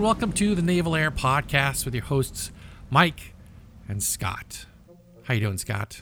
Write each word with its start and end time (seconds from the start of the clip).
And 0.00 0.06
welcome 0.06 0.32
to 0.32 0.54
the 0.54 0.62
Naval 0.62 0.96
Air 0.96 1.10
Podcast 1.10 1.84
with 1.84 1.94
your 1.94 2.04
hosts 2.04 2.50
Mike 2.88 3.34
and 3.86 4.02
Scott. 4.02 4.64
How 5.24 5.34
you 5.34 5.40
doing, 5.40 5.58
Scott? 5.58 6.00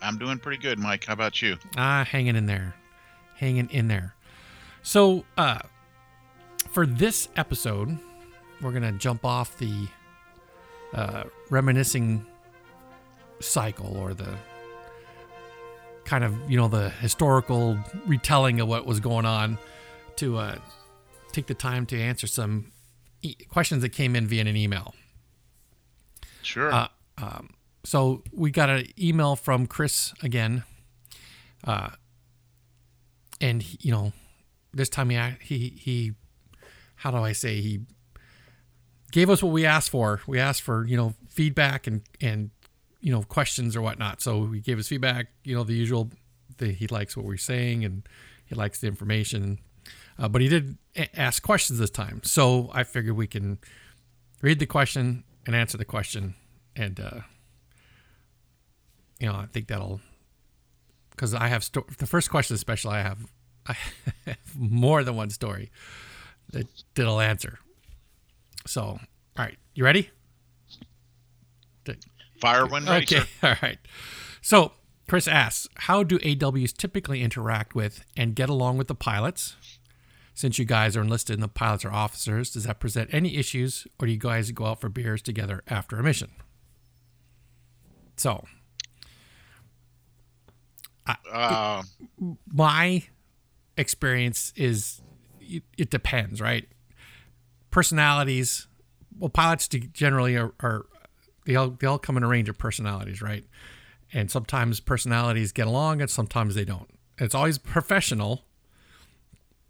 I'm 0.00 0.16
doing 0.16 0.38
pretty 0.38 0.56
good, 0.56 0.78
Mike. 0.78 1.04
How 1.04 1.12
about 1.12 1.42
you? 1.42 1.58
Ah, 1.76 2.06
hanging 2.10 2.36
in 2.36 2.46
there, 2.46 2.74
hanging 3.36 3.68
in 3.68 3.88
there. 3.88 4.14
So, 4.82 5.26
uh, 5.36 5.58
for 6.70 6.86
this 6.86 7.28
episode, 7.36 7.98
we're 8.62 8.72
gonna 8.72 8.92
jump 8.92 9.26
off 9.26 9.58
the 9.58 9.88
uh, 10.94 11.24
reminiscing 11.50 12.24
cycle 13.40 13.94
or 13.94 14.14
the 14.14 14.38
kind 16.04 16.24
of 16.24 16.50
you 16.50 16.56
know 16.56 16.68
the 16.68 16.88
historical 16.88 17.76
retelling 18.06 18.58
of 18.62 18.68
what 18.68 18.86
was 18.86 19.00
going 19.00 19.26
on 19.26 19.58
to 20.16 20.38
uh, 20.38 20.56
take 21.30 21.46
the 21.46 21.54
time 21.54 21.84
to 21.84 22.00
answer 22.00 22.26
some 22.26 22.71
e- 23.22 23.36
questions 23.48 23.82
that 23.82 23.90
came 23.90 24.14
in 24.14 24.26
via 24.26 24.42
an 24.42 24.56
email. 24.56 24.94
Sure. 26.42 26.72
Uh, 26.72 26.88
um, 27.18 27.50
so 27.84 28.22
we 28.32 28.50
got 28.50 28.68
an 28.68 28.86
email 28.98 29.36
from 29.36 29.66
Chris 29.66 30.12
again, 30.22 30.64
uh, 31.64 31.90
and 33.40 33.62
he, 33.62 33.78
you 33.80 33.92
know, 33.92 34.12
this 34.72 34.88
time 34.88 35.10
he 35.10 35.18
he 35.40 35.68
he, 35.78 36.12
how 36.96 37.10
do 37.10 37.18
I 37.18 37.32
say 37.32 37.60
he 37.60 37.80
gave 39.12 39.30
us 39.30 39.42
what 39.42 39.52
we 39.52 39.64
asked 39.64 39.90
for. 39.90 40.20
We 40.26 40.40
asked 40.40 40.62
for 40.62 40.84
you 40.86 40.96
know 40.96 41.14
feedback 41.28 41.86
and 41.86 42.02
and 42.20 42.50
you 43.00 43.12
know 43.12 43.22
questions 43.22 43.76
or 43.76 43.82
whatnot. 43.82 44.20
So 44.20 44.46
he 44.46 44.60
gave 44.60 44.78
us 44.78 44.88
feedback. 44.88 45.28
You 45.44 45.54
know 45.54 45.62
the 45.62 45.74
usual. 45.74 46.10
The, 46.58 46.72
he 46.72 46.86
likes 46.86 47.16
what 47.16 47.24
we're 47.24 47.38
saying 47.38 47.84
and 47.84 48.06
he 48.44 48.54
likes 48.54 48.80
the 48.80 48.86
information. 48.86 49.58
Uh, 50.18 50.28
but 50.28 50.40
he 50.42 50.48
did 50.48 50.76
a- 50.96 51.18
ask 51.18 51.42
questions 51.42 51.78
this 51.78 51.90
time. 51.90 52.20
So 52.24 52.70
I 52.72 52.84
figured 52.84 53.16
we 53.16 53.26
can 53.26 53.58
read 54.40 54.58
the 54.58 54.66
question 54.66 55.24
and 55.46 55.56
answer 55.56 55.78
the 55.78 55.84
question. 55.84 56.34
And, 56.76 57.00
uh, 57.00 57.20
you 59.18 59.26
know, 59.26 59.34
I 59.34 59.46
think 59.46 59.68
that'll, 59.68 60.00
because 61.10 61.34
I 61.34 61.48
have, 61.48 61.64
sto- 61.64 61.86
the 61.98 62.06
first 62.06 62.30
question, 62.30 62.54
especially, 62.54 62.94
I 62.96 63.02
have, 63.02 63.18
I 63.66 63.76
have 64.26 64.36
more 64.56 65.04
than 65.04 65.16
one 65.16 65.30
story 65.30 65.70
that 66.52 66.66
that'll 66.94 67.20
answer. 67.20 67.58
So, 68.66 68.82
all 68.82 68.98
right, 69.38 69.58
you 69.74 69.84
ready? 69.84 70.10
Fire 72.40 72.66
when 72.66 72.84
ready, 72.84 73.04
Okay, 73.04 73.20
sir. 73.20 73.26
all 73.48 73.54
right. 73.62 73.78
So 74.40 74.72
Chris 75.08 75.28
asks, 75.28 75.68
how 75.76 76.02
do 76.02 76.18
AWs 76.18 76.76
typically 76.76 77.22
interact 77.22 77.74
with 77.74 78.04
and 78.16 78.34
get 78.34 78.48
along 78.48 78.78
with 78.78 78.88
the 78.88 78.94
pilots? 78.96 79.56
Since 80.34 80.58
you 80.58 80.64
guys 80.64 80.96
are 80.96 81.02
enlisted 81.02 81.34
and 81.34 81.42
the 81.42 81.48
pilots 81.48 81.84
are 81.84 81.92
officers, 81.92 82.50
does 82.50 82.64
that 82.64 82.80
present 82.80 83.10
any 83.12 83.36
issues, 83.36 83.86
or 84.00 84.06
do 84.06 84.12
you 84.12 84.18
guys 84.18 84.50
go 84.50 84.66
out 84.66 84.80
for 84.80 84.88
beers 84.88 85.20
together 85.22 85.62
after 85.68 85.98
a 85.98 86.02
mission? 86.02 86.30
So, 88.16 88.44
Uh, 91.06 91.82
my 92.52 93.02
experience 93.76 94.52
is 94.56 95.02
it, 95.40 95.64
it 95.76 95.90
depends, 95.90 96.40
right? 96.40 96.68
Personalities, 97.70 98.68
well, 99.18 99.28
pilots 99.28 99.66
generally 99.68 100.36
are, 100.36 100.52
are 100.60 100.86
they 101.44 101.56
all 101.56 101.70
they 101.70 101.86
all 101.86 101.98
come 101.98 102.16
in 102.16 102.22
a 102.22 102.28
range 102.28 102.48
of 102.48 102.56
personalities, 102.56 103.20
right? 103.20 103.44
And 104.12 104.30
sometimes 104.30 104.78
personalities 104.78 105.52
get 105.52 105.66
along, 105.66 106.00
and 106.00 106.10
sometimes 106.10 106.54
they 106.54 106.64
don't. 106.64 106.88
It's 107.18 107.34
always 107.34 107.58
professional, 107.58 108.44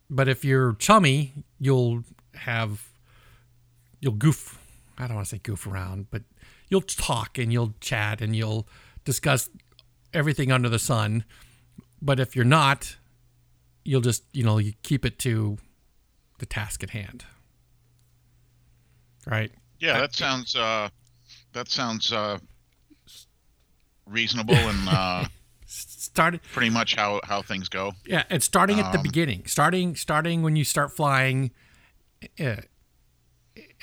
but 0.08 0.28
if 0.28 0.44
you're 0.44 0.74
chummy, 0.74 1.32
you'll 1.58 2.04
have 2.34 2.88
you'll 4.00 4.12
goof. 4.14 4.58
I 4.98 5.06
don't 5.06 5.16
want 5.16 5.26
to 5.28 5.36
say 5.36 5.40
goof 5.42 5.66
around, 5.66 6.10
but 6.10 6.22
you'll 6.68 6.82
talk 6.82 7.38
and 7.38 7.52
you'll 7.52 7.74
chat 7.80 8.20
and 8.20 8.36
you'll 8.36 8.66
discuss 9.04 9.48
everything 10.12 10.52
under 10.52 10.68
the 10.68 10.78
sun. 10.78 11.24
But 12.00 12.20
if 12.20 12.36
you're 12.36 12.44
not, 12.44 12.96
you'll 13.84 14.00
just, 14.00 14.24
you 14.32 14.42
know, 14.42 14.58
you 14.58 14.72
keep 14.82 15.04
it 15.04 15.18
to 15.20 15.58
the 16.38 16.46
task 16.46 16.82
at 16.82 16.90
hand. 16.90 17.24
Right? 19.26 19.52
yeah, 19.82 19.98
that 19.98 20.14
sounds 20.14 20.54
uh, 20.54 20.88
that 21.52 21.68
sounds 21.68 22.12
uh, 22.12 22.38
reasonable 24.06 24.54
and 24.54 24.88
uh, 24.88 25.24
Started 26.14 26.42
pretty 26.52 26.68
much 26.70 26.94
how 26.94 27.20
how 27.24 27.40
things 27.42 27.68
go. 27.70 27.92
yeah, 28.06 28.24
and 28.28 28.42
starting 28.42 28.78
at 28.78 28.92
the 28.92 28.98
Um, 28.98 29.02
beginning. 29.02 29.46
Starting 29.46 29.96
starting 29.96 30.42
when 30.42 30.56
you 30.56 30.64
start 30.64 30.94
flying 30.94 31.52
uh, 32.38 32.56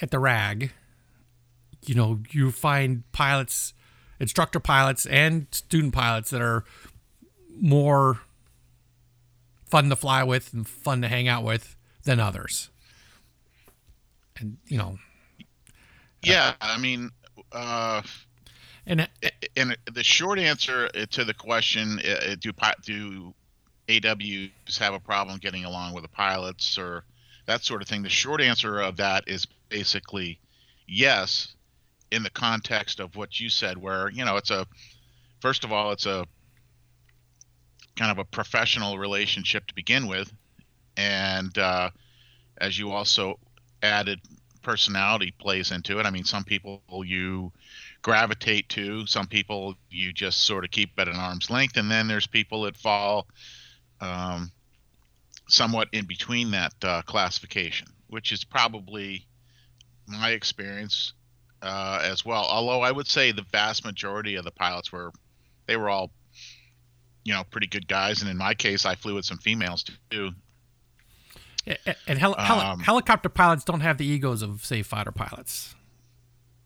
at 0.01 0.12
the 0.12 0.19
rag, 0.19 0.72
you 1.85 1.95
know, 1.95 2.19
you 2.29 2.51
find 2.51 3.03
pilots, 3.12 3.73
instructor 4.19 4.59
pilots 4.59 5.07
and 5.07 5.47
student 5.51 5.94
pilots 5.94 6.29
that 6.29 6.41
are 6.41 6.63
more 7.59 8.19
fun 9.66 9.89
to 9.89 9.95
fly 9.95 10.23
with 10.23 10.53
and 10.53 10.68
fun 10.68 11.01
to 11.01 11.07
hang 11.07 11.28
out 11.28 11.44
with 11.44 11.75
than 12.03 12.19
others. 12.19 12.69
And 14.38 14.57
you 14.68 14.78
know, 14.78 15.00
Yeah, 16.22 16.53
I 16.62 16.78
mean, 16.78 17.09
uh, 17.51 18.01
and 18.89 19.07
and 19.55 19.77
the 19.94 20.03
short 20.03 20.39
answer 20.39 20.89
uh, 20.95 21.05
to 21.11 21.23
the 21.23 21.33
question: 21.33 22.00
uh, 22.00 22.35
Do 22.39 22.51
do 22.83 23.33
AWs 23.88 24.77
have 24.79 24.94
a 24.94 25.00
problem 25.00 25.38
getting 25.38 25.63
along 25.66 25.94
with 25.94 26.03
the 26.03 26.09
pilots 26.09 26.77
or 26.77 27.03
that 27.45 27.63
sort 27.63 27.81
of 27.81 27.88
thing? 27.88 28.03
The 28.03 28.09
short 28.09 28.41
answer 28.41 28.79
of 28.79 28.97
that 28.97 29.25
is 29.27 29.45
basically 29.69 30.39
yes, 30.88 31.55
in 32.11 32.23
the 32.23 32.29
context 32.31 33.00
of 33.00 33.16
what 33.16 33.39
you 33.39 33.50
said, 33.50 33.77
where 33.77 34.09
you 34.09 34.25
know 34.25 34.38
it's 34.38 34.51
a 34.51 34.66
first 35.39 35.63
of 35.63 35.71
all 35.71 35.91
it's 35.91 36.07
a 36.07 36.25
kind 37.95 38.11
of 38.11 38.17
a 38.17 38.25
professional 38.25 38.97
relationship 38.97 39.67
to 39.67 39.75
begin 39.75 40.07
with, 40.07 40.31
and 40.97 41.56
uh, 41.57 41.91
as 42.57 42.77
you 42.79 42.91
also 42.91 43.38
added, 43.83 44.19
personality 44.63 45.31
plays 45.38 45.71
into 45.71 46.00
it. 46.00 46.06
I 46.06 46.09
mean, 46.09 46.23
some 46.23 46.44
people 46.44 46.81
you 47.06 47.51
gravitate 48.01 48.69
to. 48.69 49.05
Some 49.07 49.27
people 49.27 49.75
you 49.89 50.13
just 50.13 50.43
sort 50.43 50.63
of 50.63 50.71
keep 50.71 50.91
at 50.97 51.07
an 51.07 51.15
arm's 51.15 51.49
length, 51.49 51.77
and 51.77 51.89
then 51.91 52.07
there's 52.07 52.27
people 52.27 52.61
that 52.63 52.77
fall 52.77 53.27
um, 54.01 54.51
somewhat 55.47 55.87
in 55.91 56.05
between 56.05 56.51
that 56.51 56.73
uh, 56.83 57.01
classification, 57.03 57.88
which 58.07 58.31
is 58.31 58.43
probably 58.43 59.25
my 60.07 60.31
experience 60.31 61.13
uh, 61.61 61.99
as 62.03 62.23
well. 62.25 62.45
Although 62.49 62.81
I 62.81 62.91
would 62.91 63.07
say 63.07 63.31
the 63.31 63.45
vast 63.51 63.83
majority 63.85 64.35
of 64.35 64.45
the 64.45 64.51
pilots 64.51 64.91
were 64.91 65.11
they 65.67 65.75
were 65.77 65.89
all 65.89 66.11
you 67.25 67.33
know 67.33 67.43
pretty 67.51 67.67
good 67.67 67.88
guys, 67.88 68.21
and 68.21 68.29
in 68.31 68.38
my 68.38 68.53
case, 68.53 68.85
I 68.85 68.95
flew 68.95 69.15
with 69.15 69.25
some 69.25 69.38
females 69.39 69.83
too. 70.09 70.31
and 72.07 72.18
hel- 72.18 72.35
hel- 72.35 72.59
Um, 72.59 72.79
helicopter 72.79 73.29
pilots 73.29 73.63
don't 73.63 73.81
have 73.81 73.97
the 73.97 74.06
egos 74.06 74.41
of 74.41 74.65
say 74.65 74.81
fighter 74.81 75.12
pilots, 75.12 75.75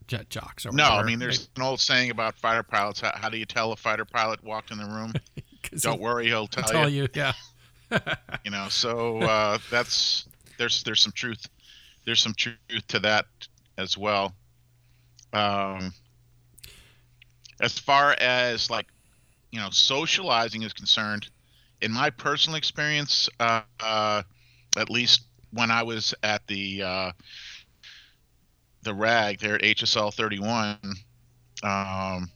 jet 0.06 0.30
jocks. 0.30 0.66
Or 0.66 0.72
No, 0.72 0.84
whatever. 0.84 1.00
I 1.00 1.04
mean 1.04 1.18
there's 1.18 1.48
an 1.56 1.62
old 1.62 1.80
saying 1.80 2.10
about 2.10 2.36
fighter 2.36 2.62
pilots. 2.62 3.00
How, 3.00 3.12
how 3.14 3.28
do 3.28 3.38
you 3.38 3.46
tell 3.46 3.72
a 3.72 3.76
fighter 3.76 4.04
pilot 4.04 4.42
walked 4.44 4.70
in 4.70 4.78
the 4.78 4.86
room? 4.86 5.12
Don't 5.80 6.00
worry, 6.00 6.26
he'll 6.26 6.46
tell, 6.46 6.64
tell 6.64 6.88
you. 6.88 7.02
you, 7.02 7.08
yeah. 7.14 7.32
you 8.44 8.50
know 8.50 8.68
so 8.68 9.18
uh, 9.18 9.58
that's 9.70 10.26
there's 10.58 10.82
there's 10.84 11.00
some 11.00 11.12
truth 11.12 11.48
there's 12.04 12.20
some 12.20 12.34
truth 12.34 12.56
to 12.88 12.98
that 12.98 13.26
as 13.78 13.96
well 13.96 14.34
um, 15.32 15.92
as 17.60 17.78
far 17.78 18.14
as 18.20 18.70
like 18.70 18.86
you 19.50 19.60
know 19.60 19.70
socializing 19.70 20.62
is 20.62 20.72
concerned 20.72 21.28
in 21.80 21.92
my 21.92 22.10
personal 22.10 22.56
experience 22.56 23.28
uh, 23.40 23.62
uh, 23.80 24.22
at 24.76 24.90
least 24.90 25.24
when 25.52 25.70
i 25.70 25.82
was 25.82 26.14
at 26.22 26.46
the 26.46 26.82
uh, 26.82 27.12
the 28.84 28.94
rag 28.94 29.40
there 29.40 29.56
at 29.56 29.62
hsl 29.62 30.12
31 30.12 30.78
um, 31.62 32.30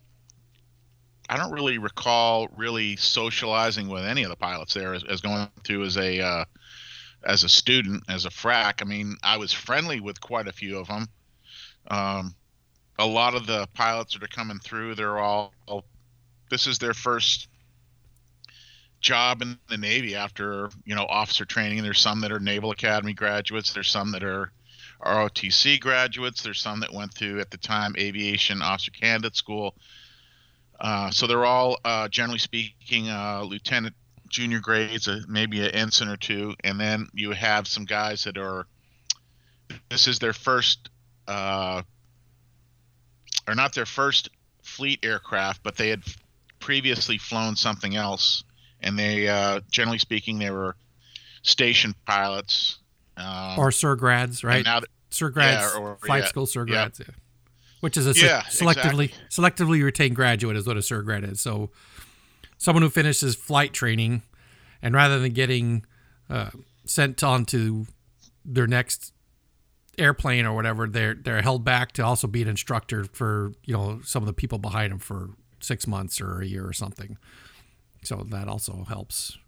I 1.29 1.37
don't 1.37 1.53
really 1.53 1.79
recall 1.79 2.49
really 2.57 2.97
socializing 2.97 3.89
with 3.89 4.05
any 4.05 4.23
of 4.23 4.31
the 4.31 4.37
pilots 4.37 4.73
there 4.73 4.95
as, 4.95 5.05
as 5.05 5.21
going 5.21 5.49
through 5.63 5.85
as 5.85 5.97
a 5.99 6.21
uh, 6.21 6.45
as 7.25 7.45
a 7.45 7.49
student 7.49 8.05
as 8.09 8.25
a 8.25 8.31
frac. 8.31 8.81
I 8.81 8.85
mean, 8.85 9.17
I 9.23 9.37
was 9.37 9.53
friendly 9.53 10.01
with 10.01 10.21
quite 10.21 10.49
a 10.49 10.53
few 10.53 10.79
of 10.79 10.89
them. 10.89 11.09
Um, 11.91 12.35
a 12.99 13.07
lot 13.07 13.35
of 13.35 13.47
the 13.47 13.69
pilots 13.75 14.15
that 14.15 14.23
are 14.23 14.29
coming 14.29 14.59
through, 14.59 14.95
they're 14.95 15.19
all 15.19 15.53
this 16.49 16.67
is 16.67 16.79
their 16.79 16.95
first 16.95 17.49
job 19.01 19.43
in 19.43 19.59
the 19.69 19.77
Navy 19.77 20.17
after 20.17 20.71
you 20.87 20.95
know 20.95 21.05
officer 21.05 21.45
training. 21.45 21.83
There's 21.83 22.01
some 22.01 22.23
that 22.23 22.33
are 22.33 22.41
Naval 22.41 22.71
Academy 22.71 23.13
graduates. 23.13 23.75
There's 23.75 23.91
some 23.91 24.13
that 24.13 24.25
are 24.25 24.51
ROTC 25.05 25.81
graduates. 25.81 26.43
There's 26.43 26.61
some 26.61 26.81
that 26.81 26.93
went 26.93 27.15
through 27.15 27.41
at 27.41 27.51
the 27.51 27.57
time 27.57 27.95
Aviation 27.99 28.63
Officer 28.63 28.91
Candidate 28.91 29.37
School. 29.37 29.75
Uh, 30.81 31.11
so 31.11 31.27
they're 31.27 31.45
all, 31.45 31.79
uh, 31.85 32.09
generally 32.09 32.39
speaking, 32.39 33.09
uh, 33.09 33.43
lieutenant, 33.43 33.95
junior 34.29 34.61
grades, 34.61 35.09
uh, 35.09 35.21
maybe 35.29 35.61
an 35.61 35.71
ensign 35.71 36.09
or 36.09 36.17
two, 36.17 36.55
and 36.63 36.79
then 36.79 37.09
you 37.13 37.33
have 37.33 37.67
some 37.67 37.85
guys 37.85 38.25
that 38.25 38.39
are 38.39 38.67
this 39.91 40.07
is 40.07 40.19
their 40.19 40.33
first, 40.33 40.89
uh, 41.27 41.83
or 43.47 43.55
not 43.55 43.75
their 43.75 43.87
first 43.87 44.31
fleet 44.63 45.01
aircraft, 45.03 45.63
but 45.63 45.77
they 45.77 45.89
had 45.89 46.03
previously 46.59 47.19
flown 47.19 47.57
something 47.57 47.97
else, 47.97 48.45
and 48.81 48.99
they, 48.99 49.29
uh, 49.29 49.61
generally 49.71 49.99
speaking, 49.99 50.39
they 50.39 50.51
were 50.51 50.77
station 51.43 51.95
pilots 52.07 52.79
um, 53.19 53.59
or 53.59 53.71
SERGRADs, 53.71 54.45
right? 54.45 54.65
now 54.65 54.81
that- 54.81 54.89
SERGRADs, 55.11 55.75
yeah, 55.75 55.79
or- 55.81 55.97
flight 55.97 56.23
yeah, 56.25 56.29
school 56.29 56.47
SERGRADs, 56.47 57.01
yeah. 57.01 57.07
Which 57.81 57.97
is 57.97 58.07
a 58.07 58.15
se- 58.15 58.27
Yeah, 58.27 58.43
selectively 58.43 59.13
selectively 59.31 59.83
retained 59.85 60.17
graduate 60.17 60.57
is 60.57 60.67
what 60.67 60.77
a 60.77 60.81
SERGRAD 60.81 61.31
is. 61.33 61.41
So 61.41 61.71
someone 62.59 62.83
who 62.83 62.91
finishes 62.91 63.35
flight 63.37 63.73
training 63.73 64.23
and 64.83 64.95
rather 64.95 65.19
than 65.19 65.33
getting 65.33 65.85
uh, 66.29 66.51
sent 66.85 67.23
on 67.23 67.45
to 67.47 67.87
their 68.45 68.67
next 68.67 69.13
airplane 69.97 70.45
or 70.45 70.55
whatever, 70.55 70.89
they're 70.89 71.15
they're 71.15 71.43
held 71.43 71.65
back 71.65 71.93
to 71.93 72.05
also 72.05 72.27
be 72.27 72.43
an 72.43 72.49
instructor 72.49 73.05
for 73.05 73.53
you 73.65 73.75
know 73.75 74.01
some 74.05 74.23
of 74.23 74.27
the 74.27 74.33
people 74.33 74.59
behind 74.59 74.91
them 74.93 74.99
for 74.99 75.31
six 75.61 75.87
months 75.87 76.21
or 76.21 76.41
a 76.41 76.47
year 76.47 76.67
or 76.67 76.73
something. 76.73 77.17
So 78.03 78.27
that 78.31 78.49
also 78.49 78.85
helps 78.89 79.39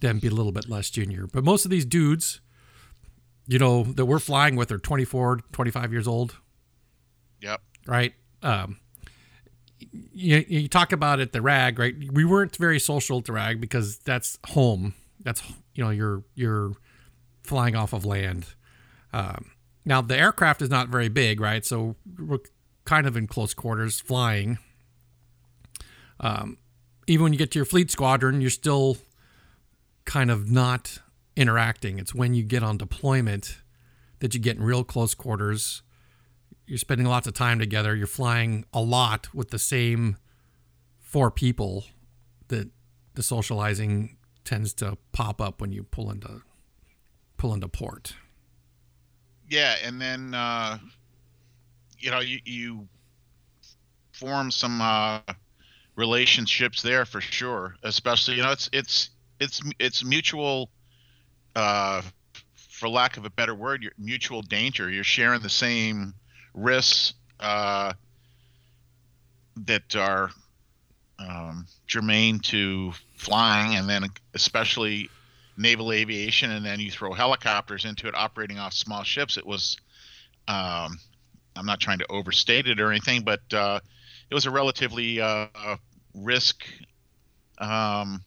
them 0.00 0.18
be 0.18 0.28
a 0.28 0.30
little 0.30 0.52
bit 0.52 0.68
less 0.68 0.90
junior. 0.90 1.26
But 1.26 1.44
most 1.44 1.64
of 1.64 1.70
these 1.70 1.84
dudes, 1.84 2.40
you 3.50 3.58
know, 3.58 3.82
that 3.82 4.06
we're 4.06 4.20
flying 4.20 4.54
with 4.54 4.70
are 4.70 4.78
24, 4.78 5.40
25 5.50 5.92
years 5.92 6.06
old, 6.06 6.36
Yep. 7.42 7.60
right? 7.84 8.14
Um, 8.42 8.78
you, 10.12 10.44
you 10.48 10.68
talk 10.68 10.92
about 10.92 11.18
at 11.18 11.32
the 11.32 11.42
rag, 11.42 11.76
right? 11.80 11.94
We 12.12 12.24
weren't 12.24 12.54
very 12.54 12.78
social 12.78 13.18
at 13.18 13.24
the 13.24 13.32
rag 13.32 13.60
because 13.60 13.98
that's 13.98 14.38
home. 14.50 14.94
That's 15.22 15.42
you 15.74 15.82
know 15.82 15.90
you're 15.90 16.22
you're 16.36 16.74
flying 17.42 17.74
off 17.74 17.92
of 17.92 18.04
land. 18.04 18.46
Um, 19.12 19.50
now 19.84 20.00
the 20.00 20.16
aircraft 20.16 20.62
is 20.62 20.70
not 20.70 20.88
very 20.88 21.08
big, 21.08 21.40
right? 21.40 21.66
So 21.66 21.96
we're 22.18 22.38
kind 22.84 23.04
of 23.04 23.16
in 23.16 23.26
close 23.26 23.52
quarters 23.52 23.98
flying. 24.00 24.58
Um, 26.20 26.58
even 27.08 27.24
when 27.24 27.32
you 27.32 27.38
get 27.38 27.50
to 27.50 27.58
your 27.58 27.66
fleet 27.66 27.90
squadron, 27.90 28.40
you're 28.40 28.50
still 28.50 28.96
kind 30.04 30.30
of 30.30 30.48
not 30.50 31.00
interacting. 31.36 31.98
It's 31.98 32.14
when 32.14 32.34
you 32.34 32.42
get 32.42 32.62
on 32.62 32.78
deployment 32.78 33.58
that 34.20 34.34
you 34.34 34.40
get 34.40 34.56
in 34.56 34.62
real 34.62 34.84
close 34.84 35.14
quarters 35.14 35.82
you're 36.70 36.78
spending 36.78 37.08
lots 37.08 37.26
of 37.26 37.34
time 37.34 37.58
together. 37.58 37.96
You're 37.96 38.06
flying 38.06 38.64
a 38.72 38.80
lot 38.80 39.34
with 39.34 39.50
the 39.50 39.58
same 39.58 40.18
four 41.00 41.28
people 41.28 41.84
that 42.46 42.70
the 43.14 43.24
socializing 43.24 44.16
tends 44.44 44.72
to 44.74 44.96
pop 45.10 45.40
up 45.40 45.60
when 45.60 45.72
you 45.72 45.82
pull 45.82 46.12
into 46.12 46.42
pull 47.36 47.52
into 47.52 47.66
port. 47.66 48.14
Yeah, 49.48 49.74
and 49.84 50.00
then 50.00 50.32
uh, 50.32 50.78
you 51.98 52.12
know 52.12 52.20
you, 52.20 52.38
you 52.44 52.88
form 54.12 54.52
some 54.52 54.80
uh, 54.80 55.22
relationships 55.96 56.82
there 56.82 57.04
for 57.04 57.20
sure. 57.20 57.74
Especially 57.82 58.36
you 58.36 58.44
know 58.44 58.52
it's 58.52 58.70
it's 58.72 59.10
it's 59.40 59.60
it's 59.80 60.04
mutual, 60.04 60.70
uh, 61.56 62.02
for 62.68 62.88
lack 62.88 63.16
of 63.16 63.24
a 63.24 63.30
better 63.30 63.54
word, 63.54 63.82
your 63.82 63.92
mutual 63.98 64.42
danger. 64.42 64.90
You're 64.90 65.04
sharing 65.04 65.40
the 65.42 65.48
same 65.48 66.14
risks 66.54 67.14
uh, 67.38 67.92
that 69.56 69.96
are 69.96 70.30
um, 71.18 71.66
germane 71.86 72.38
to 72.40 72.92
flying, 73.16 73.76
and 73.76 73.88
then 73.88 74.04
especially 74.34 75.10
naval 75.56 75.92
aviation, 75.92 76.50
and 76.50 76.64
then 76.64 76.80
you 76.80 76.90
throw 76.90 77.12
helicopters 77.12 77.84
into 77.84 78.08
it, 78.08 78.14
operating 78.14 78.58
off 78.58 78.72
small 78.72 79.02
ships. 79.02 79.36
It 79.36 79.44
was, 79.46 79.76
um, 80.48 80.98
I'm 81.54 81.66
not 81.66 81.80
trying 81.80 81.98
to 81.98 82.06
overstate 82.10 82.66
it 82.66 82.80
or 82.80 82.90
anything, 82.90 83.22
but 83.22 83.40
uh, 83.52 83.80
it 84.30 84.34
was 84.34 84.46
a 84.46 84.50
relatively 84.50 85.20
uh, 85.20 85.48
risk, 86.14 86.64
um, 87.58 88.24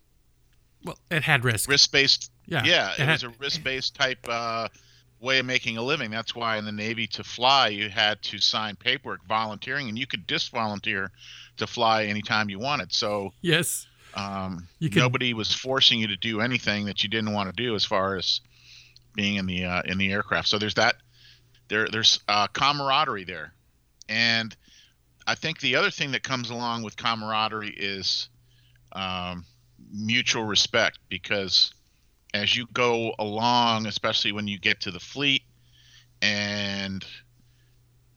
Well, 0.84 1.00
it 1.10 1.24
had 1.24 1.44
risk. 1.44 1.68
risk 1.70 1.92
based. 1.92 2.30
Yeah, 2.46 2.64
Yeah, 2.66 2.94
it 2.98 3.08
was 3.12 3.24
a 3.24 3.30
risk 3.40 3.64
based 3.64 3.96
type 3.96 4.20
uh, 4.28 4.68
way 5.20 5.40
of 5.40 5.46
making 5.46 5.78
a 5.78 5.82
living. 5.82 6.12
That's 6.12 6.36
why 6.36 6.58
in 6.58 6.66
the 6.66 6.72
Navy 6.72 7.08
to 7.08 7.24
fly, 7.24 7.70
you 7.70 7.90
had 7.90 8.22
to 8.24 8.40
sign 8.40 8.76
paperwork 8.76 9.26
volunteering, 9.26 9.88
and 9.90 9.98
you 9.98 10.06
could 10.08 10.28
disvolunteer 10.28 11.10
to 11.58 11.68
fly 11.68 12.06
anytime 12.06 12.50
you 12.50 12.60
wanted. 12.60 12.92
So 12.94 13.34
Yes. 13.42 13.88
um, 14.14 14.68
could- 14.90 15.00
nobody 15.00 15.34
was 15.34 15.54
forcing 15.54 16.00
you 16.00 16.08
to 16.08 16.18
do 16.18 16.42
anything 16.42 16.86
that 16.86 17.04
you 17.04 17.10
didn't 17.10 17.32
want 17.34 17.50
to 17.50 17.56
do 17.64 17.76
as 17.76 17.86
far 17.86 18.16
as 18.18 18.42
being 19.16 19.36
in 19.36 19.46
the 19.46 19.66
uh, 19.66 19.82
in 19.86 19.98
the 19.98 20.12
aircraft. 20.12 20.48
So 20.48 20.58
there's 20.58 20.74
that. 20.76 20.96
There 21.70 21.88
there's 21.88 22.20
uh, 22.28 22.48
camaraderie 22.48 23.24
there, 23.24 23.54
and 24.10 24.56
I 25.26 25.36
think 25.36 25.62
the 25.62 25.76
other 25.78 25.90
thing 25.92 26.12
that 26.12 26.22
comes 26.24 26.50
along 26.50 26.84
with 26.84 26.98
camaraderie 26.98 27.74
is 27.78 28.28
um, 28.92 29.46
mutual 29.92 30.44
respect 30.44 31.00
because 31.10 31.74
as 32.34 32.56
you 32.56 32.66
go 32.74 33.14
along, 33.20 33.86
especially 33.86 34.32
when 34.32 34.48
you 34.48 34.60
get 34.60 34.82
to 34.82 34.92
the 34.92 35.00
fleet 35.00 35.44
and 36.22 37.06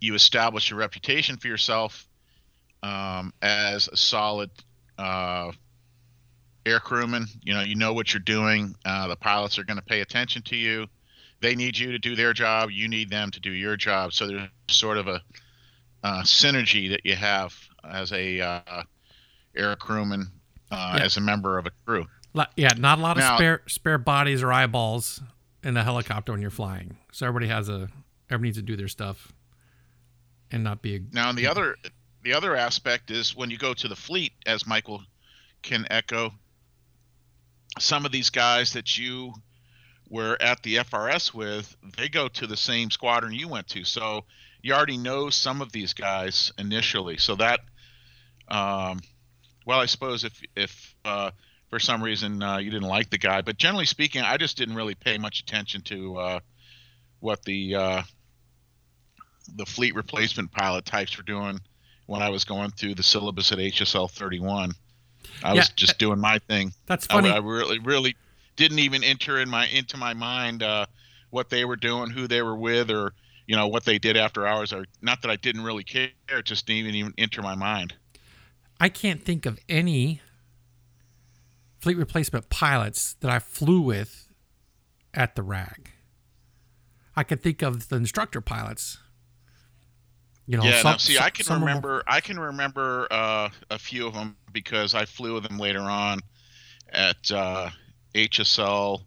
you 0.01 0.15
establish 0.15 0.71
a 0.71 0.75
reputation 0.75 1.37
for 1.37 1.49
yourself 1.49 2.07
um, 2.83 3.33
as 3.43 3.89
a 3.89 3.97
solid 3.97 4.51
uh, 4.99 5.51
air 6.65 6.81
crewman. 6.81 7.27
You 7.43 7.55
know, 7.55 7.61
you 7.63 7.75
know 7.75 7.93
what 7.93 8.13
you're 8.13 8.21
doing. 8.21 8.75
Uh, 8.85 9.09
the 9.09 9.17
pilots 9.17 9.59
are 9.59 9.65
going 9.65 9.79
to 9.79 9.85
pay 9.85 10.01
attention 10.01 10.43
to 10.43 10.57
you. 10.57 10.87
They 11.41 11.55
need 11.55 11.77
you 11.77 11.93
to 11.93 11.99
do 11.99 12.17
their 12.17 12.33
job. 12.33 12.71
You 12.71 12.89
need 12.89 13.11
them 13.11 13.31
to 13.31 13.41
do 13.41 13.51
your 13.51 13.77
job. 13.77 14.13
So 14.13 14.27
there's 14.27 14.49
sort 14.69 14.97
of 14.97 15.09
a 15.09 15.21
uh, 16.03 16.23
synergy 16.23 16.89
that 16.91 17.01
you 17.05 17.15
have 17.17 17.55
as 17.85 18.13
a 18.13 18.41
uh, 18.41 18.83
air 19.55 19.77
crewman, 19.77 20.29
uh, 20.71 20.95
Yeah. 20.99 21.05
as 21.05 21.17
a 21.17 21.21
member 21.21 21.59
of 21.59 21.67
a 21.67 21.71
crew. 21.85 22.07
Yeah, 22.57 22.71
not 22.77 22.99
a 22.99 23.03
lot 23.03 23.17
of 23.17 23.23
Now- 23.23 23.37
spare 23.37 23.63
spare 23.67 23.99
bodies 23.99 24.43
or 24.43 24.53
eyeballs 24.53 25.21
in 25.63 25.77
a 25.77 25.83
helicopter 25.83 26.33
when 26.33 26.41
you're 26.41 26.51
flying. 26.51 26.97
So 27.13 27.27
everybody 27.27 27.49
has 27.49 27.69
a 27.69 27.89
everybody 28.31 28.49
needs 28.49 28.59
to 28.59 28.63
do 28.63 28.77
their 28.77 28.89
stuff 28.89 29.33
and 30.51 30.63
not 30.63 30.83
be 30.83 30.97
a 30.97 31.01
Now, 31.13 31.33
the 31.33 31.47
other 31.47 31.77
the 32.23 32.33
other 32.33 32.57
aspect 32.57 33.11
is 33.11 33.37
when 33.37 33.51
you 33.51 33.59
go 33.59 33.73
to 33.75 33.89
the 33.89 33.97
fleet, 33.97 34.33
as 34.47 34.67
Michael 34.67 35.03
can 35.63 35.87
echo, 35.91 36.33
some 37.79 38.05
of 38.05 38.13
these 38.13 38.31
guys 38.31 38.73
that 38.73 38.99
you 38.99 39.33
were 40.09 40.37
at 40.41 40.63
the 40.63 40.77
FRS 40.79 41.35
with, 41.35 41.77
they 41.97 42.09
go 42.09 42.29
to 42.29 42.47
the 42.47 42.57
same 42.57 42.91
squadron 42.91 43.33
you 43.33 43.49
went 43.49 43.67
to, 43.69 43.85
so 43.85 44.25
you 44.63 44.73
already 44.73 44.97
know 44.97 45.31
some 45.31 45.61
of 45.63 45.73
these 45.73 45.93
guys 45.93 46.53
initially. 46.59 47.17
So 47.17 47.37
that, 47.37 47.61
um, 48.49 49.01
well, 49.65 49.81
I 49.81 49.87
suppose 49.87 50.25
if 50.25 50.41
if 50.57 50.95
uh, 51.05 51.31
for 51.77 51.81
some 51.81 52.03
reason 52.03 52.43
uh, 52.43 52.57
you 52.57 52.71
didn't 52.71 52.89
like 52.89 53.11
the 53.11 53.19
guy, 53.19 53.43
but 53.43 53.59
generally 53.59 53.85
speaking, 53.85 54.23
I 54.23 54.39
just 54.39 54.57
didn't 54.57 54.77
really 54.77 54.95
pay 54.95 55.19
much 55.19 55.41
attention 55.41 55.83
to 55.83 56.17
uh, 56.17 56.41
what 57.21 57.45
the 57.45 57.75
uh, 57.75 58.03
the 59.57 59.67
fleet 59.67 59.95
replacement 59.95 60.51
pilot 60.53 60.87
types 60.87 61.19
were 61.19 61.23
doing 61.23 61.61
when 62.07 62.23
I 62.23 62.31
was 62.31 62.45
going 62.45 62.71
through 62.71 62.95
the 62.95 63.03
syllabus 63.03 63.53
at 63.53 63.59
HSL 63.59 64.11
31. 64.11 64.73
I 65.43 65.53
was 65.53 65.69
Yeah. 65.69 65.73
just 65.77 65.99
doing 65.99 66.19
my 66.19 66.39
thing. 66.39 66.73
That's 66.87 67.07
I, 67.11 67.13
funny. 67.13 67.29
I 67.29 67.37
really, 67.37 67.79
really 67.81 68.17
didn't 68.57 68.79
even 68.79 69.05
enter 69.05 69.39
in 69.39 69.51
my 69.51 69.67
into 69.67 69.99
my 69.99 70.15
mind 70.15 70.63
uh, 70.63 70.87
what 71.29 71.51
they 71.51 71.67
were 71.67 71.77
doing, 71.77 72.09
who 72.09 72.27
they 72.27 72.41
were 72.41 72.57
with, 72.57 72.91
or 72.91 73.13
you 73.47 73.55
know 73.55 73.69
what 73.69 73.85
they 73.85 73.99
did 73.99 74.17
after 74.17 74.47
hours. 74.47 74.73
Or 74.73 74.87
not 75.03 75.21
that 75.21 75.31
I 75.31 75.37
didn't 75.37 75.63
really 75.63 75.85
care, 75.85 76.09
it 76.31 76.47
just 76.47 76.67
didn't 76.67 76.87
even, 76.87 76.95
even 76.95 77.15
enter 77.19 77.43
my 77.43 77.55
mind. 77.55 77.93
I 78.81 78.89
can't 78.89 79.23
think 79.23 79.45
of 79.45 79.59
any 79.69 80.23
fleet 81.87 81.99
replacement 81.99 82.51
pilots 82.51 83.15
that 83.21 83.31
I 83.31 83.39
flew 83.39 83.81
with 83.81 84.27
at 85.15 85.37
the 85.37 85.43
RAG. 85.45 85.93
I 87.15 87.23
could 87.23 87.41
think 87.45 87.63
of 87.63 87.91
the 87.91 87.95
instructor 87.95 88.41
pilots. 88.41 88.99
You 90.49 90.57
know, 90.57 90.65
yeah, 90.65 90.83
some, 90.83 90.91
now, 90.91 90.97
see, 90.97 91.15
some- 91.15 91.25
I 91.25 91.31
can 91.31 91.45
some 91.45 91.57
of 91.59 91.63
'em- 91.63 91.67
remember. 91.69 92.03
I 92.09 92.21
can 92.21 92.41
remember 92.41 93.07
uh, 93.13 93.51
a 93.71 93.79
few 93.79 94.05
of 94.09 94.15
them 94.15 94.37
because 94.53 94.97
I 94.97 95.05
flew 95.05 95.35
with 95.35 95.45
them 95.45 95.59
later 95.61 95.79
on 95.79 96.19
at 96.89 97.31
uh, 97.31 97.71
HSL 98.17 99.03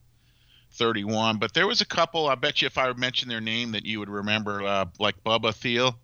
31. 0.71 1.37
But 1.37 1.53
there 1.53 1.67
was 1.67 1.81
a 1.81 1.85
couple. 1.85 2.29
I 2.29 2.35
bet 2.35 2.61
you, 2.61 2.65
if 2.67 2.77
I 2.77 2.93
mentioned 2.93 3.29
their 3.29 3.41
name, 3.41 3.73
that 3.73 3.85
you 3.85 3.99
would 3.99 4.09
remember, 4.09 4.63
uh, 4.63 4.85
like 4.99 5.21
Bubba 5.25 5.53
Thiel. 5.53 5.99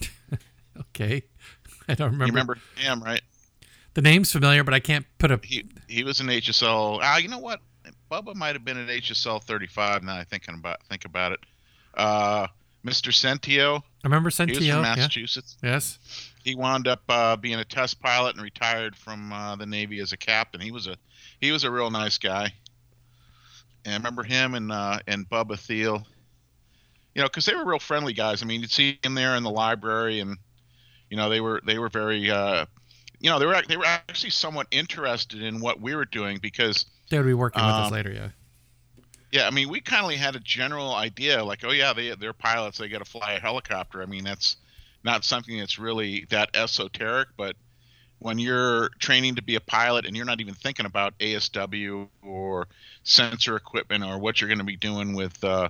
Okay, 0.80 1.22
I 1.88 1.94
don't 1.94 2.12
remember. 2.12 2.24
You 2.26 2.32
remember 2.32 2.58
him, 2.76 3.02
right? 3.04 3.20
The 3.94 4.02
name's 4.02 4.32
familiar, 4.32 4.64
but 4.64 4.74
I 4.74 4.80
can't 4.80 5.06
put 5.18 5.30
a. 5.30 5.40
He 5.42 5.64
he 5.88 6.04
was 6.04 6.20
an 6.20 6.26
HSL. 6.28 6.98
Ah, 7.02 7.16
you 7.18 7.28
know 7.28 7.38
what? 7.38 7.60
Bubba 8.10 8.34
might 8.34 8.54
have 8.54 8.64
been 8.64 8.76
at 8.78 8.88
HSL 8.88 9.42
35. 9.42 10.02
Now 10.02 10.16
I 10.16 10.24
think 10.24 10.46
about 10.48 10.82
think 10.88 11.04
about 11.04 11.32
it. 11.32 11.40
Uh, 11.94 12.46
Mr. 12.84 13.10
Centio. 13.12 13.78
I 13.78 13.82
remember 14.08 14.28
He 14.30 14.42
was 14.42 14.48
Centio. 14.48 14.56
from 14.56 14.66
Yeah. 14.66 14.80
Massachusetts. 14.82 15.56
Yes. 15.62 15.98
he 16.44 16.54
wound 16.56 16.88
up 16.88 17.02
uh, 17.08 17.36
being 17.36 17.58
a 17.58 17.64
test 17.64 18.00
pilot 18.00 18.34
and 18.34 18.42
retired 18.42 18.96
from 18.96 19.32
uh, 19.32 19.56
the 19.56 19.66
Navy 19.66 20.00
as 20.00 20.12
a 20.12 20.16
captain. 20.16 20.60
He 20.60 20.70
was 20.72 20.86
a 20.86 20.96
he 21.40 21.52
was 21.52 21.64
a 21.64 21.70
real 21.70 21.90
nice 21.90 22.18
guy. 22.18 22.52
And 23.84 23.94
I 23.94 23.96
remember 23.96 24.22
him 24.22 24.54
and 24.54 24.70
uh, 24.72 24.98
and 25.06 25.28
Bubba 25.28 25.58
Thiel. 25.58 26.06
you 27.14 27.22
know, 27.22 27.28
because 27.28 27.44
they 27.46 27.54
were 27.54 27.64
real 27.64 27.78
friendly 27.78 28.12
guys. 28.12 28.42
I 28.42 28.46
mean, 28.46 28.60
you'd 28.60 28.70
see 28.70 28.98
him 29.02 29.14
there 29.14 29.36
in 29.36 29.42
the 29.42 29.50
library, 29.50 30.20
and 30.20 30.36
you 31.10 31.16
know, 31.16 31.28
they 31.28 31.40
were 31.40 31.60
they 31.66 31.78
were 31.78 31.88
very, 31.88 32.30
uh, 32.30 32.66
you 33.22 33.30
know, 33.30 33.38
they 33.38 33.46
were 33.46 33.62
they 33.68 33.76
were 33.76 33.86
actually 33.86 34.30
somewhat 34.30 34.66
interested 34.72 35.42
in 35.42 35.60
what 35.60 35.80
we 35.80 35.94
were 35.94 36.04
doing 36.04 36.38
because 36.42 36.86
they 37.08 37.18
would 37.18 37.26
be 37.26 37.34
working 37.34 37.64
with 37.64 37.72
us 37.72 37.86
Um, 37.86 37.92
later. 37.92 38.12
Yeah. 38.12 38.28
yeah, 39.30 39.46
I 39.46 39.50
mean, 39.50 39.68
we 39.68 39.80
kind 39.80 40.12
of 40.12 40.18
had 40.18 40.34
a 40.34 40.40
general 40.40 40.94
idea, 40.94 41.42
like, 41.44 41.64
oh 41.64 41.70
yeah, 41.70 41.92
they 41.92 42.14
they're 42.16 42.32
pilots, 42.32 42.78
they 42.78 42.88
got 42.88 42.98
to 42.98 43.10
fly 43.10 43.34
a 43.34 43.40
helicopter. 43.40 44.02
I 44.02 44.06
mean, 44.06 44.24
that's 44.24 44.56
not 45.04 45.24
something 45.24 45.56
that's 45.56 45.78
really 45.78 46.26
that 46.30 46.50
esoteric, 46.54 47.28
but 47.36 47.56
when 48.18 48.38
you're 48.38 48.88
training 48.98 49.36
to 49.36 49.42
be 49.42 49.54
a 49.56 49.60
pilot 49.60 50.06
and 50.06 50.16
you're 50.16 50.26
not 50.26 50.40
even 50.40 50.54
thinking 50.54 50.86
about 50.86 51.16
ASW 51.18 52.08
or 52.22 52.68
sensor 53.04 53.56
equipment 53.56 54.04
or 54.04 54.18
what 54.18 54.40
you're 54.40 54.48
going 54.48 54.58
to 54.58 54.64
be 54.64 54.76
doing 54.76 55.14
with 55.14 55.42
uh, 55.44 55.68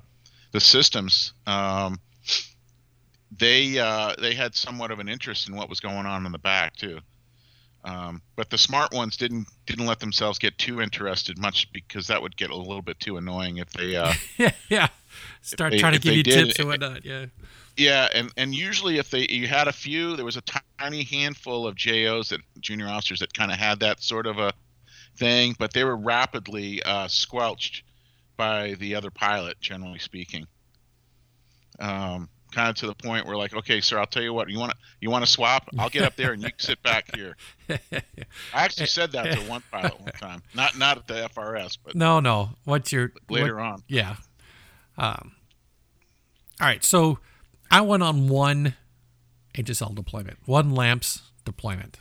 the 0.52 0.60
systems, 0.60 1.32
um, 1.46 1.98
they 3.38 3.78
uh, 3.78 4.14
they 4.20 4.34
had 4.34 4.54
somewhat 4.54 4.90
of 4.90 4.98
an 5.00 5.08
interest 5.08 5.48
in 5.48 5.56
what 5.56 5.68
was 5.68 5.80
going 5.80 6.06
on 6.06 6.24
in 6.26 6.32
the 6.32 6.38
back 6.38 6.76
too. 6.76 7.00
Um, 7.84 8.22
but 8.36 8.48
the 8.48 8.58
smart 8.58 8.92
ones 8.92 9.16
didn't 9.16 9.48
didn't 9.66 9.86
let 9.86 9.98
themselves 9.98 10.38
get 10.38 10.56
too 10.56 10.80
interested 10.80 11.36
much 11.38 11.72
because 11.72 12.06
that 12.06 12.22
would 12.22 12.36
get 12.36 12.50
a 12.50 12.56
little 12.56 12.82
bit 12.82 13.00
too 13.00 13.16
annoying 13.16 13.56
if 13.56 13.70
they 13.70 13.96
uh, 13.96 14.12
yeah, 14.38 14.52
yeah. 14.68 14.88
Start 15.40 15.72
they- 15.72 15.78
trying 15.78 15.94
to 15.94 15.98
give 15.98 16.14
you 16.14 16.22
did, 16.22 16.46
tips 16.46 16.58
and 16.58 16.68
whatnot. 16.68 17.04
Yeah. 17.04 17.26
Yeah, 17.76 18.08
and 18.14 18.30
and 18.36 18.54
usually 18.54 18.98
if 18.98 19.10
they 19.10 19.26
you 19.30 19.48
had 19.48 19.66
a 19.66 19.72
few, 19.72 20.14
there 20.14 20.26
was 20.26 20.36
a 20.36 20.42
tiny 20.78 21.04
handful 21.04 21.66
of 21.66 21.74
JOs 21.74 22.28
that 22.28 22.40
junior 22.60 22.86
officers 22.86 23.20
that 23.20 23.32
kind 23.32 23.50
of 23.50 23.58
had 23.58 23.80
that 23.80 24.02
sort 24.02 24.26
of 24.26 24.38
a 24.38 24.52
thing, 25.16 25.56
but 25.58 25.72
they 25.72 25.82
were 25.82 25.96
rapidly 25.96 26.82
uh, 26.82 27.08
squelched 27.08 27.82
by 28.36 28.74
the 28.74 28.94
other 28.94 29.10
pilot, 29.10 29.58
generally 29.60 29.98
speaking. 29.98 30.46
Um, 31.78 32.28
kind 32.52 32.68
of 32.68 32.76
to 32.76 32.86
the 32.86 32.94
point 32.94 33.26
where 33.26 33.36
like, 33.36 33.54
okay, 33.54 33.80
sir, 33.80 33.98
I'll 33.98 34.06
tell 34.06 34.22
you 34.22 34.32
what, 34.32 34.48
you 34.48 34.58
want 34.58 34.72
to 34.72 34.78
you 35.00 35.10
want 35.10 35.24
to 35.24 35.30
swap? 35.30 35.68
I'll 35.78 35.88
get 35.88 36.02
up 36.04 36.16
there 36.16 36.32
and 36.32 36.42
you 36.42 36.48
can 36.50 36.58
sit 36.58 36.82
back 36.82 37.06
here. 37.14 37.36
I 37.70 38.02
actually 38.52 38.86
said 38.86 39.12
that 39.12 39.24
to 39.32 39.40
one 39.48 39.62
pilot 39.70 40.00
one 40.00 40.12
time, 40.12 40.42
not 40.54 40.78
not 40.78 40.98
at 40.98 41.06
the 41.06 41.28
FRS, 41.34 41.78
but 41.84 41.94
no, 41.94 42.20
no. 42.20 42.50
What's 42.64 42.92
your 42.92 43.12
what- 43.28 43.40
later 43.40 43.60
on. 43.60 43.82
Yeah. 43.88 44.16
Um, 44.98 45.32
all 46.60 46.66
right. 46.68 46.84
So 46.84 47.18
I 47.70 47.80
went 47.80 48.02
on 48.02 48.28
one 48.28 48.74
HSL 49.54 49.94
deployment, 49.94 50.38
one 50.46 50.70
LAMPS 50.70 51.22
deployment. 51.44 51.98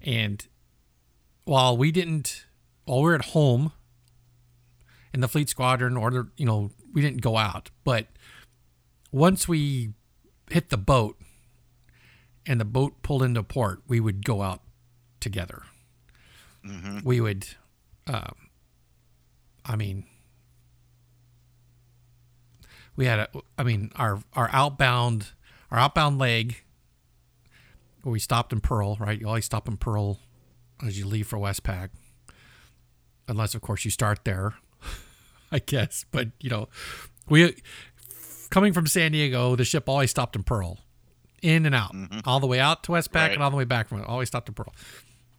And 0.00 0.44
while 1.44 1.76
we 1.76 1.92
didn't, 1.92 2.44
while 2.84 3.02
we 3.02 3.12
are 3.12 3.14
at 3.14 3.26
home 3.26 3.72
in 5.14 5.20
the 5.20 5.28
fleet 5.28 5.48
squadron 5.48 5.96
or, 5.96 6.10
the, 6.10 6.28
you 6.36 6.44
know, 6.44 6.70
we 6.92 7.00
didn't 7.00 7.20
go 7.20 7.36
out, 7.36 7.70
but 7.84 8.06
once 9.12 9.46
we 9.46 9.92
hit 10.50 10.70
the 10.70 10.76
boat 10.76 11.16
and 12.46 12.60
the 12.60 12.64
boat 12.64 13.02
pulled 13.02 13.22
into 13.22 13.42
port, 13.42 13.82
we 13.86 14.00
would 14.00 14.24
go 14.24 14.42
out 14.42 14.62
together. 15.20 15.62
We 17.04 17.20
would, 17.20 17.46
um, 18.06 18.34
I 19.64 19.76
mean, 19.76 20.04
we 22.96 23.06
had 23.06 23.20
a 23.20 23.28
i 23.58 23.62
mean 23.62 23.90
our 23.96 24.22
our 24.34 24.50
outbound 24.52 25.28
our 25.70 25.78
outbound 25.78 26.18
leg 26.18 26.62
we 28.04 28.18
stopped 28.18 28.52
in 28.52 28.60
pearl 28.60 28.96
right? 29.00 29.20
You 29.20 29.28
always 29.28 29.44
stop 29.44 29.68
in 29.68 29.76
pearl 29.76 30.18
as 30.84 30.98
you 30.98 31.06
leave 31.06 31.26
for 31.26 31.38
westpac 31.38 31.90
unless 33.28 33.54
of 33.54 33.60
course 33.60 33.84
you 33.84 33.90
start 33.90 34.24
there 34.24 34.54
i 35.52 35.58
guess. 35.58 36.04
But 36.10 36.28
you 36.40 36.50
know 36.50 36.68
we 37.28 37.56
coming 38.52 38.72
from 38.72 38.86
san 38.86 39.10
diego 39.10 39.56
the 39.56 39.64
ship 39.64 39.88
always 39.88 40.10
stopped 40.10 40.36
in 40.36 40.44
pearl 40.44 40.78
in 41.42 41.66
and 41.66 41.74
out 41.74 41.92
all 42.24 42.38
the 42.38 42.46
way 42.46 42.60
out 42.60 42.84
to 42.84 42.92
westpac 42.92 43.14
Right. 43.14 43.32
and 43.32 43.42
all 43.42 43.50
the 43.50 43.56
way 43.56 43.64
back 43.64 43.88
from 43.88 43.98
it 44.00 44.06
always 44.06 44.28
stopped 44.28 44.48
in 44.48 44.54
pearl 44.54 44.72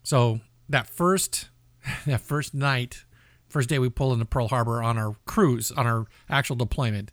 so 0.04 0.42
that 0.68 0.88
first 0.88 1.48
that 2.06 2.20
first 2.20 2.54
night 2.54 3.06
first 3.48 3.70
day 3.70 3.78
we 3.80 3.88
pulled 3.88 4.14
into 4.14 4.26
Pearl 4.26 4.48
Harbor 4.48 4.82
on 4.82 4.98
our 4.98 5.16
cruise, 5.26 5.72
on 5.72 5.86
our 5.86 6.08
actual 6.28 6.56
deployment, 6.56 7.12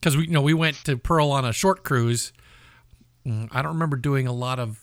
because 0.00 0.16
we 0.16 0.24
you 0.24 0.30
know 0.32 0.42
we 0.42 0.52
went 0.52 0.76
to 0.84 0.96
Pearl 0.96 1.30
on 1.30 1.44
a 1.44 1.52
short 1.52 1.84
cruise. 1.84 2.32
Mm, 3.24 3.48
I 3.52 3.62
don't 3.62 3.74
remember 3.74 3.96
doing 3.96 4.26
a 4.26 4.32
lot 4.32 4.58
of. 4.58 4.80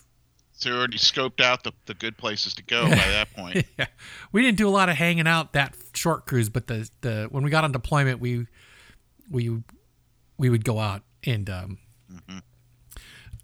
So 0.54 0.70
you 0.70 0.76
already 0.78 0.98
scoped 0.98 1.42
out 1.42 1.64
the, 1.64 1.74
the 1.88 1.94
good 1.94 2.18
places 2.18 2.54
to 2.54 2.64
go 2.64 2.84
by 2.84 2.96
that 2.96 3.34
point. 3.36 3.66
Yeah, 3.78 3.88
we 4.32 4.44
didn't 4.44 4.58
do 4.58 4.68
a 4.68 4.72
lot 4.72 4.88
of 4.88 4.96
hanging 4.96 5.28
out 5.28 5.52
that 5.54 5.76
short 5.94 6.26
cruise, 6.26 6.48
but 6.48 6.68
the 6.68 6.90
the 7.02 7.28
when 7.32 7.44
we 7.44 7.50
got 7.50 7.66
on 7.66 7.74
deployment, 7.74 8.22
we 8.22 8.48
we 9.30 9.62
we 10.38 10.50
would 10.50 10.64
go 10.66 10.80
out 10.80 11.04
and 11.26 11.50
um, 11.50 11.78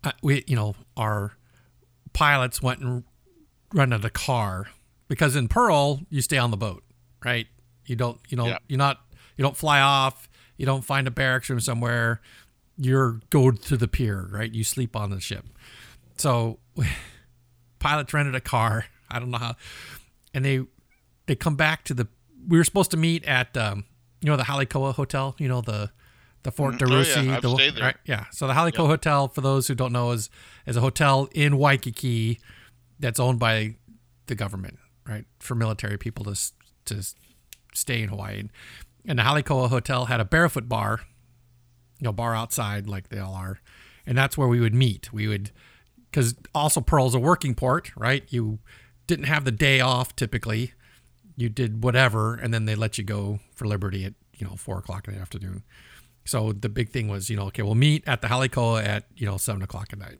uh, 0.04 0.12
we 0.22 0.44
you 0.48 0.56
know 0.56 0.76
our 0.98 1.34
pilots 2.14 2.62
went 2.62 2.80
and 2.82 3.04
rented 3.74 4.04
a 4.06 4.10
car 4.10 4.68
because 5.08 5.36
in 5.36 5.48
Pearl 5.48 6.02
you 6.10 6.22
stay 6.22 6.38
on 6.38 6.52
the 6.52 6.58
boat, 6.58 6.84
right? 7.24 7.48
You 7.86 7.96
don't 7.96 8.20
you 8.30 8.38
know 8.38 8.48
Yeah. 8.48 8.58
you're 8.68 8.78
not 8.78 9.00
you 9.38 9.44
don't 9.44 9.58
fly 9.58 9.80
off, 9.82 10.30
you 10.58 10.66
don't 10.66 10.84
find 10.84 11.08
a 11.08 11.12
barracks 11.12 11.50
room 11.50 11.60
somewhere. 11.60 12.22
You're 12.78 13.20
go 13.30 13.52
to 13.52 13.78
the 13.78 13.88
pier, 13.88 14.28
right? 14.32 14.52
You 14.54 14.64
sleep 14.64 14.96
on 14.96 15.10
the 15.10 15.20
ship. 15.20 15.46
So 16.18 16.60
pilots 17.80 18.14
rented 18.14 18.36
a 18.36 18.42
car. 18.42 18.86
I 19.12 19.20
don't 19.20 19.32
know 19.32 19.38
how, 19.38 19.56
and 20.34 20.46
they 20.46 20.62
they 21.26 21.36
come 21.36 21.56
back 21.56 21.84
to 21.86 21.94
the. 21.94 22.08
We 22.48 22.58
were 22.58 22.64
supposed 22.64 22.92
to 22.92 22.98
meet 22.98 23.26
at 23.26 23.56
um, 23.58 23.86
you 24.22 24.30
know 24.30 24.38
the 24.38 24.44
Hale 24.46 24.66
Koa 24.66 24.92
Hotel. 24.94 25.36
You 25.40 25.48
know 25.50 25.62
the 25.62 25.92
the 26.44 26.52
Fort 26.52 26.76
Mhm. 26.76 26.92
Oh, 26.92 27.22
yeah, 27.32 27.40
the, 27.40 27.54
stayed 27.56 27.76
there. 27.76 27.84
Right, 27.84 27.98
yeah. 28.06 28.26
So 28.32 28.48
the 28.48 28.54
Hale 28.54 28.72
Koa 28.72 28.88
Hotel, 28.88 29.28
for 29.28 29.42
those 29.42 29.68
who 29.68 29.76
don't 29.76 29.92
know, 29.92 30.12
is 30.12 30.30
is 30.66 30.78
a 30.78 30.82
hotel 30.82 31.28
in 31.34 31.58
Waikiki 31.58 32.40
that's 33.00 33.20
owned 33.20 33.40
by 33.40 33.76
the 34.28 34.36
government, 34.36 34.80
right, 35.08 35.26
for 35.40 35.56
military 35.56 35.98
people 35.98 36.24
to 36.26 36.40
to 36.86 37.04
stay 37.74 38.02
in 38.02 38.10
Hawaii. 38.10 38.44
And 39.06 39.20
the 39.20 39.24
Hale 39.24 39.42
Koa 39.42 39.68
Hotel 39.68 40.06
had 40.06 40.20
a 40.20 40.26
barefoot 40.26 40.70
bar, 40.70 41.02
you 42.00 42.06
know, 42.06 42.12
bar 42.14 42.36
outside 42.36 42.88
like 42.88 43.10
they 43.10 43.20
all 43.20 43.34
are, 43.34 43.60
and 44.06 44.18
that's 44.18 44.38
where 44.38 44.48
we 44.48 44.60
would 44.60 44.74
meet. 44.74 45.12
We 45.12 45.28
would, 45.28 45.52
because 46.10 46.36
also 46.56 46.80
Pearl's 46.82 47.16
a 47.16 47.20
working 47.20 47.56
port, 47.56 47.92
right? 47.98 48.24
You 48.30 48.60
didn't 49.08 49.26
have 49.26 49.44
the 49.46 49.52
day 49.52 49.80
off 49.82 50.16
typically. 50.16 50.74
You 51.36 51.50
did 51.50 51.84
whatever, 51.84 52.36
and 52.36 52.54
then 52.54 52.66
they 52.66 52.76
let 52.76 52.98
you 52.98 53.04
go 53.04 53.40
for 53.56 53.66
Liberty 53.66 54.06
at 54.06 54.14
you 54.38 54.48
know 54.48 54.56
four 54.56 54.78
o'clock 54.78 55.08
in 55.08 55.16
the 55.16 55.20
afternoon. 55.20 55.64
So 56.30 56.52
the 56.52 56.70
big 56.70 56.90
thing 56.90 57.08
was, 57.08 57.32
you 57.32 57.36
know, 57.36 57.46
okay, 57.46 57.64
we'll 57.64 57.74
meet 57.74 58.08
at 58.08 58.22
the 58.22 58.28
Hale 58.28 58.48
Koa 58.50 58.84
at 58.84 59.06
you 59.16 59.26
know 59.26 59.38
seven 59.38 59.64
o'clock 59.64 59.88
at 59.92 59.98
night. 59.98 60.20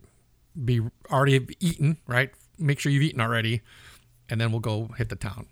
Be 0.64 0.80
already 1.08 1.46
eaten, 1.60 1.98
right? 2.08 2.32
Make 2.58 2.80
sure 2.80 2.90
you've 2.90 3.04
eaten 3.04 3.20
already, 3.20 3.60
and 4.28 4.40
then 4.40 4.50
we'll 4.50 4.58
go 4.58 4.88
hit 4.98 5.08
the 5.08 5.14
town. 5.14 5.46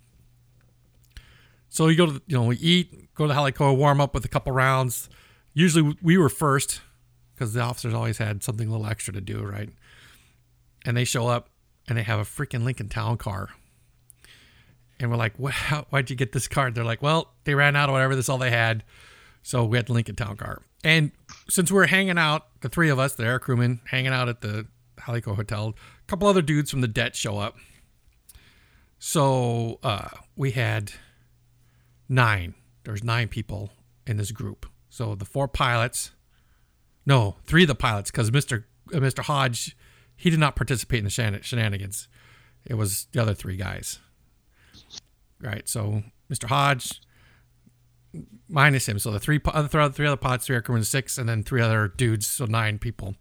So 1.69 1.87
you 1.87 1.97
go 1.97 2.07
to 2.07 2.23
you 2.27 2.37
know 2.37 2.43
we 2.43 2.57
eat, 2.57 3.15
go 3.15 3.29
to 3.29 3.33
the 3.33 3.73
warm 3.73 4.01
up 4.01 4.15
with 4.15 4.25
a 4.25 4.29
couple 4.29 4.51
rounds. 4.51 5.09
Usually 5.55 5.95
we 6.03 6.19
were 6.19 6.29
first 6.29 6.81
because 7.37 7.53
the 7.53 7.61
officers 7.61 7.95
always 7.95 8.19
had 8.19 8.43
something 8.43 8.67
a 8.67 8.73
little 8.73 8.89
extra 8.89 9.15
to 9.15 9.21
do, 9.21 9.41
right? 9.45 9.71
And 10.85 10.97
they 10.97 11.05
show 11.05 11.29
up 11.29 11.51
and 11.87 11.97
they 11.97 12.03
have 12.03 12.19
a 12.19 12.25
freaking 12.25 12.65
Lincoln 12.65 12.89
Town 12.89 13.17
car. 13.17 13.51
And 14.99 15.09
we're 15.09 15.19
like, 15.19 15.39
"Wha- 15.39 15.53
how, 15.53 15.87
why'd 15.91 16.11
you 16.11 16.17
get 16.17 16.33
this 16.33 16.49
car? 16.49 16.73
They're 16.73 16.83
like, 16.83 17.01
well, 17.01 17.33
they 17.45 17.55
ran 17.55 17.77
out 17.77 17.89
or 17.89 17.93
whatever. 17.93 18.17
This 18.17 18.25
is 18.25 18.29
all 18.29 18.39
they 18.39 18.51
had. 18.51 18.83
So 19.49 19.65
we 19.65 19.79
had 19.79 19.87
the 19.87 19.95
Lincoln 19.95 20.15
Town 20.15 20.37
car. 20.37 20.61
And 20.85 21.11
since 21.49 21.73
we 21.73 21.77
were 21.77 21.87
hanging 21.87 22.19
out, 22.19 22.49
the 22.61 22.69
three 22.69 22.91
of 22.91 22.99
us, 22.99 23.15
the 23.15 23.25
air 23.25 23.39
crewmen, 23.39 23.81
hanging 23.87 24.13
out 24.13 24.29
at 24.29 24.43
the 24.43 24.67
Hale 25.07 25.23
Koa 25.23 25.37
Hotel, 25.37 25.69
a 25.69 26.07
couple 26.07 26.29
other 26.29 26.43
dudes 26.43 26.71
from 26.71 26.83
the 26.83 26.87
det 26.87 27.17
show 27.17 27.39
up. 27.39 27.57
So 28.99 29.79
uh, 29.83 30.11
we 30.37 30.51
had 30.51 30.93
nine. 32.11 32.57
There's 32.85 33.03
nine 33.03 33.29
people 33.29 33.71
in 34.07 34.19
this 34.19 34.33
group. 34.33 34.67
So 34.91 35.15
the 35.15 35.25
four 35.25 35.49
pilots, 35.49 36.11
no, 37.07 37.37
three 37.47 37.63
of 37.63 37.69
the 37.69 37.75
pilots, 37.75 38.11
because 38.11 38.31
Mr. 38.31 38.65
Uh, 38.93 38.99
Mr. 38.99 39.21
Hodge, 39.21 39.75
he 40.15 40.29
did 40.29 40.41
not 40.41 40.57
participate 40.57 40.99
in 40.99 41.05
the 41.05 41.11
shen- 41.11 41.41
shenanigans. 41.41 42.07
It 42.67 42.75
was 42.75 43.07
the 43.13 43.23
other 43.23 43.33
three 43.33 43.57
guys. 43.57 43.99
Right. 45.41 45.67
So 45.67 46.03
Mr. 46.31 46.49
Hodge, 46.49 47.01
minus 48.49 48.89
him. 48.89 48.99
So 48.99 49.11
the 49.11 49.21
three, 49.21 49.41
other 49.47 49.69
three, 49.69 49.89
three 49.91 50.07
other 50.07 50.17
pilots, 50.17 50.47
three 50.47 50.57
air 50.57 50.63
crewmen, 50.63 50.85
six, 50.85 51.19
and 51.19 51.29
then 51.29 51.43
three 51.43 51.61
other 51.61 51.89
dudes. 51.89 52.27
So 52.27 52.45
nine 52.47 52.79
people. 52.79 53.15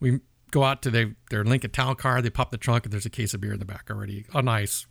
We 0.00 0.20
go 0.50 0.64
out 0.64 0.82
to 0.82 0.90
their, 0.90 1.14
their 1.30 1.44
Lincoln 1.44 1.70
Town 1.70 1.94
car. 1.96 2.22
They 2.22 2.30
pop 2.30 2.50
the 2.50 2.56
trunk, 2.56 2.84
and 2.84 2.92
there's 2.92 3.06
a 3.06 3.10
case 3.10 3.34
of 3.34 3.40
beer 3.40 3.52
in 3.52 3.58
the 3.58 3.64
back 3.64 3.88
already 3.90 4.24
on 4.32 4.48
ice. 4.48 4.86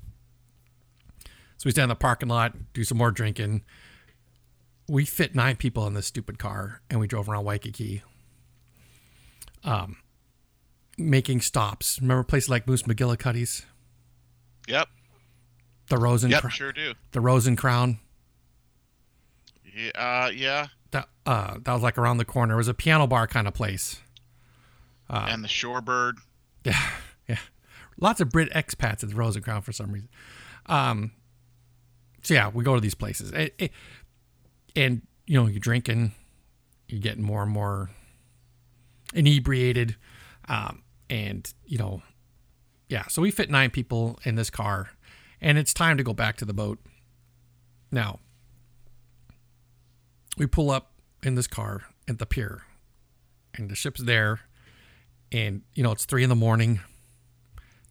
So 1.58 1.64
we 1.66 1.72
stand 1.72 1.84
in 1.86 1.90
the 1.90 1.96
parking 1.96 2.30
lot, 2.30 2.54
do 2.74 2.84
some 2.84 2.98
more 3.00 3.10
drinking. 3.12 3.64
We 4.88 5.06
fit 5.06 5.34
nine 5.34 5.56
people 5.56 5.88
in 5.88 5.96
this 5.96 6.06
stupid 6.06 6.38
car, 6.38 6.82
and 6.90 7.00
we 7.00 7.08
drove 7.08 7.28
around 7.28 7.46
Waikiki, 7.46 8.04
um, 9.64 9.98
making 10.98 11.42
stops. 11.42 12.00
Remember 12.02 12.24
places 12.24 12.50
like 12.50 12.68
Moose 12.68 12.84
McGillicuddy's, 12.84 13.66
Yep. 14.68 14.88
the 15.90 15.98
Rosen, 15.98 16.30
Yep. 16.32 16.42
Cro- 16.42 16.50
Sure 16.50 16.72
do. 16.72 16.94
the 17.12 17.22
Rose 17.22 17.48
and 17.48 17.58
Crown. 17.58 18.00
Yeah. 19.78 19.92
Uh, 20.26 20.30
yeah. 20.34 20.68
that 20.92 21.08
uh, 21.26 21.58
that 21.62 21.74
was 21.74 21.84
like 21.84 21.98
around 21.98 22.18
the 22.18 22.26
corner. 22.26 22.56
It 22.56 22.58
was 22.58 22.68
a 22.68 22.74
piano 22.74 23.06
bar 23.08 23.28
kind 23.28 23.48
of 23.48 23.54
place. 23.54 24.02
and 25.10 25.44
the 25.44 25.48
Shorebird. 25.48 26.14
Yeah, 26.64 26.90
yeah. 27.30 27.38
Lots 28.00 28.20
of 28.20 28.30
Brit 28.30 28.52
expats 28.52 29.04
at 29.04 29.10
the 29.10 29.16
Rose 29.16 29.36
and 29.38 29.46
Crown 29.46 29.62
for 29.62 29.72
some 29.72 29.92
reason. 29.92 30.10
Um, 30.66 31.12
so 32.24 32.34
yeah, 32.34 32.50
we 32.50 32.64
go 32.64 32.76
to 32.76 32.82
these 32.82 32.96
places, 32.96 33.32
It- 33.32 33.56
it- 33.58 33.72
and 34.76 35.02
you 35.26 35.40
know, 35.40 35.48
you're 35.48 35.60
drinking, 35.60 36.12
you're 36.90 37.00
getting 37.00 37.24
more 37.24 37.44
and 37.44 37.52
more 37.52 37.90
inebriated, 39.14 39.96
um, 40.50 40.84
and 41.10 41.54
you 41.66 41.78
know, 41.78 42.02
yeah. 42.90 43.08
So 43.08 43.22
we 43.22 43.32
fit 43.32 43.50
nine 43.50 43.70
people 43.70 44.20
in 44.26 44.36
this 44.36 44.50
car, 44.50 44.90
and 45.42 45.58
it's 45.58 45.74
time 45.74 45.98
to 45.98 46.04
go 46.04 46.14
back 46.14 46.36
to 46.38 46.46
the 46.46 46.54
boat. 46.54 46.80
Now, 47.92 48.20
we 50.38 50.46
pull 50.48 50.70
up 50.70 50.92
in 51.24 51.36
this 51.36 51.48
car 51.48 51.84
at 52.08 52.20
the 52.20 52.26
pier, 52.26 52.62
and 53.56 53.70
the 53.70 53.76
ship's 53.76 54.02
there, 54.02 54.42
and 55.32 55.62
you 55.76 55.84
know 55.84 55.92
it's 55.92 56.06
three 56.06 56.24
in 56.24 56.30
the 56.30 56.36
morning. 56.36 56.80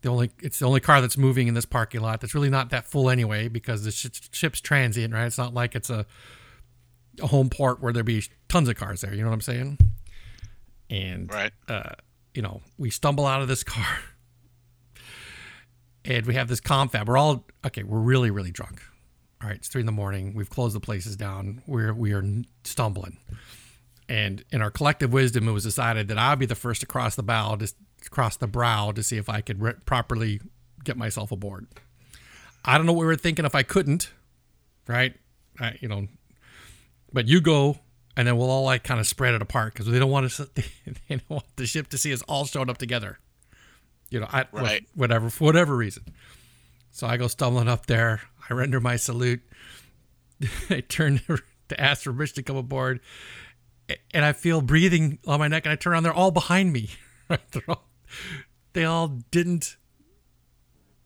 The 0.03 0.09
only 0.11 0.31
it's 0.41 0.59
the 0.61 0.67
only 0.67 0.81
car 0.81 1.01
that's 1.01 1.17
moving 1.19 1.49
in 1.49 1.55
this 1.55 1.65
parking 1.65 2.01
lot. 2.01 2.21
That's 2.21 2.35
really 2.35 2.51
not 2.51 2.71
that 2.71 2.85
full 2.87 3.11
anyway 3.11 3.49
because 3.49 3.83
the 3.85 3.91
sh- 3.91 4.07
ship's 4.31 4.61
transient, 4.61 5.13
right? 5.13 5.27
It's 5.27 5.39
not 5.39 5.53
like 5.55 5.75
it's 5.75 5.91
a, 5.91 6.07
a 7.21 7.27
home 7.27 7.51
port 7.51 7.83
where 7.83 7.93
there'd 7.93 8.07
be 8.07 8.23
tons 8.49 8.69
of 8.69 8.77
cars 8.77 9.01
there. 9.01 9.13
You 9.13 9.23
know 9.23 9.29
what 9.29 9.35
I'm 9.35 9.41
saying? 9.41 9.79
And 10.91 11.33
Right. 11.33 11.51
uh, 11.67 11.95
you 12.35 12.43
know, 12.43 12.61
we 12.79 12.91
stumble 12.91 13.27
out 13.27 13.43
of 13.43 13.49
this 13.49 13.65
car 13.65 13.99
and 16.05 16.25
we 16.27 16.35
have 16.35 16.47
this 16.49 16.61
confab. 16.61 17.09
We're 17.09 17.17
all 17.17 17.45
okay. 17.67 17.83
We're 17.83 17.99
really, 17.99 18.31
really 18.31 18.53
drunk. 18.53 18.83
All 19.43 19.49
right, 19.49 19.57
it's 19.57 19.69
three 19.69 19.81
in 19.81 19.87
the 19.87 19.93
morning. 19.93 20.35
We've 20.35 20.49
closed 20.49 20.75
the 20.75 20.81
places 20.81 21.17
down. 21.17 21.63
We're 21.67 21.93
we 21.93 22.13
are 22.13 22.25
stumbling, 22.65 23.19
and 24.09 24.43
in 24.51 24.63
our 24.63 24.71
collective 24.71 25.13
wisdom, 25.13 25.47
it 25.49 25.53
was 25.53 25.65
decided 25.65 26.09
that 26.09 26.19
I'd 26.19 26.39
be 26.39 26.47
the 26.47 26.55
first 26.55 26.81
to 26.81 26.87
cross 26.87 27.17
the 27.17 27.23
bow, 27.23 27.57
just 27.57 27.77
cross 28.11 28.37
the 28.37 28.47
brow, 28.47 28.93
to 28.93 29.03
see 29.03 29.19
if 29.19 29.29
I 29.29 29.43
could 29.43 29.61
re- 29.61 29.75
properly 29.85 30.41
get 30.85 30.97
myself 30.97 31.33
aboard. 31.33 31.67
I 32.65 32.79
don't 32.79 32.87
know 32.87 32.93
what 32.95 33.01
we 33.01 33.07
were 33.07 33.17
thinking 33.17 33.45
if 33.45 33.55
I 33.55 33.63
couldn't, 33.63 34.11
right? 34.89 35.15
I, 35.61 35.77
you 35.81 35.89
know, 35.89 36.09
but 37.13 37.29
you 37.29 37.41
go, 37.43 37.79
and 38.17 38.27
then 38.27 38.37
we'll 38.39 38.51
all 38.51 38.65
like 38.65 38.85
kind 38.85 39.01
of 39.01 39.07
spread 39.07 39.35
it 39.35 39.43
apart 39.43 39.75
because 39.75 39.87
they 39.87 39.99
don't 39.99 40.11
want 40.11 40.27
us. 40.27 40.41
They 41.09 41.17
don't 41.17 41.29
want 41.31 41.45
the 41.57 41.67
ship 41.67 41.89
to 41.89 41.99
see 41.99 42.13
us 42.13 42.23
all 42.23 42.47
showing 42.47 42.71
up 42.71 42.79
together. 42.79 43.19
You 44.11 44.21
know, 44.21 44.29
I 44.33 44.47
Right. 44.51 44.87
whatever 44.95 45.29
for 45.31 45.45
whatever 45.45 45.77
reason. 45.77 46.05
So 46.91 47.07
I 47.07 47.17
go 47.19 47.27
stumbling 47.29 47.69
up 47.69 47.85
there. 47.87 48.23
I 48.49 48.55
render 48.55 48.81
my 48.81 48.97
salute. 48.97 49.41
I 50.71 50.81
turn 50.81 51.21
to 51.69 51.81
ask 51.81 52.03
for 52.05 52.13
permission 52.13 52.37
to 52.37 52.43
come 52.43 52.57
aboard, 52.57 53.01
and 54.13 54.25
I 54.25 54.33
feel 54.33 54.61
breathing 54.61 55.19
on 55.27 55.39
my 55.39 55.49
neck. 55.49 55.65
And 55.67 55.73
I 55.73 55.77
turn 55.77 55.93
around, 55.93 56.03
they're 56.05 56.13
all 56.15 56.31
behind 56.31 56.73
me. 56.73 56.91
All, 57.69 57.85
they 58.73 58.85
all 58.85 59.09
didn't. 59.33 59.77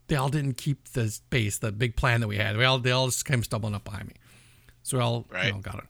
They 0.08 0.16
all 0.16 0.28
didn't 0.28 0.58
keep 0.58 0.88
the 0.90 1.08
space, 1.08 1.56
the 1.56 1.72
big 1.72 1.96
plan 1.96 2.20
that 2.20 2.26
we 2.28 2.36
had. 2.36 2.56
We 2.58 2.64
all 2.64 2.78
they 2.78 2.90
all 2.90 3.06
just 3.06 3.24
came 3.24 3.42
stumbling 3.42 3.74
up 3.74 3.84
behind 3.84 4.08
me. 4.08 4.14
So 4.82 4.98
we 4.98 5.02
all 5.04 5.26
Right. 5.30 5.54
know, 5.54 5.60
got 5.60 5.76
it. 5.76 5.84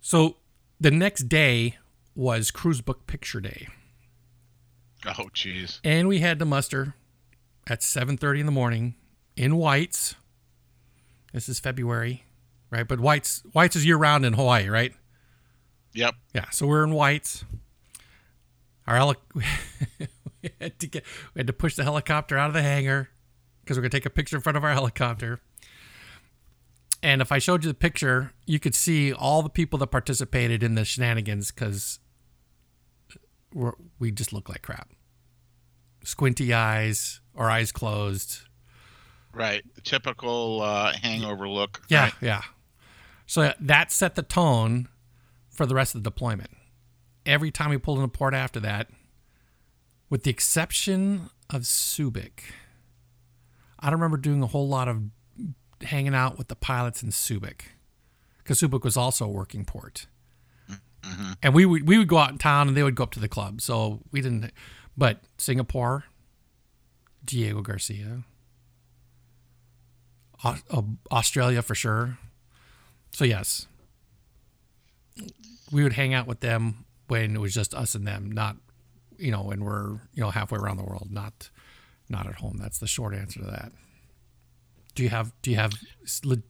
So 0.00 0.38
the 0.80 0.90
next 0.90 1.28
day 1.28 1.76
was 2.16 2.50
cruise 2.50 2.80
book 2.80 3.06
picture 3.06 3.38
day, 3.40 3.68
Oh, 5.04 5.28
jeez. 5.34 5.78
and 5.84 6.08
we 6.08 6.18
had 6.20 6.38
to 6.40 6.44
muster 6.44 6.94
at 7.68 7.80
7:30 7.82 8.40
in 8.40 8.46
the 8.46 8.52
morning 8.52 8.94
in 9.36 9.54
whites. 9.56 10.14
This 11.36 11.50
is 11.50 11.60
February, 11.60 12.24
right? 12.70 12.88
But 12.88 12.98
whites 12.98 13.42
whites 13.52 13.76
is 13.76 13.84
year 13.84 13.98
round 13.98 14.24
in 14.24 14.32
Hawaii, 14.32 14.70
right? 14.70 14.94
Yep. 15.92 16.14
Yeah, 16.34 16.48
so 16.48 16.66
we're 16.66 16.82
in 16.82 16.92
whites. 16.94 17.44
Our 18.86 18.96
heli- 18.96 19.16
we 19.34 20.50
had 20.58 20.78
to 20.78 20.86
get 20.86 21.04
we 21.34 21.40
had 21.40 21.46
to 21.46 21.52
push 21.52 21.74
the 21.74 21.84
helicopter 21.84 22.38
out 22.38 22.48
of 22.48 22.54
the 22.54 22.62
hangar 22.62 23.10
because 23.60 23.76
we're 23.76 23.82
gonna 23.82 23.90
take 23.90 24.06
a 24.06 24.10
picture 24.10 24.36
in 24.36 24.40
front 24.40 24.56
of 24.56 24.64
our 24.64 24.72
helicopter. 24.72 25.40
And 27.02 27.20
if 27.20 27.30
I 27.30 27.38
showed 27.38 27.64
you 27.64 27.70
the 27.70 27.74
picture, 27.74 28.32
you 28.46 28.58
could 28.58 28.74
see 28.74 29.12
all 29.12 29.42
the 29.42 29.50
people 29.50 29.78
that 29.80 29.88
participated 29.88 30.62
in 30.62 30.74
the 30.74 30.86
shenanigans 30.86 31.50
because 31.50 31.98
we 33.98 34.10
just 34.10 34.32
look 34.32 34.48
like 34.48 34.62
crap. 34.62 34.88
Squinty 36.02 36.54
eyes, 36.54 37.20
or 37.34 37.50
eyes 37.50 37.72
closed. 37.72 38.38
Right. 39.36 39.62
The 39.74 39.82
typical 39.82 40.62
uh, 40.62 40.92
hangover 40.94 41.46
look. 41.46 41.82
Yeah, 41.88 42.04
right? 42.04 42.14
yeah. 42.22 42.42
So 43.26 43.52
that 43.60 43.92
set 43.92 44.14
the 44.14 44.22
tone 44.22 44.88
for 45.50 45.66
the 45.66 45.74
rest 45.74 45.94
of 45.94 46.02
the 46.02 46.10
deployment. 46.10 46.50
Every 47.26 47.50
time 47.50 47.68
we 47.68 47.76
pulled 47.76 47.98
in 47.98 48.04
a 48.04 48.08
port 48.08 48.32
after 48.32 48.58
that, 48.60 48.88
with 50.08 50.22
the 50.22 50.30
exception 50.30 51.28
of 51.50 51.62
Subic, 51.62 52.44
I 53.78 53.90
don't 53.90 53.98
remember 54.00 54.16
doing 54.16 54.42
a 54.42 54.46
whole 54.46 54.68
lot 54.68 54.88
of 54.88 55.02
hanging 55.82 56.14
out 56.14 56.38
with 56.38 56.48
the 56.48 56.56
pilots 56.56 57.02
in 57.02 57.10
Subic 57.10 57.62
because 58.38 58.60
Subic 58.60 58.84
was 58.84 58.96
also 58.96 59.26
a 59.26 59.28
working 59.28 59.66
port. 59.66 60.06
And 61.42 61.54
we 61.54 61.66
would 61.66 61.86
we 61.86 61.98
would 61.98 62.08
go 62.08 62.18
out 62.18 62.30
in 62.30 62.38
town 62.38 62.68
and 62.68 62.76
they 62.76 62.82
would 62.82 62.94
go 62.94 63.04
up 63.04 63.12
to 63.12 63.20
the 63.20 63.28
club. 63.28 63.60
So 63.60 64.00
we 64.10 64.20
didn't. 64.20 64.50
But 64.96 65.20
Singapore, 65.36 66.04
Diego 67.24 67.60
Garcia, 67.60 68.24
Australia 71.10 71.62
for 71.62 71.74
sure. 71.74 72.18
So 73.10 73.24
yes, 73.24 73.66
we 75.72 75.82
would 75.82 75.94
hang 75.94 76.14
out 76.14 76.26
with 76.26 76.40
them 76.40 76.84
when 77.08 77.34
it 77.34 77.40
was 77.40 77.54
just 77.54 77.74
us 77.74 77.94
and 77.94 78.06
them, 78.06 78.30
not 78.30 78.56
you 79.18 79.30
know 79.30 79.42
when 79.42 79.64
we're 79.64 79.92
you 80.14 80.22
know 80.22 80.30
halfway 80.30 80.58
around 80.58 80.76
the 80.76 80.84
world, 80.84 81.08
not 81.10 81.50
not 82.08 82.26
at 82.26 82.36
home. 82.36 82.58
That's 82.58 82.78
the 82.78 82.86
short 82.86 83.14
answer 83.14 83.40
to 83.40 83.46
that. 83.46 83.72
Do 84.94 85.02
you 85.02 85.08
have 85.08 85.32
do 85.42 85.50
you 85.50 85.56
have 85.56 85.72
lit, 86.24 86.40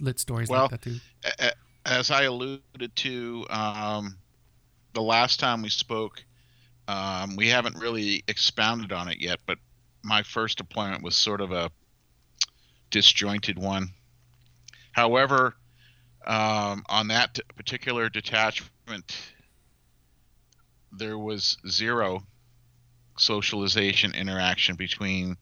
lit 0.00 0.18
stories 0.18 0.48
Well, 0.48 0.62
like 0.62 0.70
that 0.72 0.82
too? 0.82 0.96
As 1.84 2.10
I 2.10 2.24
alluded 2.24 2.94
to 2.96 3.46
um, 3.50 4.18
the 4.92 5.02
last 5.02 5.40
time 5.40 5.62
we 5.62 5.70
spoke, 5.70 6.22
um, 6.86 7.36
we 7.36 7.48
haven't 7.48 7.76
really 7.78 8.24
expounded 8.28 8.92
on 8.92 9.08
it 9.08 9.20
yet, 9.20 9.38
but 9.46 9.58
my 10.02 10.22
first 10.22 10.58
deployment 10.58 11.02
was 11.02 11.16
sort 11.16 11.40
of 11.40 11.52
a 11.52 11.70
disjointed 12.90 13.58
one. 13.58 13.88
However, 14.92 15.54
um, 16.26 16.84
on 16.88 17.08
that 17.08 17.38
particular 17.56 18.08
detachment, 18.08 19.16
there 20.92 21.18
was 21.18 21.56
zero 21.68 22.22
socialization 23.18 24.14
interaction 24.14 24.76
between 24.76 25.36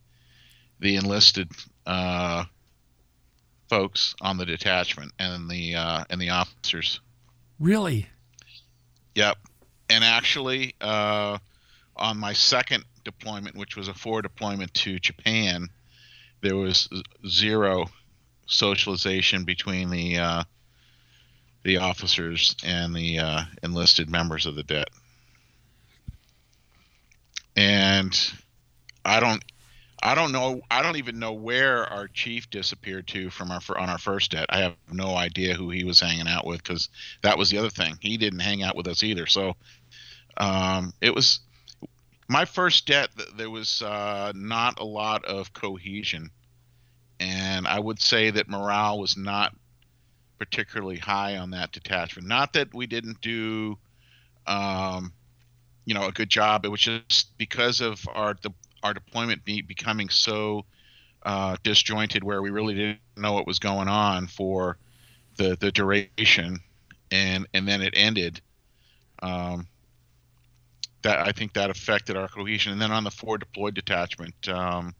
the 0.80 0.96
enlisted 0.96 1.50
uh, 1.86 2.44
folks 3.68 4.14
on 4.20 4.36
the 4.36 4.46
detachment 4.46 5.12
and 5.18 5.50
the 5.50 5.74
uh, 5.74 6.04
and 6.10 6.20
the 6.20 6.30
officers. 6.30 7.00
Really? 7.58 8.06
Yep. 9.14 9.38
And 9.88 10.04
actually, 10.04 10.74
uh, 10.80 11.38
on 11.96 12.18
my 12.18 12.32
second 12.32 12.84
deployment, 13.04 13.56
which 13.56 13.76
was 13.76 13.88
a 13.88 13.94
four 13.94 14.20
deployment 14.20 14.74
to 14.74 14.98
Japan, 14.98 15.68
there 16.42 16.56
was 16.56 16.88
zero 17.26 17.86
socialization 18.46 19.44
between 19.44 19.90
the 19.90 20.18
uh, 20.18 20.44
the 21.64 21.78
officers 21.78 22.54
and 22.64 22.94
the 22.94 23.18
uh, 23.18 23.42
enlisted 23.62 24.08
members 24.08 24.46
of 24.46 24.54
the 24.54 24.62
det. 24.62 24.88
And 27.56 28.16
I 29.04 29.18
don't, 29.18 29.42
I 30.02 30.14
don't 30.14 30.30
know, 30.30 30.60
I 30.70 30.82
don't 30.82 30.96
even 30.96 31.18
know 31.18 31.32
where 31.32 31.84
our 31.86 32.06
chief 32.06 32.50
disappeared 32.50 33.08
to 33.08 33.30
from 33.30 33.50
our 33.50 33.60
on 33.76 33.88
our 33.88 33.98
first 33.98 34.30
det. 34.30 34.46
I 34.48 34.58
have 34.58 34.76
no 34.92 35.16
idea 35.16 35.54
who 35.54 35.70
he 35.70 35.82
was 35.82 36.00
hanging 36.00 36.28
out 36.28 36.46
with 36.46 36.62
because 36.62 36.88
that 37.22 37.38
was 37.38 37.50
the 37.50 37.58
other 37.58 37.70
thing. 37.70 37.98
He 38.00 38.16
didn't 38.16 38.40
hang 38.40 38.62
out 38.62 38.76
with 38.76 38.86
us 38.86 39.02
either. 39.02 39.26
So 39.26 39.56
um, 40.36 40.92
it 41.00 41.14
was 41.14 41.40
my 42.28 42.44
first 42.44 42.86
det. 42.86 43.08
There 43.36 43.50
was 43.50 43.82
uh, 43.82 44.32
not 44.34 44.80
a 44.80 44.84
lot 44.84 45.24
of 45.24 45.52
cohesion, 45.52 46.30
and 47.20 47.66
I 47.66 47.78
would 47.78 48.00
say 48.00 48.30
that 48.30 48.48
morale 48.48 48.98
was 48.98 49.16
not 49.16 49.54
particularly 50.38 50.98
high 50.98 51.36
on 51.36 51.50
that 51.50 51.72
detachment. 51.72 52.28
Not 52.28 52.52
that 52.54 52.74
we 52.74 52.86
didn't 52.86 53.20
do, 53.20 53.78
um, 54.46 55.12
you 55.84 55.94
know, 55.94 56.06
a 56.06 56.12
good 56.12 56.28
job. 56.28 56.64
It 56.64 56.68
was 56.70 56.80
just 56.80 57.36
because 57.38 57.80
of 57.80 58.06
our 58.12 58.34
de- 58.34 58.52
our 58.82 58.94
deployment 58.94 59.44
be- 59.44 59.62
becoming 59.62 60.08
so 60.08 60.64
uh, 61.22 61.56
disjointed, 61.62 62.22
where 62.22 62.42
we 62.42 62.50
really 62.50 62.74
didn't 62.74 62.98
know 63.16 63.32
what 63.32 63.46
was 63.46 63.58
going 63.58 63.88
on 63.88 64.26
for 64.26 64.78
the 65.36 65.56
the 65.60 65.70
duration, 65.72 66.58
and 67.10 67.46
and 67.54 67.66
then 67.68 67.82
it 67.82 67.94
ended. 67.96 68.40
Um, 69.22 69.68
that 71.06 71.20
I 71.20 71.30
think 71.30 71.52
that 71.52 71.70
affected 71.70 72.16
our 72.16 72.26
cohesion. 72.26 72.72
And 72.72 72.82
then 72.82 72.90
on 72.90 73.04
the 73.04 73.12
four 73.12 73.38
deployed 73.38 73.74
detachment, 73.74 74.48
um, 74.48 74.92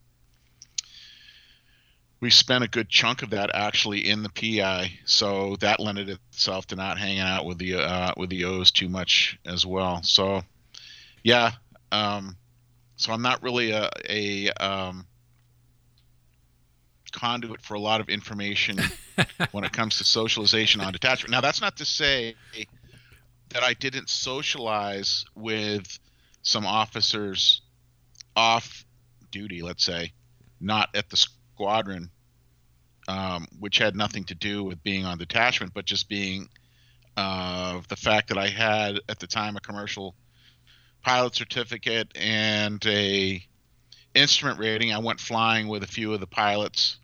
we 2.20 2.30
spent 2.30 2.62
a 2.62 2.68
good 2.68 2.88
chunk 2.88 3.22
of 3.22 3.30
that 3.30 3.50
actually 3.52 4.08
in 4.08 4.22
the 4.22 4.28
PI, 4.28 4.92
so 5.04 5.56
that 5.56 5.80
lended 5.80 6.08
itself 6.08 6.68
to 6.68 6.76
not 6.76 6.96
hanging 6.98 7.18
out 7.18 7.44
with 7.44 7.58
the 7.58 7.74
uh, 7.74 8.12
with 8.16 8.30
the 8.30 8.44
O's 8.44 8.70
too 8.70 8.88
much 8.88 9.36
as 9.44 9.66
well. 9.66 10.00
So, 10.04 10.42
yeah, 11.24 11.50
um, 11.90 12.36
so 12.94 13.12
I'm 13.12 13.22
not 13.22 13.42
really 13.42 13.72
a, 13.72 13.90
a 14.08 14.50
um, 14.52 15.06
conduit 17.12 17.62
for 17.62 17.74
a 17.74 17.80
lot 17.80 18.00
of 18.00 18.08
information 18.08 18.78
when 19.50 19.64
it 19.64 19.72
comes 19.72 19.98
to 19.98 20.04
socialization 20.04 20.80
on 20.80 20.92
detachment. 20.92 21.32
Now, 21.32 21.40
that's 21.40 21.60
not 21.60 21.76
to 21.78 21.84
say 21.84 22.36
that 23.56 23.64
I 23.64 23.72
didn't 23.72 24.10
socialize 24.10 25.24
with 25.34 25.98
some 26.42 26.66
officers 26.66 27.62
off 28.36 28.84
duty, 29.30 29.62
let's 29.62 29.82
say, 29.82 30.12
not 30.60 30.90
at 30.94 31.08
the 31.08 31.16
squadron, 31.16 32.10
um, 33.08 33.46
which 33.58 33.78
had 33.78 33.96
nothing 33.96 34.24
to 34.24 34.34
do 34.34 34.62
with 34.62 34.82
being 34.82 35.06
on 35.06 35.16
detachment, 35.16 35.72
but 35.72 35.86
just 35.86 36.06
being 36.06 36.50
uh, 37.16 37.80
the 37.88 37.96
fact 37.96 38.28
that 38.28 38.36
I 38.36 38.48
had 38.48 39.00
at 39.08 39.20
the 39.20 39.26
time 39.26 39.56
a 39.56 39.60
commercial 39.60 40.14
pilot 41.02 41.34
certificate 41.34 42.08
and 42.14 42.84
a 42.84 43.42
instrument 44.14 44.58
rating. 44.58 44.92
I 44.92 44.98
went 44.98 45.18
flying 45.18 45.66
with 45.66 45.82
a 45.82 45.86
few 45.86 46.12
of 46.12 46.20
the 46.20 46.26
pilots 46.26 46.98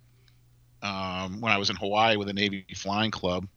um, 0.83 1.41
when 1.41 1.51
I 1.51 1.57
was 1.57 1.71
in 1.71 1.77
Hawaii 1.77 2.19
with 2.19 2.27
the 2.27 2.35
Navy 2.35 2.67
Flying 2.77 3.11
Club, 3.11 3.49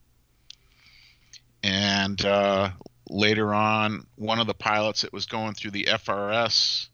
and 1.66 2.24
uh, 2.24 2.70
later 3.10 3.52
on, 3.52 4.06
one 4.18 4.38
of 4.38 4.46
the 4.46 4.54
pilots 4.54 5.02
that 5.02 5.12
was 5.12 5.26
going 5.26 5.56
through 5.56 5.72
the 5.72 5.86
FRS 5.86 6.90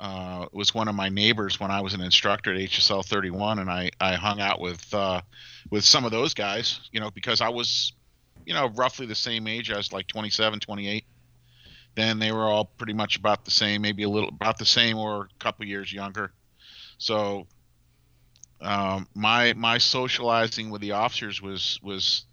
uh, 0.00 0.46
was 0.52 0.74
one 0.74 0.88
of 0.88 0.94
my 0.94 1.10
neighbors 1.10 1.60
when 1.60 1.70
I 1.70 1.82
was 1.82 1.92
an 1.92 2.00
instructor 2.00 2.54
at 2.54 2.58
HSL 2.58 3.04
31, 3.04 3.58
and 3.58 3.68
I, 3.68 3.90
I 4.00 4.14
hung 4.14 4.40
out 4.40 4.58
with 4.58 4.94
uh, 4.94 5.20
with 5.70 5.84
some 5.84 6.06
of 6.06 6.12
those 6.12 6.32
guys, 6.32 6.80
you 6.92 7.00
know, 7.00 7.10
because 7.10 7.42
I 7.42 7.50
was, 7.50 7.92
you 8.46 8.54
know, 8.54 8.70
roughly 8.70 9.04
the 9.04 9.14
same 9.14 9.46
age. 9.46 9.70
I 9.70 9.76
was 9.76 9.92
like 9.92 10.06
27, 10.06 10.60
28. 10.60 11.04
Then 11.94 12.18
they 12.18 12.32
were 12.32 12.44
all 12.44 12.64
pretty 12.64 12.94
much 12.94 13.18
about 13.18 13.44
the 13.44 13.50
same, 13.50 13.82
maybe 13.82 14.04
a 14.04 14.08
little 14.08 14.30
about 14.30 14.56
the 14.56 14.64
same 14.64 14.96
or 14.96 15.24
a 15.24 15.44
couple 15.44 15.66
years 15.66 15.92
younger. 15.92 16.32
So 16.96 17.46
um, 18.62 19.08
my 19.14 19.52
my 19.52 19.76
socializing 19.76 20.70
with 20.70 20.80
the 20.80 20.92
officers 20.92 21.42
was 21.42 21.78
was 21.82 22.24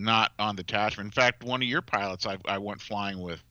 not 0.00 0.32
on 0.38 0.56
detachment. 0.56 1.06
In 1.06 1.12
fact, 1.12 1.44
one 1.44 1.62
of 1.62 1.68
your 1.68 1.82
pilots 1.82 2.26
I, 2.26 2.38
I 2.46 2.58
went 2.58 2.80
flying 2.80 3.20
with 3.20 3.42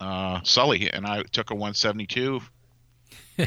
uh, 0.00 0.40
Sully, 0.42 0.90
and 0.90 1.06
I 1.06 1.22
took 1.22 1.50
a 1.50 1.54
172 1.54 2.40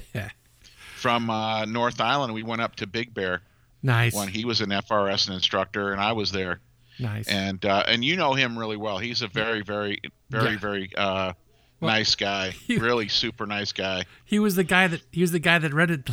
from 0.96 1.30
uh, 1.30 1.66
North 1.66 2.02
Island. 2.02 2.34
We 2.34 2.44
went 2.44 2.62
up 2.62 2.76
to 2.78 2.88
Big 2.88 3.14
Bear. 3.14 3.42
Nice. 3.82 4.14
When 4.14 4.30
he 4.30 4.46
was 4.46 4.62
an 4.62 4.70
FRS 4.70 5.30
instructor, 5.30 5.92
and 5.92 6.00
I 6.00 6.14
was 6.14 6.32
there. 6.32 6.62
Nice. 7.00 7.28
And 7.28 7.66
uh, 7.66 7.84
and 7.88 8.06
you 8.06 8.16
know 8.16 8.34
him 8.34 8.58
really 8.58 8.78
well. 8.78 8.98
He's 8.98 9.22
a 9.22 9.28
very 9.28 9.62
very 9.62 10.00
very 10.30 10.54
yeah. 10.54 10.60
very 10.60 10.90
uh, 10.96 11.34
well, 11.82 11.92
nice 11.92 12.16
guy. 12.16 12.52
He, 12.68 12.78
really 12.78 13.10
super 13.10 13.46
nice 13.46 13.74
guy. 13.74 14.06
He 14.24 14.40
was 14.40 14.56
the 14.56 14.64
guy 14.64 14.88
that 14.88 15.02
he 15.12 15.22
was 15.22 15.32
the 15.32 15.40
guy 15.40 15.58
that 15.58 15.74
rented 15.74 16.10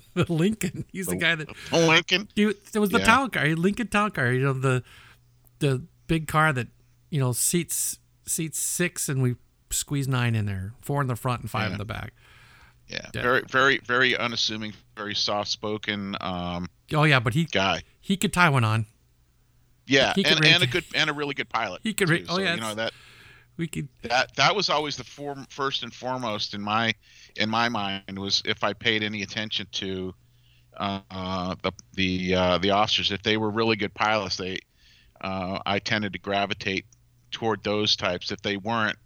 the 0.14 0.30
Lincoln. 0.32 0.84
He's 0.92 1.06
the, 1.06 1.12
the 1.12 1.18
guy 1.18 1.34
that 1.34 1.48
Lincoln. 1.72 2.28
He, 2.34 2.44
it 2.44 2.78
was 2.78 2.90
the 2.90 2.98
yeah. 2.98 3.04
town 3.04 3.30
car, 3.30 3.46
Lincoln 3.48 3.88
town 3.88 4.10
car. 4.10 4.32
You 4.32 4.40
know 4.40 4.52
the 4.52 4.82
the 5.58 5.84
big 6.06 6.28
car 6.28 6.52
that 6.52 6.68
you 7.10 7.20
know 7.20 7.32
seats 7.32 7.98
seats 8.26 8.58
six, 8.58 9.08
and 9.08 9.22
we 9.22 9.36
squeeze 9.70 10.08
nine 10.08 10.34
in 10.34 10.46
there, 10.46 10.72
four 10.80 11.00
in 11.00 11.06
the 11.06 11.16
front 11.16 11.42
and 11.42 11.50
five 11.50 11.68
yeah. 11.68 11.72
in 11.72 11.78
the 11.78 11.84
back. 11.84 12.12
Yeah, 12.88 13.00
yeah, 13.12 13.22
very, 13.22 13.42
very, 13.50 13.78
very 13.78 14.16
unassuming, 14.16 14.72
very 14.96 15.14
soft 15.14 15.50
spoken. 15.50 16.16
Um, 16.20 16.68
oh 16.94 17.04
yeah, 17.04 17.18
but 17.18 17.34
he 17.34 17.44
guy 17.44 17.82
he 18.00 18.16
could 18.16 18.32
tie 18.32 18.48
one 18.48 18.64
on. 18.64 18.86
Yeah, 19.86 20.12
and, 20.16 20.44
and 20.44 20.62
a 20.62 20.66
good 20.66 20.84
and 20.94 21.10
a 21.10 21.12
really 21.12 21.34
good 21.34 21.48
pilot. 21.48 21.80
He 21.82 21.94
could. 21.94 22.08
Too, 22.08 22.24
oh 22.28 22.36
so, 22.36 22.40
yeah, 22.40 22.54
you 22.54 22.60
know 22.60 22.74
that 22.74 22.92
we 23.56 23.66
could. 23.66 23.88
That 24.02 24.34
that 24.36 24.54
was 24.54 24.70
always 24.70 24.96
the 24.96 25.04
form, 25.04 25.46
first 25.50 25.82
and 25.82 25.92
foremost 25.92 26.54
in 26.54 26.60
my 26.60 26.94
in 27.36 27.48
my 27.50 27.68
mind 27.68 28.18
was 28.18 28.42
if 28.44 28.64
I 28.64 28.72
paid 28.72 29.02
any 29.02 29.22
attention 29.22 29.66
to 29.72 30.14
uh, 30.76 31.54
the 31.62 31.72
the 31.94 32.34
uh, 32.34 32.58
the 32.58 32.70
officers, 32.70 33.12
if 33.12 33.22
they 33.22 33.36
were 33.36 33.50
really 33.50 33.76
good 33.76 33.94
pilots, 33.94 34.36
they 34.36 34.58
uh, 35.20 35.58
I 35.64 35.78
tended 35.78 36.12
to 36.12 36.18
gravitate 36.18 36.86
toward 37.30 37.62
those 37.62 37.96
types. 37.96 38.30
If 38.30 38.42
they 38.42 38.56
weren't, 38.56 38.96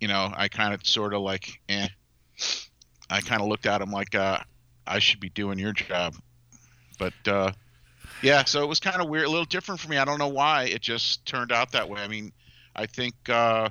you 0.00 0.08
know, 0.08 0.32
I 0.36 0.48
kind 0.48 0.74
of 0.74 0.86
sort 0.86 1.14
of 1.14 1.22
like, 1.22 1.60
eh. 1.68 1.88
I 3.10 3.20
kind 3.20 3.42
of 3.42 3.48
looked 3.48 3.66
at 3.66 3.78
them 3.78 3.90
like, 3.90 4.14
uh, 4.14 4.38
I 4.86 4.98
should 4.98 5.20
be 5.20 5.28
doing 5.30 5.58
your 5.58 5.72
job. 5.72 6.14
But 6.98 7.14
uh, 7.26 7.52
yeah, 8.22 8.44
so 8.44 8.62
it 8.62 8.66
was 8.66 8.80
kind 8.80 9.00
of 9.00 9.08
weird, 9.08 9.26
a 9.26 9.30
little 9.30 9.44
different 9.44 9.80
for 9.80 9.88
me. 9.88 9.98
I 9.98 10.04
don't 10.04 10.18
know 10.18 10.28
why. 10.28 10.64
It 10.64 10.80
just 10.80 11.24
turned 11.26 11.52
out 11.52 11.72
that 11.72 11.88
way. 11.88 12.00
I 12.00 12.08
mean, 12.08 12.32
I 12.76 12.86
think 12.86 13.14
uh, 13.28 13.70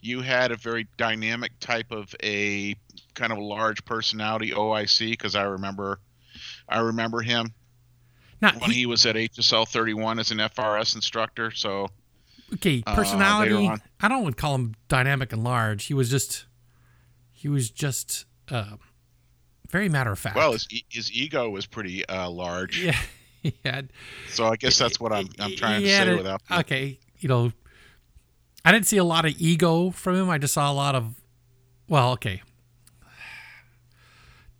you 0.00 0.20
had 0.20 0.52
a 0.52 0.56
very 0.56 0.86
dynamic 0.96 1.52
type 1.60 1.90
of 1.90 2.14
a 2.22 2.76
kind 3.14 3.32
of 3.32 3.38
a 3.38 3.42
large 3.42 3.84
personality 3.84 4.50
OIC 4.52 5.10
because 5.10 5.34
I 5.34 5.42
remember, 5.44 6.00
I 6.68 6.80
remember 6.80 7.20
him 7.20 7.52
when 8.40 8.70
he, 8.70 8.72
he 8.72 8.86
was 8.86 9.06
at 9.06 9.16
HSL 9.16 9.66
31 9.68 10.18
as 10.18 10.30
an 10.30 10.38
FRS 10.38 10.94
instructor. 10.94 11.50
So 11.50 11.88
okay, 12.54 12.82
uh, 12.86 12.94
personality. 12.94 13.68
Uh, 13.68 13.76
I 14.00 14.08
don't 14.08 14.24
would 14.24 14.36
call 14.36 14.54
him 14.54 14.74
dynamic 14.88 15.32
and 15.32 15.42
large. 15.42 15.86
He 15.86 15.94
was 15.94 16.10
just, 16.10 16.46
he 17.32 17.48
was 17.48 17.70
just 17.70 18.26
uh, 18.48 18.76
very 19.68 19.88
matter 19.88 20.12
of 20.12 20.18
fact. 20.18 20.36
Well, 20.36 20.52
his, 20.52 20.68
his 20.88 21.12
ego 21.12 21.50
was 21.50 21.66
pretty 21.66 22.06
uh, 22.08 22.30
large. 22.30 22.82
Yeah, 22.88 23.52
he 23.52 23.54
had. 23.64 23.92
So 24.30 24.46
I 24.46 24.56
guess 24.56 24.76
that's 24.76 24.98
what 24.98 25.12
I'm 25.12 25.28
I'm 25.38 25.54
trying 25.54 25.82
to 25.82 25.86
say 25.86 26.12
a, 26.12 26.16
without. 26.16 26.42
Okay, 26.50 26.98
you 27.20 27.28
know, 27.28 27.52
I 28.64 28.72
didn't 28.72 28.86
see 28.86 28.96
a 28.96 29.04
lot 29.04 29.24
of 29.24 29.34
ego 29.38 29.90
from 29.90 30.16
him. 30.16 30.30
I 30.30 30.38
just 30.38 30.54
saw 30.54 30.70
a 30.70 30.74
lot 30.74 30.94
of, 30.94 31.20
well, 31.88 32.12
okay. 32.12 32.42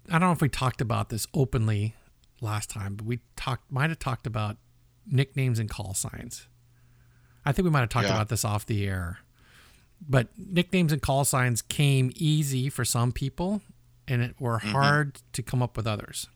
I 0.09 0.13
don't 0.13 0.21
know 0.21 0.33
if 0.33 0.41
we 0.41 0.49
talked 0.49 0.81
about 0.81 1.11
this 1.11 1.27
openly 1.35 1.95
last 2.41 2.71
time, 2.71 2.95
but 2.95 3.07
we 3.07 3.21
talked 3.37 3.71
might 3.71 3.91
have 3.91 3.99
talked 3.99 4.27
about 4.27 4.57
nicknames 5.07 5.59
and 5.59 5.69
call 5.69 5.93
signs. 5.93 6.49
I 7.45 7.53
think 7.53 7.65
we 7.65 7.71
might 7.71 7.81
have 7.81 7.89
talked 7.91 8.07
yeah. 8.07 8.15
about 8.15 8.29
this 8.29 8.45
off 8.45 8.65
the 8.65 8.87
air. 8.87 9.19
But 10.07 10.29
nicknames 10.37 10.93
and 10.93 11.03
call 11.03 11.25
signs 11.25 11.61
came 11.61 12.13
easy 12.15 12.69
for 12.69 12.85
some 12.85 13.13
people 13.13 13.63
and 14.07 14.23
it 14.23 14.37
were 14.39 14.59
mm-hmm. 14.59 14.71
hard 14.71 15.19
to 15.33 15.43
come 15.43 15.63
up 15.63 15.77
with 15.77 15.87
others. 15.87 16.29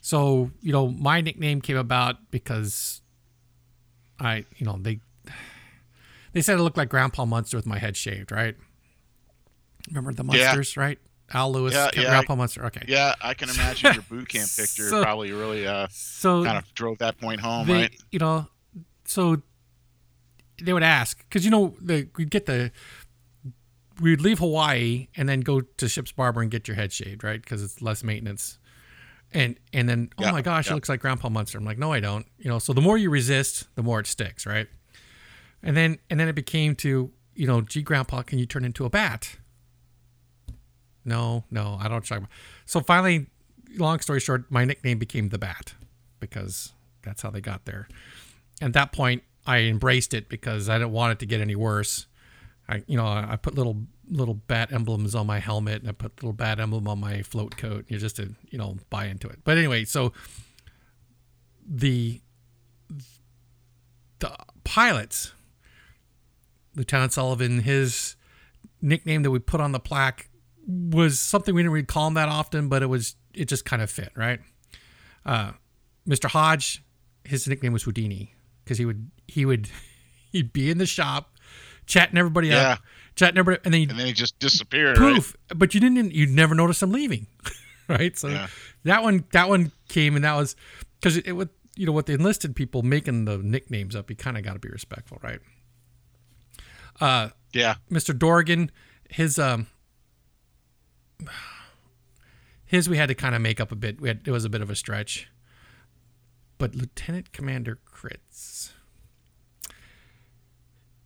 So, 0.00 0.50
you 0.60 0.72
know, 0.72 0.88
my 0.88 1.20
nickname 1.20 1.60
came 1.60 1.76
about 1.76 2.30
because 2.30 3.00
I, 4.18 4.44
you 4.56 4.66
know, 4.66 4.78
they 4.80 5.00
they 6.34 6.42
said 6.42 6.58
I 6.58 6.62
looked 6.62 6.76
like 6.76 6.90
Grandpa 6.90 7.24
Munster 7.24 7.56
with 7.56 7.64
my 7.64 7.78
head 7.78 7.96
shaved, 7.96 8.30
right? 8.30 8.56
Remember 9.88 10.12
the 10.12 10.24
Munsters, 10.24 10.76
yeah. 10.76 10.82
right? 10.82 10.98
Al 11.32 11.52
Lewis, 11.52 11.72
yeah, 11.72 11.88
yeah, 11.94 12.02
Grandpa 12.10 12.34
Munster. 12.34 12.66
Okay. 12.66 12.84
Yeah, 12.86 13.14
I 13.22 13.32
can 13.34 13.48
imagine 13.48 13.94
your 13.94 14.02
boot 14.02 14.28
camp 14.28 14.48
picture 14.56 14.88
so, 14.88 15.02
probably 15.02 15.32
really 15.32 15.66
uh 15.66 15.86
so 15.90 16.44
kind 16.44 16.58
of 16.58 16.74
drove 16.74 16.98
that 16.98 17.18
point 17.18 17.40
home, 17.40 17.66
they, 17.66 17.72
right? 17.74 17.94
You 18.10 18.18
know, 18.18 18.48
so 19.06 19.40
they 20.62 20.72
would 20.72 20.82
ask 20.82 21.18
because 21.18 21.44
you 21.44 21.50
know 21.50 21.74
the, 21.80 22.08
we'd 22.16 22.30
get 22.30 22.46
the 22.46 22.72
we'd 24.00 24.20
leave 24.20 24.38
Hawaii 24.40 25.08
and 25.16 25.28
then 25.28 25.40
go 25.40 25.60
to 25.60 25.88
ship's 25.88 26.12
barber 26.12 26.42
and 26.42 26.50
get 26.50 26.68
your 26.68 26.74
head 26.74 26.92
shaved, 26.92 27.24
right? 27.24 27.40
Because 27.40 27.62
it's 27.62 27.80
less 27.80 28.02
maintenance. 28.02 28.58
And 29.32 29.56
and 29.72 29.88
then 29.88 30.10
oh 30.18 30.30
my 30.30 30.42
gosh, 30.42 30.70
it 30.70 30.74
looks 30.74 30.88
like 30.88 31.00
Grandpa 31.00 31.28
Munster. 31.28 31.58
I'm 31.58 31.64
like, 31.64 31.78
no, 31.78 31.92
I 31.92 32.00
don't. 32.00 32.26
You 32.38 32.50
know, 32.50 32.58
so 32.58 32.72
the 32.72 32.80
more 32.80 32.98
you 32.98 33.10
resist, 33.10 33.66
the 33.76 33.82
more 33.82 34.00
it 34.00 34.06
sticks, 34.06 34.46
right? 34.46 34.68
And 35.64 35.76
then 35.76 35.98
and 36.08 36.20
then 36.20 36.28
it 36.28 36.34
became 36.34 36.76
to 36.76 37.10
you 37.34 37.46
know, 37.48 37.60
gee, 37.60 37.82
Grandpa, 37.82 38.22
can 38.22 38.38
you 38.38 38.46
turn 38.46 38.64
into 38.64 38.84
a 38.84 38.90
bat? 38.90 39.36
No, 41.04 41.44
no, 41.50 41.76
I 41.80 41.88
don't 41.88 42.06
talk 42.06 42.18
about. 42.18 42.30
So 42.64 42.80
finally, 42.80 43.26
long 43.76 44.00
story 44.00 44.20
short, 44.20 44.50
my 44.50 44.64
nickname 44.64 44.98
became 44.98 45.28
the 45.28 45.38
Bat 45.38 45.74
because 46.20 46.72
that's 47.02 47.22
how 47.22 47.30
they 47.30 47.40
got 47.40 47.64
there. 47.66 47.88
At 48.62 48.72
that 48.72 48.92
point, 48.92 49.22
I 49.46 49.58
embraced 49.58 50.14
it 50.14 50.28
because 50.28 50.68
I 50.68 50.78
didn't 50.78 50.92
want 50.92 51.12
it 51.12 51.18
to 51.18 51.26
get 51.26 51.40
any 51.40 51.56
worse. 51.56 52.06
I, 52.68 52.82
you 52.86 52.96
know, 52.96 53.06
I 53.06 53.36
put 53.36 53.54
little 53.54 53.82
little 54.10 54.34
bat 54.34 54.70
emblems 54.72 55.14
on 55.14 55.26
my 55.26 55.38
helmet 55.38 55.80
and 55.80 55.88
I 55.88 55.92
put 55.92 56.22
little 56.22 56.32
bat 56.34 56.60
emblem 56.60 56.86
on 56.88 57.00
my 57.00 57.22
float 57.22 57.56
coat, 57.56 57.84
you 57.88 57.98
just 57.98 58.16
to 58.16 58.34
you 58.50 58.56
know 58.56 58.76
buy 58.88 59.06
into 59.06 59.28
it. 59.28 59.40
But 59.44 59.58
anyway, 59.58 59.84
so 59.84 60.14
the 61.66 62.20
the 64.20 64.34
pilots, 64.62 65.32
Lieutenant 66.76 67.12
Sullivan, 67.12 67.60
his 67.60 68.16
nickname 68.82 69.22
that 69.22 69.30
we 69.30 69.38
put 69.38 69.60
on 69.60 69.72
the 69.72 69.80
plaque 69.80 70.28
was 70.66 71.18
something 71.18 71.54
we 71.54 71.62
didn't 71.62 71.72
really 71.72 71.86
call 71.86 72.06
him 72.06 72.14
that 72.14 72.28
often, 72.28 72.68
but 72.68 72.82
it 72.82 72.86
was 72.86 73.16
it 73.32 73.46
just 73.48 73.64
kind 73.64 73.82
of 73.82 73.90
fit, 73.90 74.12
right? 74.14 74.40
Uh, 75.26 75.52
Mr. 76.08 76.28
Hodge, 76.28 76.82
his 77.24 77.48
nickname 77.48 77.72
was 77.72 77.82
Houdini 77.84 78.34
because 78.64 78.78
he 78.78 78.84
would 78.84 79.10
he 79.26 79.44
would 79.44 79.68
he'd 80.32 80.52
be 80.52 80.70
in 80.70 80.78
the 80.78 80.86
shop 80.86 81.30
chatting 81.86 82.16
everybody 82.18 82.48
yeah. 82.48 82.72
up, 82.72 82.82
chatting 83.14 83.38
everybody, 83.38 83.62
and 83.64 83.74
then 83.74 83.90
and 83.90 83.98
then 83.98 84.06
he 84.06 84.12
just 84.12 84.38
disappeared. 84.38 84.96
Poof! 84.96 85.36
Right? 85.50 85.58
But 85.58 85.74
you 85.74 85.80
didn't 85.80 86.12
you'd 86.12 86.30
never 86.30 86.54
notice 86.54 86.82
him 86.82 86.92
leaving. 86.92 87.26
right? 87.88 88.16
So 88.16 88.28
Yeah. 88.28 88.46
that 88.84 89.02
one 89.02 89.24
that 89.32 89.48
one 89.48 89.72
came 89.88 90.16
and 90.16 90.24
that 90.24 90.34
was 90.34 90.56
because 91.00 91.16
it, 91.16 91.26
it 91.26 91.32
would 91.32 91.50
you 91.76 91.86
know 91.86 91.92
with 91.92 92.06
the 92.06 92.14
enlisted 92.14 92.56
people 92.56 92.82
making 92.82 93.24
the 93.26 93.38
nicknames 93.38 93.94
up, 93.96 94.10
you 94.10 94.16
kind 94.16 94.36
of 94.38 94.44
got 94.44 94.54
to 94.54 94.58
be 94.58 94.68
respectful, 94.68 95.18
right? 95.22 95.40
Uh, 97.00 97.30
Yeah. 97.52 97.74
Mr. 97.90 98.16
Dorgan, 98.18 98.70
his 99.10 99.38
um 99.38 99.66
his 102.64 102.88
we 102.88 102.96
had 102.96 103.08
to 103.08 103.14
kind 103.14 103.34
of 103.34 103.40
make 103.42 103.60
up 103.60 103.70
a 103.72 103.76
bit. 103.76 104.00
We 104.00 104.08
had 104.08 104.22
it 104.26 104.30
was 104.30 104.44
a 104.44 104.48
bit 104.50 104.60
of 104.60 104.70
a 104.70 104.76
stretch. 104.76 105.28
But 106.58 106.74
Lieutenant 106.74 107.32
Commander 107.32 107.78
Kritz. 107.92 108.70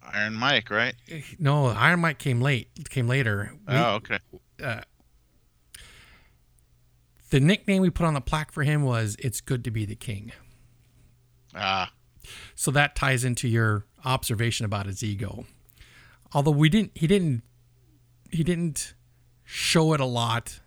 Iron 0.03 0.35
Mike, 0.35 0.71
right? 0.71 0.95
No, 1.39 1.67
Iron 1.67 2.01
Mike 2.01 2.19
came 2.19 2.41
late. 2.41 2.71
Came 2.89 3.07
later. 3.09 3.53
We- 3.67 3.75
oh, 3.75 3.95
okay. 3.97 4.19
Uh, 4.63 4.81
the 7.31 7.41
nickname 7.41 7.83
we 7.83 7.91
put 7.91 8.07
on 8.07 8.15
the 8.15 8.21
plaque 8.23 8.53
for 8.53 8.63
him 8.63 8.83
was 8.85 9.17
"It's 9.19 9.41
good 9.43 9.63
to 9.65 9.71
be 9.71 9.85
the 9.85 9.95
king." 9.97 10.33
Ah, 11.55 11.93
So 12.55 12.71
that 12.71 12.95
ties 12.97 13.25
into 13.25 13.49
your 13.49 13.85
observation 14.05 14.65
about 14.65 14.87
his 14.87 15.03
ego. 15.03 15.47
Although 16.33 16.51
we 16.53 16.69
didn't, 16.69 16.93
he 16.95 17.07
didn't, 17.07 17.43
he 18.31 18.43
didn't 18.45 18.95
show 19.45 19.93
it 19.95 20.01
a 20.01 20.05
lot. 20.05 20.61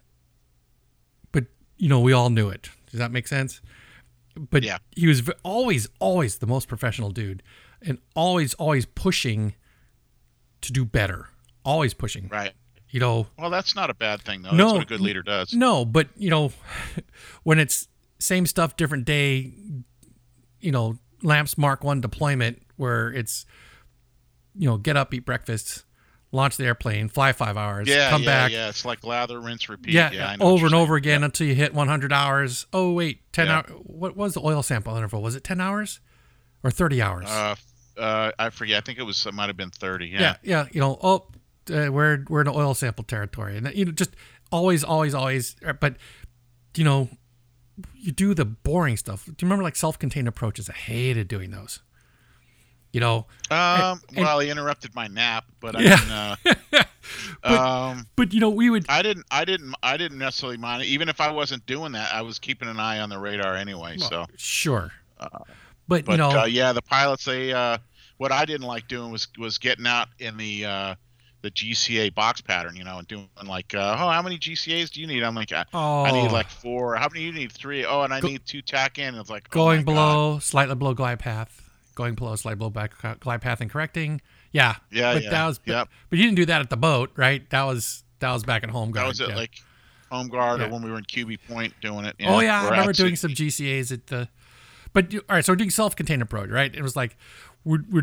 But 1.32 1.46
you 1.78 1.88
know, 1.90 2.00
we 2.00 2.14
all 2.14 2.30
knew 2.30 2.50
it. 2.50 2.70
Does 2.90 3.00
that 3.00 3.12
make 3.12 3.28
sense? 3.28 3.62
But 4.36 4.64
Yeah. 4.64 4.78
he 4.96 5.08
was 5.08 5.30
always, 5.44 5.88
always 6.00 6.38
the 6.38 6.48
most 6.48 6.68
professional 6.68 7.12
dude, 7.12 7.44
and 7.82 8.00
always, 8.16 8.54
always 8.56 8.86
pushing 8.86 9.54
to 10.62 10.72
do 10.72 10.86
better. 10.86 11.28
Always 11.64 11.94
pushing. 11.94 12.28
right. 12.30 12.54
You 12.90 13.00
know, 13.00 13.28
Well, 13.38 13.50
that's 13.50 13.74
not 13.74 13.90
a 13.90 13.94
bad 13.94 14.22
thing, 14.22 14.42
though. 14.42 14.52
No. 14.52 14.58
That's 14.66 14.74
what 14.74 14.84
a 14.84 14.86
good 14.88 15.00
leader 15.00 15.24
does. 15.24 15.54
No, 15.54 15.86
but 15.86 16.10
you 16.18 16.30
know, 16.30 16.52
when 17.44 17.58
it's 17.60 17.88
same 18.20 18.46
stuff, 18.46 18.76
different 18.76 19.06
day, 19.06 19.54
you 20.60 20.72
know, 20.72 20.98
lamps 21.24 21.58
Mark 21.58 21.84
One 21.86 22.02
deployment 22.02 22.62
where 22.76 23.10
it's, 23.14 23.46
you 24.56 24.68
know, 24.70 24.78
get 24.78 24.98
up, 24.98 25.14
eat 25.14 25.26
breakfast, 25.26 25.84
launch 26.32 26.58
the 26.58 26.66
airplane, 26.66 27.10
fly 27.10 27.32
five 27.34 27.58
hours, 27.58 27.88
Yeah, 27.88 28.10
come 28.10 28.24
yeah, 28.24 28.26
back, 28.28 28.52
yeah. 28.52 28.70
It's 28.70 28.86
like 28.86 29.04
lather, 29.04 29.40
rinse, 29.40 29.68
repeat. 29.70 29.94
yeah, 29.94 30.12
Yeah, 30.12 30.30
I 30.30 30.36
know 30.38 30.46
over 30.46 30.66
and 30.66 30.76
over 30.76 30.96
again 30.96 31.24
until 31.24 31.48
you 31.48 31.56
hit 31.56 31.74
100 31.74 32.14
hours. 32.14 32.66
Oh 32.74 32.94
wait, 32.94 33.22
10 33.34 33.48
Yeah. 33.48 33.58
hours. 33.58 33.72
What 33.84 34.16
was 34.16 34.34
the 34.34 34.42
oil 34.42 34.64
sample 34.64 34.96
interval? 34.96 35.22
Was 35.22 35.36
it 35.36 35.44
10 35.44 35.60
hours 35.62 36.00
or 36.64 36.72
30 36.72 37.02
hours? 37.02 37.26
Uh, 37.28 37.56
uh, 37.98 38.32
I 38.40 38.50
forget. 38.50 38.78
I 38.78 38.82
think 38.86 39.00
it 39.00 39.04
was. 39.04 39.26
It 39.26 39.34
might 39.34 39.48
have 39.48 39.58
been 39.58 39.70
thirty. 39.70 40.08
Yeah. 40.08 40.20
yeah, 40.22 40.36
yeah. 40.44 40.68
You 40.72 40.80
know, 40.80 40.98
oh, 41.04 41.28
uh, 41.72 41.92
we're 41.92 42.24
we're 42.30 42.42
in 42.42 42.48
oil 42.48 42.74
sample 42.74 43.04
territory, 43.04 43.58
and 43.58 43.70
you 43.76 43.84
know, 43.86 43.92
just 43.92 44.12
always, 44.50 44.82
always, 44.84 45.14
always. 45.14 45.58
uh, 45.68 45.74
But 45.74 45.98
you 46.78 46.86
know, 46.86 47.10
you 47.94 48.14
do 48.14 48.34
the 48.34 48.46
boring 48.46 48.96
stuff. 48.96 49.26
Do 49.26 49.32
you 49.32 49.36
remember 49.44 49.64
like 49.64 49.76
self-contained 49.76 50.28
approaches? 50.28 50.70
I 50.70 50.74
hated 50.74 51.28
doing 51.28 51.52
those. 51.52 51.82
You 52.94 53.00
know, 53.00 53.26
Um. 53.50 54.02
and- 54.10 54.18
well, 54.18 54.40
he 54.40 54.50
interrupted 54.50 54.94
my 54.96 55.08
nap, 55.08 55.46
but 55.60 55.76
I 55.78 55.82
Yeah. 55.82 56.36
didn't. 56.44 56.62
Uh, 56.74 56.84
um. 57.44 58.08
but 58.16 58.34
you 58.34 58.40
know, 58.40 58.50
we 58.50 58.70
would. 58.70 58.86
I 58.90 59.02
didn't. 59.02 59.26
I 59.32 59.46
didn't. 59.46 59.74
I 59.82 59.98
didn't 59.98 60.18
necessarily 60.18 60.58
mind 60.58 60.84
it. 60.84 60.88
Even 60.88 61.10
if 61.10 61.22
I 61.22 61.32
wasn't 61.32 61.66
doing 61.66 61.94
that, 61.94 62.14
I 62.14 62.22
was 62.22 62.38
keeping 62.40 62.68
an 62.68 62.80
eye 62.80 63.00
on 63.00 63.10
the 63.10 63.18
radar 63.18 63.56
anyway. 63.56 63.98
so. 63.98 64.26
Sure, 64.38 64.92
but, 65.88 66.06
But 66.06 66.08
you 66.10 66.18
know, 66.18 66.42
uh, 66.42 66.46
yeah, 66.46 66.74
the 66.74 66.82
pilots. 66.82 67.26
They. 67.26 67.54
Uh, 67.54 67.78
what 68.18 68.32
I 68.32 68.46
didn't 68.46 68.68
like 68.68 68.88
doing 68.88 69.12
was 69.12 69.28
was 69.38 69.58
getting 69.58 69.88
out 69.88 70.10
in 70.20 70.38
the. 70.38 70.66
Uh, 70.66 70.96
the 71.44 71.50
GCA 71.50 72.14
box 72.14 72.40
pattern, 72.40 72.76
you 72.76 72.84
know, 72.84 73.00
and 73.00 73.08
doing 73.08 73.28
like, 73.48 73.74
uh, 73.74 73.98
oh, 74.00 74.10
how 74.12 74.22
many 74.22 74.38
GCAs 74.38 74.92
do 74.92 75.02
you 75.02 75.08
need? 75.08 75.24
I'm 75.24 75.34
like, 75.34 75.52
I, 75.52 75.66
oh, 75.74 76.04
I 76.04 76.12
need 76.12 76.32
like 76.32 76.48
four. 76.48 76.96
How 76.98 77.08
many 77.12 77.26
you 77.26 77.32
need? 77.32 77.52
Three. 77.52 77.84
Oh, 77.84 78.02
and 78.04 78.14
I 78.14 78.20
Go- 78.20 78.28
need 78.28 78.46
two 78.46 78.62
TACAN. 78.62 79.20
It's 79.20 79.28
like 79.32 79.48
oh 79.50 79.56
going 79.56 79.80
God. 79.80 79.86
below, 79.86 80.38
slightly 80.38 80.76
below 80.76 80.94
glide 80.94 81.18
path, 81.18 81.68
going 81.96 82.16
below, 82.16 82.36
slide 82.36 82.58
below 82.58 82.70
back 82.70 82.94
uh, 83.04 83.16
glide 83.20 83.42
path, 83.42 83.62
and 83.62 83.70
correcting. 83.70 84.22
Yeah, 84.52 84.76
Yeah, 84.92 85.14
but 85.14 85.24
yeah. 85.24 85.30
that 85.30 85.48
was. 85.48 85.60
But, 85.60 85.72
Yep. 85.72 85.90
but 86.10 86.20
you 86.20 86.26
didn't 86.26 86.36
do 86.38 86.46
that 86.46 86.62
at 86.62 86.70
the 86.70 86.78
boat, 86.78 87.12
right? 87.16 87.50
That 87.52 87.64
was 87.64 88.04
that 88.20 88.32
was 88.32 88.44
back 88.44 88.64
at 88.64 88.70
home. 88.70 88.92
Guard. 88.92 89.04
That 89.06 89.08
was 89.08 89.20
it, 89.22 89.30
yeah. 89.30 89.36
like 89.36 89.56
home 90.12 90.28
guard 90.28 90.60
Yeah. 90.60 90.68
or 90.68 90.72
when 90.72 90.82
we 90.84 90.92
were 90.92 90.98
in 90.98 91.06
Cubi 91.06 91.38
Point 91.38 91.74
doing 91.82 92.06
it. 92.06 92.16
oh 92.26 92.40
yeah, 92.42 92.62
I 92.62 92.70
remember 92.70 92.94
doing 92.94 93.16
some 93.16 93.32
GCAs 93.32 93.92
at 93.92 94.08
the. 94.08 94.28
But 94.94 95.14
you- 95.14 95.22
all 95.30 95.36
right, 95.38 95.46
so 95.46 95.54
we're 95.54 95.58
doing 95.58 95.70
self-contained 95.70 96.22
approach, 96.22 96.50
right? 96.50 96.74
It 96.76 96.82
was 96.82 96.96
like 96.96 97.16
we 97.64 97.80
we 97.90 98.02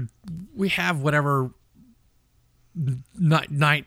we 0.54 0.68
have 0.70 1.00
whatever 1.00 1.50
night 3.18 3.50
night 3.50 3.86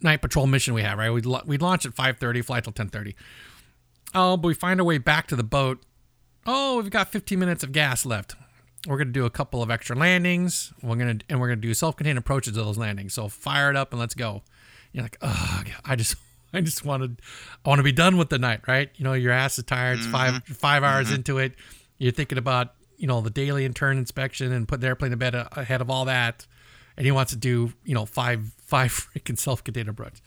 night 0.00 0.22
patrol 0.22 0.46
mission 0.46 0.74
we 0.74 0.82
have, 0.82 0.98
right? 0.98 1.10
We 1.10 1.20
we 1.46 1.58
launch 1.58 1.84
at 1.86 1.94
five 1.94 2.18
thirty, 2.18 2.40
fly 2.42 2.60
till 2.60 2.72
ten 2.72 2.88
thirty. 2.88 3.14
Oh, 4.14 4.36
but 4.36 4.48
we 4.48 4.54
find 4.54 4.80
our 4.80 4.86
way 4.86 4.98
back 4.98 5.26
to 5.28 5.36
the 5.36 5.42
boat. 5.42 5.82
Oh, 6.46 6.80
we've 6.80 6.90
got 6.90 7.12
fifteen 7.12 7.38
minutes 7.40 7.62
of 7.62 7.72
gas 7.72 8.06
left. 8.06 8.34
We're 8.86 8.98
gonna 8.98 9.10
do 9.10 9.26
a 9.26 9.30
couple 9.30 9.62
of 9.62 9.70
extra 9.70 9.96
landings. 9.96 10.72
We're 10.82 10.96
gonna 10.96 11.18
and 11.28 11.40
we're 11.40 11.48
gonna 11.48 11.60
do 11.60 11.74
self-contained 11.74 12.18
approaches 12.18 12.54
to 12.54 12.62
those 12.62 12.78
landings. 12.78 13.14
So 13.14 13.28
fire 13.28 13.70
it 13.70 13.76
up 13.76 13.92
and 13.92 14.00
let's 14.00 14.14
go. 14.14 14.42
You're 14.92 15.02
like, 15.02 15.18
oh, 15.20 15.62
I 15.84 15.96
just, 15.96 16.16
I 16.52 16.60
just 16.60 16.84
wanted, 16.84 17.20
I 17.64 17.68
want 17.68 17.78
to 17.78 17.82
be 17.82 17.92
done 17.92 18.16
with 18.16 18.30
the 18.30 18.38
night, 18.38 18.60
right? 18.66 18.90
You 18.96 19.04
know, 19.04 19.12
your 19.12 19.32
ass 19.32 19.58
is 19.58 19.64
tired. 19.64 19.98
It's 19.98 20.06
five, 20.06 20.42
five 20.44 20.82
hours 20.82 21.12
into 21.12 21.38
it. 21.38 21.54
You're 21.98 22.12
thinking 22.12 22.38
about, 22.38 22.74
you 22.96 23.06
know, 23.06 23.20
the 23.20 23.30
daily 23.30 23.64
intern 23.64 23.98
inspection 23.98 24.52
and 24.52 24.66
putting 24.66 24.80
the 24.80 24.86
airplane 24.86 25.10
to 25.10 25.16
bed 25.16 25.34
ahead 25.34 25.80
of 25.80 25.90
all 25.90 26.06
that. 26.06 26.46
And 26.96 27.04
he 27.04 27.12
wants 27.12 27.32
to 27.32 27.38
do, 27.38 27.72
you 27.84 27.94
know, 27.94 28.06
five, 28.06 28.54
five 28.62 28.90
freaking 28.90 29.38
self-contained 29.38 29.88
approach. 29.88 30.22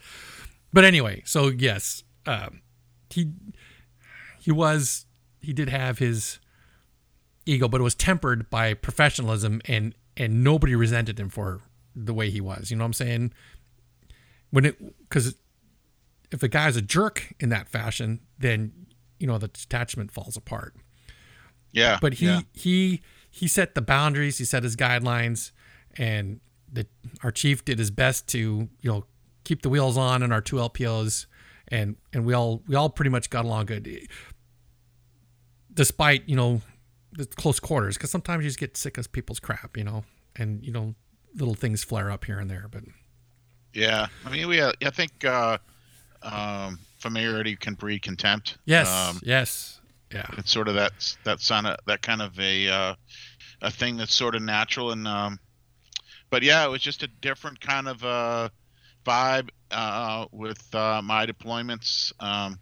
But 0.72 0.86
anyway, 0.86 1.24
so 1.26 1.48
yes, 1.48 2.04
um, 2.26 2.62
he, 3.10 3.32
he 4.40 4.52
was, 4.52 5.06
he 5.42 5.54
did 5.54 5.70
have 5.70 5.98
his 5.98 6.40
ego, 7.45 7.67
but 7.67 7.82
it 7.82 7.84
was 7.84 7.95
tempered 7.95 8.49
by 8.49 8.73
professionalism 8.73 9.62
and 9.65 9.95
and 10.17 10.43
nobody 10.43 10.75
resented 10.75 11.19
him 11.19 11.30
for 11.30 11.62
the 11.95 12.13
way 12.13 12.30
he 12.30 12.41
was. 12.41 12.69
You 12.69 12.77
know 12.77 12.84
what 12.84 12.88
I'm 12.88 12.93
saying? 12.93 13.34
When 14.51 14.65
it 14.65 14.99
because 14.99 15.36
if 16.32 16.39
the 16.39 16.47
guy's 16.47 16.75
a 16.75 16.82
jerk 16.82 17.34
in 17.39 17.49
that 17.49 17.67
fashion, 17.67 18.21
then 18.38 18.73
you 19.19 19.27
know 19.27 19.38
the 19.38 19.47
detachment 19.47 20.12
falls 20.12 20.36
apart. 20.36 20.75
Yeah. 21.71 21.99
But 22.01 22.15
he 22.15 22.25
yeah. 22.25 22.41
he 22.54 23.01
he 23.30 23.47
set 23.47 23.75
the 23.75 23.82
boundaries, 23.82 24.38
he 24.38 24.45
set 24.45 24.63
his 24.63 24.75
guidelines, 24.75 25.51
and 25.97 26.39
the 26.71 26.88
our 27.23 27.32
chief 27.32 27.63
did 27.63 27.80
his 27.80 27.91
best 27.91 28.27
to 28.30 28.39
you 28.82 28.91
know 28.91 29.06
keep 29.43 29.62
the 29.62 29.69
wheels 29.69 29.97
on 29.97 30.23
in 30.23 30.32
our 30.32 30.41
two 30.41 30.58
LPOs, 30.58 31.25
and 31.67 31.95
and 32.13 32.25
we 32.25 32.34
all 32.34 32.62
we 32.67 32.75
all 32.75 32.89
pretty 32.89 33.10
much 33.10 33.30
got 33.30 33.45
along 33.45 33.67
good, 33.67 33.88
despite 35.73 36.27
you 36.27 36.36
know 36.36 36.62
the 37.13 37.26
close 37.26 37.60
quarters, 37.60 37.97
because 37.97 38.12
sometimes 38.12 38.43
you 38.43 38.50
just 38.50 38.60
get 38.60 38.78
sick 38.78 38.97
of 38.97 39.12
people's 39.12 39.39
crap, 39.39 39.78
you 39.78 39.84
know, 39.84 40.04
and 40.36 40.65
you 40.65 40.71
know 40.71 40.95
little 41.36 41.56
things 41.56 41.84
flare 41.84 42.12
up 42.12 42.26
here 42.26 42.39
and 42.39 42.50
there, 42.50 42.67
but 42.69 42.84
Yeah. 43.74 44.08
I 44.26 44.30
mean, 44.30 44.47
we. 44.47 44.60
Uh, 44.62 44.71
I 44.86 44.89
think 44.89 45.24
uh, 45.24 45.58
um, 46.21 46.80
familiarity 46.97 47.56
can 47.56 47.74
breed 47.74 48.02
contempt. 48.02 48.58
yes, 48.65 48.88
Um, 48.89 49.19
yes, 49.24 49.80
yeah, 50.13 50.28
it's 50.38 50.52
sort 50.52 50.67
of 50.67 50.76
that 50.76 50.91
that 51.24 51.39
son 51.39 51.65
of, 51.65 51.78
that 51.88 52.02
kind 52.02 52.21
of 52.21 52.38
a 52.39 52.67
uh, 52.67 52.95
a 53.62 53.71
thing 53.71 53.97
that's 53.97 54.13
sort 54.13 54.36
of 54.36 54.41
natural 54.41 54.91
and 54.91 55.08
um, 55.08 55.39
but 56.30 56.43
yeah, 56.43 56.65
it 56.65 56.69
was 56.69 56.82
just 56.82 57.04
a 57.04 57.08
different 57.08 57.60
kind 57.60 57.88
of 57.88 58.04
uh, 58.04 58.50
vibe 59.06 59.50
uh, 59.69 60.26
with 60.32 60.74
uh, 60.74 61.02
my 61.04 61.26
deployments. 61.26 62.13
Um, 62.19 62.60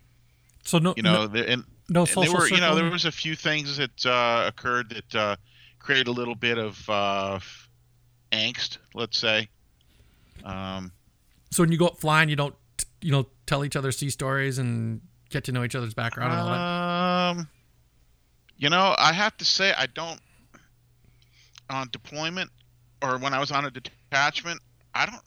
so 0.64 0.80
no, 0.80 0.94
you 0.98 1.04
know, 1.04 1.28
the, 1.28 1.48
and, 1.50 1.64
no, 1.90 2.02
and 2.02 2.10
social 2.10 2.24
there 2.24 2.40
were 2.42 2.48
you 2.48 2.62
know 2.62 2.76
there 2.76 2.90
was 2.90 3.06
a 3.06 3.12
few 3.12 3.36
things 3.36 3.78
that 3.78 4.06
uh, 4.06 4.46
occurred 4.48 4.90
that 4.90 5.16
uh, 5.16 5.36
created 5.80 6.08
a 6.08 6.12
little 6.12 6.36
bit 6.36 6.58
of 6.58 6.90
uh, 6.90 7.40
angst, 8.32 8.78
let's 8.94 9.18
say. 9.18 9.50
Um, 10.44 10.92
So 11.52 11.64
when 11.64 11.72
you 11.72 11.78
go 11.78 11.88
up 11.88 11.98
flying, 11.98 12.30
you 12.30 12.36
don't 12.36 12.56
you 13.02 13.12
know 13.12 13.28
tell 13.46 13.66
each 13.66 13.76
other 13.76 13.92
sea 13.92 14.10
stories 14.10 14.58
and 14.58 15.02
get 15.30 15.44
to 15.46 15.52
know 15.52 15.64
each 15.64 15.76
other's 15.76 15.94
background 15.94 16.32
and 16.32 16.42
all 16.42 16.48
that. 16.48 16.60
Um, 17.42 17.48
you 18.58 18.70
know, 18.70 18.96
I 18.98 19.14
have 19.14 19.36
to 19.38 19.46
say 19.46 19.74
I 19.78 19.86
don't 19.88 20.20
on 21.70 21.88
deployment 21.92 22.50
or 23.02 23.18
when 23.18 23.34
I 23.34 23.40
was 23.40 23.52
on 23.52 23.66
a 23.66 23.72
detachment. 23.72 24.60
I 24.94 25.06
don't. 25.06 25.22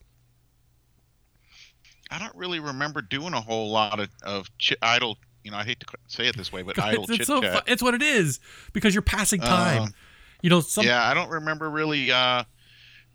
I 2.10 2.18
don't 2.18 2.34
really 2.34 2.60
remember 2.60 3.00
doing 3.00 3.32
a 3.32 3.40
whole 3.40 3.70
lot 3.70 3.98
of, 3.98 4.10
of 4.22 4.58
ch- 4.58 4.74
idle. 4.82 5.16
You 5.44 5.50
know, 5.50 5.56
I 5.56 5.64
hate 5.64 5.80
to 5.80 5.86
say 6.06 6.26
it 6.26 6.36
this 6.36 6.52
way, 6.52 6.62
but 6.62 6.78
idle 6.82 7.04
it's, 7.04 7.12
chit 7.12 7.20
it's 7.20 7.26
so 7.28 7.40
fu- 7.42 7.60
it's 7.66 7.82
what 7.82 7.94
it 7.94 8.02
is 8.02 8.40
because 8.72 8.94
you're 8.94 9.02
passing 9.02 9.40
time. 9.40 9.82
Um, 9.82 9.94
you 10.42 10.50
know, 10.50 10.60
some 10.60 10.84
yeah, 10.84 11.04
I 11.04 11.14
don't 11.14 11.30
remember 11.30 11.70
really 11.70 12.10
uh, 12.10 12.44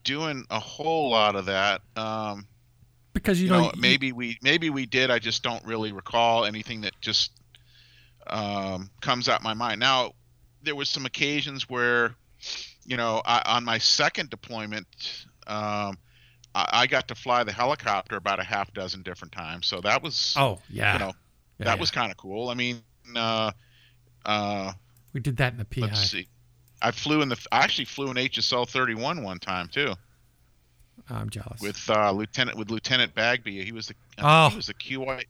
doing 0.03 0.45
a 0.49 0.59
whole 0.59 1.09
lot 1.09 1.35
of 1.35 1.45
that. 1.45 1.81
Um, 1.95 2.47
because 3.13 3.39
you, 3.39 3.47
you 3.47 3.51
know, 3.51 3.63
know, 3.63 3.71
maybe 3.77 4.11
we 4.11 4.37
maybe 4.41 4.69
we 4.69 4.85
did. 4.85 5.11
I 5.11 5.19
just 5.19 5.43
don't 5.43 5.63
really 5.65 5.91
recall 5.91 6.45
anything 6.45 6.81
that 6.81 6.93
just 7.01 7.31
um, 8.27 8.89
comes 9.01 9.29
out 9.29 9.43
my 9.43 9.53
mind. 9.53 9.79
Now, 9.79 10.13
there 10.63 10.75
was 10.75 10.89
some 10.89 11.05
occasions 11.05 11.69
where, 11.69 12.15
you 12.85 12.97
know, 12.97 13.21
I, 13.25 13.41
on 13.45 13.63
my 13.63 13.77
second 13.77 14.29
deployment, 14.29 14.87
um, 15.47 15.97
I, 16.53 16.69
I 16.73 16.87
got 16.87 17.07
to 17.07 17.15
fly 17.15 17.43
the 17.43 17.51
helicopter 17.51 18.15
about 18.17 18.39
a 18.39 18.43
half 18.43 18.73
dozen 18.73 19.01
different 19.01 19.31
times. 19.31 19.67
So 19.67 19.81
that 19.81 20.03
was, 20.03 20.33
Oh 20.37 20.59
yeah, 20.69 20.93
you 20.93 20.99
know, 20.99 21.13
Yeah, 21.59 21.65
that 21.65 21.75
yeah. 21.75 21.79
was 21.79 21.91
kind 21.91 22.11
of 22.11 22.17
cool. 22.17 22.49
I 22.49 22.53
mean, 22.53 22.81
uh, 23.15 23.51
uh, 24.25 24.73
we 25.13 25.19
did 25.19 25.37
that 25.37 25.53
in 25.53 25.59
the 25.59 25.65
PI. 25.65 25.81
let's 25.81 26.09
see. 26.09 26.27
I 26.81 26.91
flew 26.91 27.21
in 27.21 27.29
the. 27.29 27.47
I 27.51 27.63
actually 27.63 27.85
flew 27.85 28.11
in 28.11 28.17
HSL 28.17 28.69
31 28.69 29.23
one 29.23 29.39
time 29.39 29.67
too 29.67 29.95
I'm 31.09 31.29
jealous. 31.29 31.61
with 31.61 31.89
uh, 31.89 32.11
Lieutenant 32.11 32.57
with 32.57 32.69
Lieutenant 32.69 33.13
Bagby. 33.15 33.63
He 33.63 33.71
was 33.71 33.87
the. 33.87 33.95
Oh. 34.19 34.49
he 34.49 34.55
was 34.55 34.67
the 34.67 34.73
QI, 34.73 35.23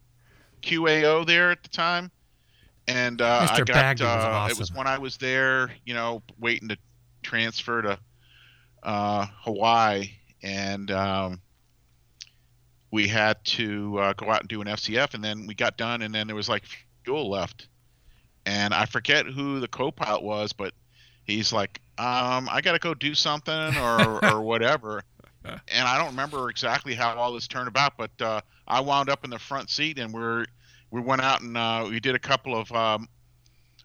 QAO 0.62 1.26
there 1.26 1.52
at 1.52 1.64
the 1.64 1.70
time, 1.70 2.12
and 2.88 3.22
uh. 3.22 3.48
I 3.50 3.58
got. 3.60 3.68
Bagby 3.68 4.04
was 4.04 4.12
uh, 4.12 4.48
It 4.52 4.60
was 4.60 4.74
when 4.74 4.88
I 4.88 4.98
was 4.98 5.18
there, 5.18 5.72
you 5.86 5.94
know, 5.94 6.22
waiting 6.40 6.70
to 6.70 6.78
transfer 7.22 7.82
to 7.82 8.00
uh, 8.84 9.28
Hawaii, 9.42 10.12
and 10.42 10.90
um, 10.92 11.42
we 12.92 13.08
had 13.08 13.44
to 13.44 13.98
uh, 14.00 14.14
go 14.14 14.30
out 14.30 14.42
and 14.42 14.50
do 14.50 14.62
an 14.62 14.68
FCF, 14.68 15.14
and 15.14 15.24
then 15.24 15.46
we 15.48 15.54
got 15.54 15.78
done, 15.78 16.02
and 16.02 16.14
then 16.14 16.28
there 16.28 16.36
was 16.36 16.50
like 16.50 16.64
fuel 17.04 17.30
left, 17.30 17.68
and 18.46 18.74
I 18.74 18.86
forget 18.86 19.26
who 19.26 19.60
the 19.60 19.68
co-pilot 19.68 20.24
was, 20.24 20.54
but 20.54 20.74
he's 21.26 21.52
like, 21.52 21.82
um, 21.98 22.48
I 22.52 22.62
got 22.62 22.74
to 22.74 22.80
go 22.80 22.94
do 22.94 23.14
something 23.14 23.76
or 23.78 24.26
or 24.34 24.42
whatever, 24.42 25.04
and 25.44 25.88
I 25.88 25.98
don't 25.98 26.12
remember 26.12 26.50
exactly 26.50 26.94
how 26.94 27.16
all 27.16 27.34
this 27.34 27.48
turned 27.48 27.68
about, 27.68 27.98
but 27.98 28.12
uh, 28.22 28.42
I 28.68 28.82
wound 28.82 29.10
up 29.10 29.24
in 29.24 29.30
the 29.30 29.40
front 29.40 29.70
seat, 29.70 30.00
and 30.00 30.14
we're 30.14 30.46
we 30.92 31.02
went 31.02 31.22
out 31.22 31.42
and 31.42 31.58
uh, 31.58 31.86
we 31.90 32.00
did 32.00 32.16
a 32.16 32.20
couple 32.20 32.56
of 32.56 32.72
um, 32.72 33.08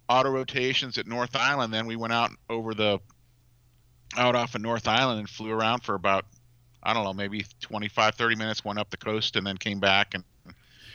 auto 0.09 0.31
rotations 0.31 0.99
at 0.99 1.07
North 1.07 1.35
Island. 1.35 1.73
Then 1.73 1.87
we 1.87 1.97
went 1.97 2.13
out 2.13 2.31
over 2.49 2.75
the 2.75 3.01
out 4.17 4.35
off 4.35 4.55
of 4.55 4.61
North 4.61 4.87
Island 4.87 5.21
and 5.21 5.29
flew 5.29 5.51
around 5.51 5.83
for 5.83 5.95
about 5.95 6.27
I 6.83 6.93
don't 6.95 7.05
know 7.05 7.13
maybe 7.13 7.45
25 7.61 8.15
30 8.15 8.37
minutes. 8.37 8.65
Went 8.65 8.79
up 8.79 8.91
the 8.91 8.97
coast 8.97 9.37
and 9.37 9.47
then 9.47 9.57
came 9.57 9.79
back. 9.81 10.15
And 10.15 10.25
of 10.47 10.55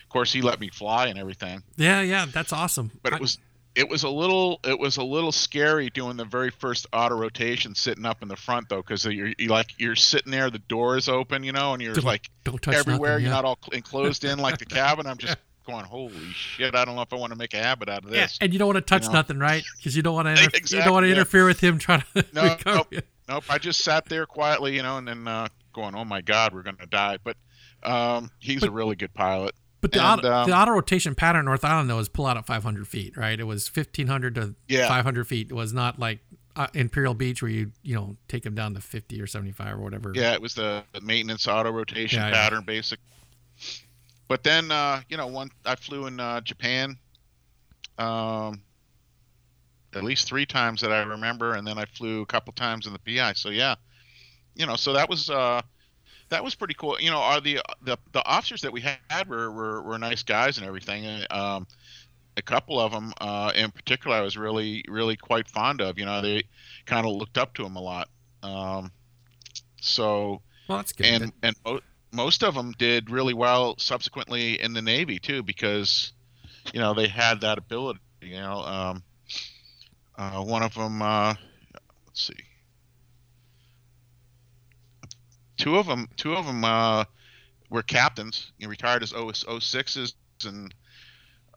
course 0.09 0.31
he 0.33 0.41
let 0.41 0.59
me 0.59 0.69
fly 0.69 1.07
and 1.07 1.17
everything. 1.19 1.63
yeah, 1.75 2.01
yeah, 2.01 2.25
that's 2.31 2.53
awesome. 2.53 2.91
But 3.03 3.13
I- 3.13 3.15
it 3.17 3.21
was 3.21 3.37
it 3.75 3.87
was 3.87 4.01
a 4.03 4.09
little 4.09 4.59
it 4.63 4.79
was 4.79 4.97
a 4.97 5.03
little 5.03 5.31
scary 5.31 5.91
doing 5.91 6.17
the 6.17 6.25
very 6.25 6.49
first 6.49 6.87
auto 6.93 7.15
rotation 7.15 7.75
sitting 7.75 8.05
up 8.07 8.23
in 8.23 8.27
the 8.27 8.35
front 8.35 8.67
though 8.69 8.77
because 8.81 9.05
you're 9.05 9.31
you 9.37 9.49
like 9.49 9.71
you're 9.77 9.95
sitting 9.95 10.31
there 10.31 10.49
the 10.49 10.57
door 10.57 10.97
is 10.97 11.07
open 11.07 11.43
you 11.43 11.51
know 11.51 11.73
and 11.73 11.83
you're 11.83 11.93
Don't- 11.93 12.03
like 12.03 12.27
don't 12.43 12.67
everywhere 12.69 13.11
nothing, 13.11 13.25
you're 13.25 13.33
not 13.33 13.45
all 13.45 13.59
enclosed 13.71 14.23
in 14.25 14.39
like 14.39 14.57
the 14.57 14.65
cabin 14.65 15.05
i'm 15.05 15.17
just 15.19 15.37
going 15.67 15.85
holy 15.85 16.11
shit 16.33 16.73
i 16.73 16.85
don't 16.85 16.95
know 16.95 17.03
if 17.03 17.13
i 17.13 17.15
want 17.17 17.31
to 17.33 17.37
make 17.37 17.53
a 17.53 17.57
habit 17.61 17.87
out 17.87 18.03
of 18.03 18.09
Yeah, 18.11 18.21
this 18.21 18.39
and 18.41 18.51
you 18.51 18.57
don't 18.57 18.67
want 18.69 18.77
to 18.77 18.81
touch 18.81 19.05
know? 19.05 19.11
nothing, 19.11 19.37
right? 19.37 19.63
Because 19.77 19.95
you 19.95 20.01
don't 20.01 20.15
want 20.15 20.25
to. 20.35 20.43
Inter- 20.43 20.57
you 20.75 20.83
don't 20.83 20.93
want 20.93 21.03
to 21.03 21.07
yeah. 21.09 21.13
interfere 21.13 21.45
with 21.45 21.59
him 21.59 21.77
trying 21.77 22.03
to 22.15 22.25
No, 22.33 22.57
nope. 22.65 22.93
nope 23.29 23.43
i 23.47 23.59
just 23.59 23.83
sat 23.83 24.05
there 24.09 24.25
quietly 24.25 24.75
you 24.75 24.81
know 24.81 24.97
and 24.97 25.07
then 25.07 25.27
uh, 25.27 25.47
going 25.77 25.95
oh 25.95 26.03
my 26.05 26.21
god 26.21 26.53
we're 26.53 26.63
gonna 26.63 26.85
die 26.89 27.17
but 27.23 27.37
um, 27.83 28.29
he's 28.39 28.61
But- 28.61 28.69
a 28.69 28.71
really 28.71 28.95
good 28.95 29.13
pilot 29.13 29.53
But 29.79 29.91
the 29.91 29.99
And, 29.99 30.19
auto, 30.21 30.33
um, 30.33 30.49
the 30.49 30.57
auto 30.57 30.71
rotation 30.71 31.13
pattern 31.15 31.45
North 31.45 31.63
Island 31.63 31.89
though 31.89 31.97
was 31.97 32.09
pull 32.09 32.25
out 32.25 32.35
at 32.35 32.45
500 32.47 32.87
feet, 32.87 33.15
right? 33.15 33.39
It 33.39 33.43
was 33.43 33.67
1500 33.69 34.33
to 34.35 34.55
Yeah. 34.67 34.87
500 34.87 35.27
feet. 35.27 35.51
It 35.51 35.53
was 35.53 35.71
not 35.71 35.99
like 35.99 36.19
uh, 36.55 36.65
Imperial 36.73 37.13
Beach 37.13 37.43
where 37.43 37.51
you 37.51 37.71
you 37.83 37.93
know 37.93 38.17
take 38.27 38.41
them 38.41 38.55
down 38.55 38.73
to 38.73 38.81
50 38.81 39.21
or 39.21 39.27
75 39.27 39.75
or 39.75 39.77
whatever. 39.77 40.11
Yeah, 40.15 40.33
it 40.33 40.41
was 40.41 40.55
the, 40.55 40.83
maintenance 41.03 41.47
auto 41.47 41.69
rotation 41.71 42.19
Yeah, 42.19 42.29
yeah. 42.29 42.33
pattern, 42.33 42.63
basic. 42.65 42.99
But 44.27 44.43
then, 44.43 44.71
uh, 44.71 45.01
you 45.07 45.15
know, 45.17 45.27
one 45.27 45.51
I 45.63 45.75
flew 45.75 46.07
in 46.07 46.19
uh, 46.19 46.41
Japan, 46.41 46.97
um, 47.99 48.61
at 49.93 50.03
least 50.03 50.27
three 50.27 50.45
times 50.47 50.81
that 50.81 50.91
I 50.91 51.03
remember, 51.03 51.53
and 51.53 51.65
then 51.67 51.77
I 51.77 51.85
flew 51.85 52.21
a 52.23 52.25
couple 52.25 52.51
times 52.53 52.87
in 52.87 52.93
the 52.93 52.99
PI. 52.99 53.33
So 53.33 53.49
yeah, 53.49 53.75
you 54.57 54.65
know, 54.65 54.75
so 54.75 54.93
that 54.93 55.09
was 55.09 55.29
uh, 55.29 55.61
that 56.29 56.43
was 56.43 56.55
pretty 56.55 56.73
cool. 56.73 56.99
You 56.99 57.11
know, 57.11 57.19
are 57.19 57.39
the 57.41 57.59
the, 57.81 57.97
the 58.11 58.23
officers 58.25 58.61
that 58.61 58.71
we 58.71 58.81
had 58.81 59.29
were, 59.29 59.51
were 59.51 59.81
were 59.81 59.97
nice 59.97 60.23
guys 60.23 60.57
and 60.57 60.65
everything. 60.67 61.05
and, 61.05 61.31
Um, 61.31 61.67
a 62.35 62.41
couple 62.41 62.79
of 62.79 62.91
them, 62.91 63.13
uh, 63.19 63.51
in 63.55 63.71
particular, 63.71 64.15
I 64.17 64.21
was 64.21 64.37
really 64.37 64.83
really 64.87 65.15
quite 65.17 65.47
fond 65.49 65.81
of. 65.81 65.97
You 65.97 66.05
know, 66.05 66.21
they 66.21 66.43
kind 66.85 67.05
of 67.07 67.13
looked 67.13 67.37
up 67.37 67.53
to 67.55 67.65
him 67.65 67.75
a 67.75 67.81
lot. 67.81 68.09
Um, 68.43 68.91
so 69.81 70.41
Well, 70.67 70.77
that's 70.79 70.91
good. 70.93 71.05
and 71.07 71.33
and 71.41 71.55
mo- 71.65 71.79
most 72.11 72.43
of 72.43 72.53
them 72.55 72.73
did 72.77 73.09
really 73.09 73.33
well 73.33 73.75
subsequently 73.77 74.61
in 74.61 74.73
the 74.73 74.81
Navy 74.81 75.19
too, 75.19 75.41
because 75.43 76.13
you 76.73 76.79
know 76.79 76.93
they 76.93 77.07
had 77.07 77.41
that 77.41 77.57
ability. 77.57 77.99
You 78.21 78.39
know, 78.41 78.61
um, 78.63 79.03
uh, 80.17 80.43
one 80.43 80.63
of 80.63 80.73
them, 80.73 81.01
uh, 81.01 81.33
let's 82.05 82.27
see, 82.27 82.33
two 85.57 85.77
of 85.77 85.87
them, 85.87 86.07
two 86.15 86.35
of 86.35 86.45
them 86.45 86.63
uh, 86.63 87.03
were 87.69 87.83
captains. 87.83 88.51
You 88.57 88.67
know, 88.67 88.69
retired 88.69 89.03
as 89.03 89.13
O 89.13 89.27
06s, 89.27 90.13
and 90.45 90.73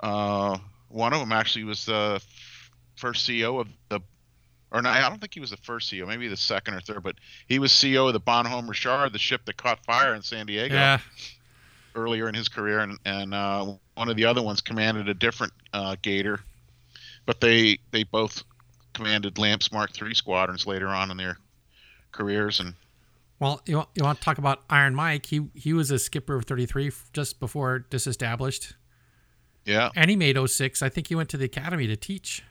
uh, 0.03 0.59
one 0.89 1.13
of 1.13 1.21
them 1.21 1.33
actually 1.33 1.65
was 1.65 1.87
the 1.87 2.23
first 2.97 3.29
CEO 3.29 3.61
of 3.61 3.69
the. 3.89 4.01
Or 4.73 4.81
no, 4.81 4.89
I 4.89 5.01
don't 5.01 5.19
think 5.19 5.35
he 5.35 5.41
was 5.41 5.51
the 5.51 5.57
first 5.57 5.91
CEO. 5.91 6.07
Maybe 6.07 6.29
the 6.29 6.37
second 6.37 6.75
or 6.75 6.81
third, 6.81 7.03
but 7.03 7.17
he 7.49 7.59
was 7.59 7.73
CEO 7.73 8.07
of 8.07 8.13
the 8.13 8.21
Bonhomme 8.21 8.69
Richard, 8.69 9.13
the 9.13 9.19
ship 9.19 9.45
that 9.47 9.57
caught 9.57 9.85
fire 9.85 10.15
in 10.15 10.23
San 10.23 10.47
Diego 10.47 10.75
yeah, 10.75 10.99
earlier 11.97 12.29
in 12.29 12.37
his 12.37 12.49
career, 12.49 12.79
and, 12.79 12.97
and 13.05 13.35
uh, 13.35 13.73
one 13.95 14.09
of 14.09 14.17
the 14.17 14.27
other 14.27 14.43
ones 14.43 14.61
commanded 14.61 15.09
a 15.09 15.15
different 15.15 15.53
uh, 15.73 15.97
Gator, 16.03 16.39
but 17.27 17.41
they 17.41 17.79
they 17.91 18.05
both 18.05 18.45
commanded 18.93 19.39
Lamps 19.39 19.73
Mark 19.73 19.91
III 20.01 20.15
squadrons 20.15 20.67
later 20.67 20.89
on 20.89 21.11
in 21.11 21.17
their 21.17 21.37
careers, 22.13 22.61
and 22.61 22.75
Well, 23.41 23.63
you 23.67 23.79
want, 23.79 23.89
you 23.95 24.05
want 24.05 24.19
to 24.19 24.25
talk 24.25 24.39
about 24.39 24.63
Iron 24.71 24.95
Mike? 24.95 25.27
He 25.27 25.49
he 25.55 25.73
was 25.73 25.91
a 25.91 25.99
skipper 25.99 26.37
of 26.37 26.45
33 26.45 26.93
just 27.13 27.41
before 27.41 27.81
disestablished, 27.91 28.75
yeah, 29.65 29.91
and 29.97 30.11
he 30.11 30.17
made 30.17 30.37
06. 30.39 30.83
I 30.83 30.89
think 30.91 31.09
he 31.09 31.15
went 31.15 31.31
to 31.31 31.37
the 31.39 31.47
academy 31.47 31.87
to 31.87 31.97
teach 31.97 32.43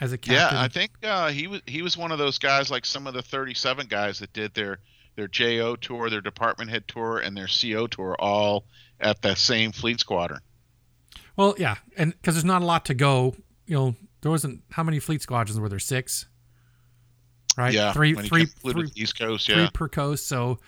as 0.00 0.12
a 0.12 0.18
captain. 0.18 0.56
yeah. 0.56 0.62
I 0.62 0.68
think 0.68 0.92
uh, 1.02 1.30
he 1.30 1.46
was 1.48 1.60
he 1.66 1.82
was 1.82 1.96
one 1.96 2.12
of 2.12 2.18
those 2.18 2.38
guys 2.38 2.70
like 2.70 2.86
some 2.86 3.06
of 3.06 3.14
the 3.14 3.22
37 3.22 3.88
guys 3.88 4.20
that 4.20 4.32
did 4.32 4.54
their 4.54 4.78
their 5.16 5.26
JO 5.28 5.74
tour, 5.76 6.08
their 6.08 6.20
department 6.20 6.70
head 6.70 6.84
tour, 6.86 7.18
and 7.18 7.36
their 7.36 7.48
CO 7.48 7.88
tour 7.88 8.14
all 8.18 8.64
at 9.00 9.20
the 9.22 9.34
same 9.34 9.72
fleet 9.72 9.98
squadron. 9.98 10.40
well, 11.36 11.54
yeah, 11.58 11.76
and 11.96 12.12
because 12.12 12.34
there's 12.36 12.44
not 12.44 12.62
a 12.62 12.64
lot 12.64 12.84
to 12.86 12.94
go. 12.94 13.34
You 13.66 13.74
know, 13.74 13.96
there 14.20 14.30
wasn't 14.30 14.62
how 14.70 14.82
many 14.84 15.00
fleet 15.00 15.20
squadrons 15.20 15.58
were 15.58 15.68
there? 15.68 15.78
Six, 15.80 16.26
right? 17.60 17.74
Yeah, 17.74 17.92
three, 17.92 18.14
three, 18.14 18.46
three- 18.46 18.90
East 18.94 19.18
Coast. 19.18 19.46
three 19.46 19.68
per 19.72 19.88
coast. 19.88 20.26
So, 20.26 20.58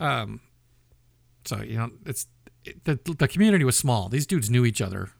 um, 0.00 0.40
so 1.44 1.62
you 1.62 1.78
know, 1.78 1.90
it's 2.06 2.26
it, 2.64 2.84
the 2.84 2.98
the 3.18 3.28
community 3.28 3.64
was 3.64 3.76
small. 3.76 4.08
These 4.08 4.26
dudes 4.26 4.50
knew 4.50 4.64
each 4.64 4.80
other, 4.80 5.10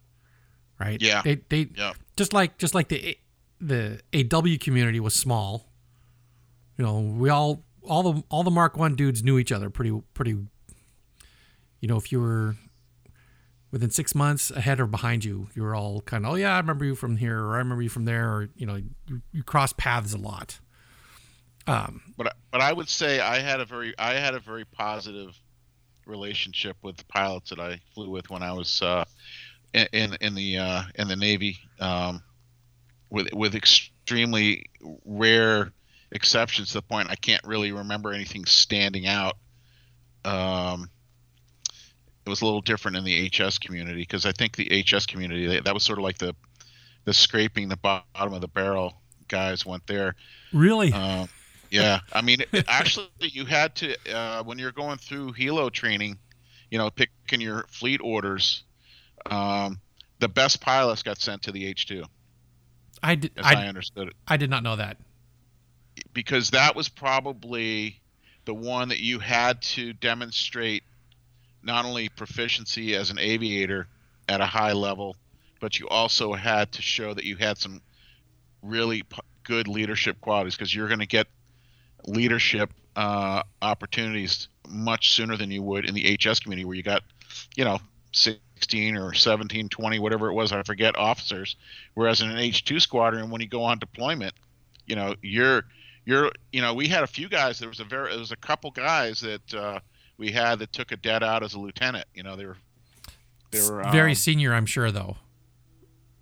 right? 0.79 1.01
Yeah. 1.01 1.23
They 1.23 1.41
they 1.49 1.69
yeah, 1.75 1.93
just 2.17 2.33
like 2.33 2.59
just 2.59 2.75
like 2.75 2.89
the 2.89 3.17
the 3.61 4.01
AW 4.15 4.57
community 4.61 5.01
was 5.01 5.15
small. 5.15 5.67
You 6.77 6.85
know, 6.85 7.01
we 7.01 7.29
all 7.29 7.65
all 7.83 8.03
the 8.03 8.23
all 8.29 8.43
the 8.45 8.51
Mark 8.51 8.77
One 8.77 8.95
dudes 8.95 9.23
knew 9.23 9.39
each 9.39 9.53
other 9.53 9.71
pretty 9.71 10.01
pretty. 10.15 10.37
You 11.81 11.87
know, 11.87 11.97
if 11.97 12.11
you 12.11 12.21
were 12.21 12.57
within 13.71 13.91
six 13.91 14.15
months 14.15 14.51
ahead 14.51 14.81
or 14.81 14.87
behind 14.87 15.25
you, 15.25 15.49
you 15.55 15.63
were 15.63 15.75
all 15.75 16.01
kind 16.01 16.25
of, 16.25 16.33
oh 16.33 16.35
yeah, 16.35 16.55
I 16.55 16.59
remember 16.59 16.85
you 16.85 16.95
from 16.95 17.17
here, 17.17 17.39
or 17.41 17.55
I 17.55 17.59
remember 17.59 17.83
you 17.83 17.89
from 17.89 18.05
there, 18.05 18.29
or 18.29 18.49
you 18.57 18.67
know, 18.67 18.77
you, 19.07 19.23
you 19.33 19.43
cross 19.43 19.73
paths 19.73 20.13
a 20.13 20.19
lot. 20.19 20.59
Um, 21.69 22.01
but 22.17 22.35
but 22.51 22.63
I 22.63 22.73
would 22.73 22.89
say 22.89 23.21
I 23.21 23.41
had 23.41 23.61
a 23.61 23.65
very 23.67 23.95
I 23.99 24.15
had 24.15 24.35
a 24.35 24.41
very 24.41 24.65
positive 24.65 25.39
relationship 26.07 26.77
with 26.83 26.97
the 26.97 27.05
pilots 27.05 27.51
that 27.51 27.61
I 27.61 27.79
flew 27.95 28.09
with 28.09 28.31
when 28.31 28.43
I 28.43 28.53
was 28.53 28.81
uh, 28.81 29.05
in 29.75 30.17
in 30.21 30.35
the 30.35 30.59
uh, 30.59 30.83
in 30.95 31.09
the 31.09 31.17
Navy, 31.17 31.59
um, 31.79 32.23
with 33.11 33.33
with 33.35 33.55
extremely 33.55 34.71
rare 35.05 35.73
exceptions 36.11 36.69
to 36.69 36.75
the 36.75 36.83
point 36.83 37.11
I 37.11 37.17
can't 37.17 37.45
really 37.45 37.73
remember 37.73 38.13
anything 38.13 38.47
standing 38.47 39.07
out. 39.07 39.37
Um, 40.25 40.89
it 42.25 42.31
was 42.31 42.41
a 42.41 42.47
little 42.47 42.63
different 42.63 42.97
in 42.97 43.05
the 43.05 43.29
HS 43.29 43.59
community 43.59 44.01
because 44.01 44.25
I 44.25 44.33
think 44.33 44.57
the 44.57 44.83
HS 44.83 45.05
community 45.05 45.47
that 45.49 45.65
that 45.65 45.75
was 45.75 45.83
sort 45.83 45.99
of 45.99 46.05
like 46.05 46.17
the 46.17 46.35
the 47.05 47.13
scraping 47.13 47.69
the 47.69 47.77
bottom 47.77 48.33
of 48.33 48.41
the 48.41 48.49
barrel 48.49 48.95
guys 49.29 49.65
went 49.65 49.87
there. 49.87 50.15
really, 50.53 50.93
Uh, 50.93 51.27
yeah, 51.71 52.01
I 52.13 52.23
mean, 52.23 52.39
actually, 52.67 53.09
you 53.21 53.45
had 53.45 53.75
to 53.77 53.97
uh, 54.15 54.43
when 54.43 54.59
you're 54.59 54.73
going 54.73 54.99
through 54.99 55.33
helo 55.33 55.71
training, 55.71 56.19
you 56.71 56.79
know, 56.79 56.91
picking 56.91 57.41
your 57.41 57.67
fleet 57.69 58.01
orders. 58.03 58.65
Um, 59.27 59.81
the 60.21 60.29
best 60.29 60.61
pilots 60.61 61.03
got 61.03 61.19
sent 61.19 61.43
to 61.43 61.53
the 61.53 61.67
H 61.67 61.87
two, 61.87 62.05
I 63.03 63.15
did 63.15 63.33
as 63.37 63.47
I, 63.47 63.65
I, 63.65 63.67
understood 63.67 64.09
it, 64.09 64.15
I 64.27 64.37
did 64.37 64.51
not 64.51 64.63
know 64.63 64.77
that. 64.77 64.97
because 66.13 66.51
that 66.51 66.75
was 66.75 66.89
probably 66.89 68.01
the 68.45 68.55
one 68.55 68.89
that 68.89 69.01
you 69.01 69.19
had 69.19 69.61
to 69.61 69.93
demonstrate 69.93 70.83
not 71.63 71.85
only 71.85 72.09
proficiency 72.09 72.95
as 72.95 73.11
an 73.11 73.19
aviator 73.19 73.87
at 74.29 74.41
a 74.41 74.47
high 74.47 74.73
level, 74.73 75.17
but 75.61 75.79
you 75.79 75.89
also 75.89 76.33
had 76.33 76.73
to 76.73 76.83
show 76.83 77.15
that 77.15 77.25
you 77.25 77.37
had 77.37 77.59
some 77.59 77.81
really 78.63 79.03
p- 79.03 79.19
good 79.43 79.69
leadership 79.69 80.21
qualities 80.21 80.55
because 80.55 80.75
you're 80.75 80.89
going 80.89 81.01
to 81.01 81.07
get 81.07 81.27
leadership 82.09 82.71
uh, 82.97 83.43
opportunities 83.63 84.49
much 84.69 85.13
sooner 85.13 85.37
than 85.37 85.51
you 85.51 85.63
would 85.63 85.85
in 85.89 85.95
the 85.95 86.17
HS 86.21 86.41
community 86.41 86.65
where 86.65 86.75
you 86.77 86.83
got, 86.83 87.03
you 87.57 87.65
know, 87.65 87.79
16 88.13 88.97
or 88.97 89.15
17, 89.15 89.69
20, 89.69 89.99
whatever 89.99 90.29
it 90.29 90.35
was, 90.35 90.53
I 90.53 90.63
forget, 90.63 90.97
officers. 90.97 91.57
Whereas 91.95 92.21
in 92.21 92.31
an 92.31 92.37
H2 92.39 92.81
squadron, 92.81 93.31
when 93.31 93.41
you 93.41 93.49
go 93.49 93.63
on 93.63 93.79
deployment, 93.79 94.35
you 94.87 94.97
know, 94.97 95.15
you're 95.23 95.63
you're 96.05 96.33
you 96.53 96.63
know, 96.63 96.73
we 96.75 96.89
had 96.89 97.05
a 97.05 97.07
few 97.07 97.29
guys. 97.29 97.59
There 97.59 97.69
was 97.69 97.81
a 97.81 97.85
very 97.85 98.11
there 98.11 98.19
was 98.19 98.33
a 98.33 98.37
couple 98.37 98.71
guys 98.71 99.21
that 99.21 99.55
uh, 99.55 99.81
we 100.17 100.33
had 100.33 100.59
that 100.61 100.73
took 100.73 100.91
a 100.93 100.97
det 100.97 101.23
out 101.23 101.43
as 101.43 101.53
a 101.55 101.59
lieutenant. 101.61 102.07
You 102.15 102.23
know, 102.23 102.35
they 102.37 102.47
were 102.47 102.57
they 103.51 103.61
were 103.61 103.83
very 103.93 104.13
um, 104.13 104.15
senior, 104.17 104.55
I'm 104.55 104.67
sure, 104.67 104.91
though. 104.91 105.17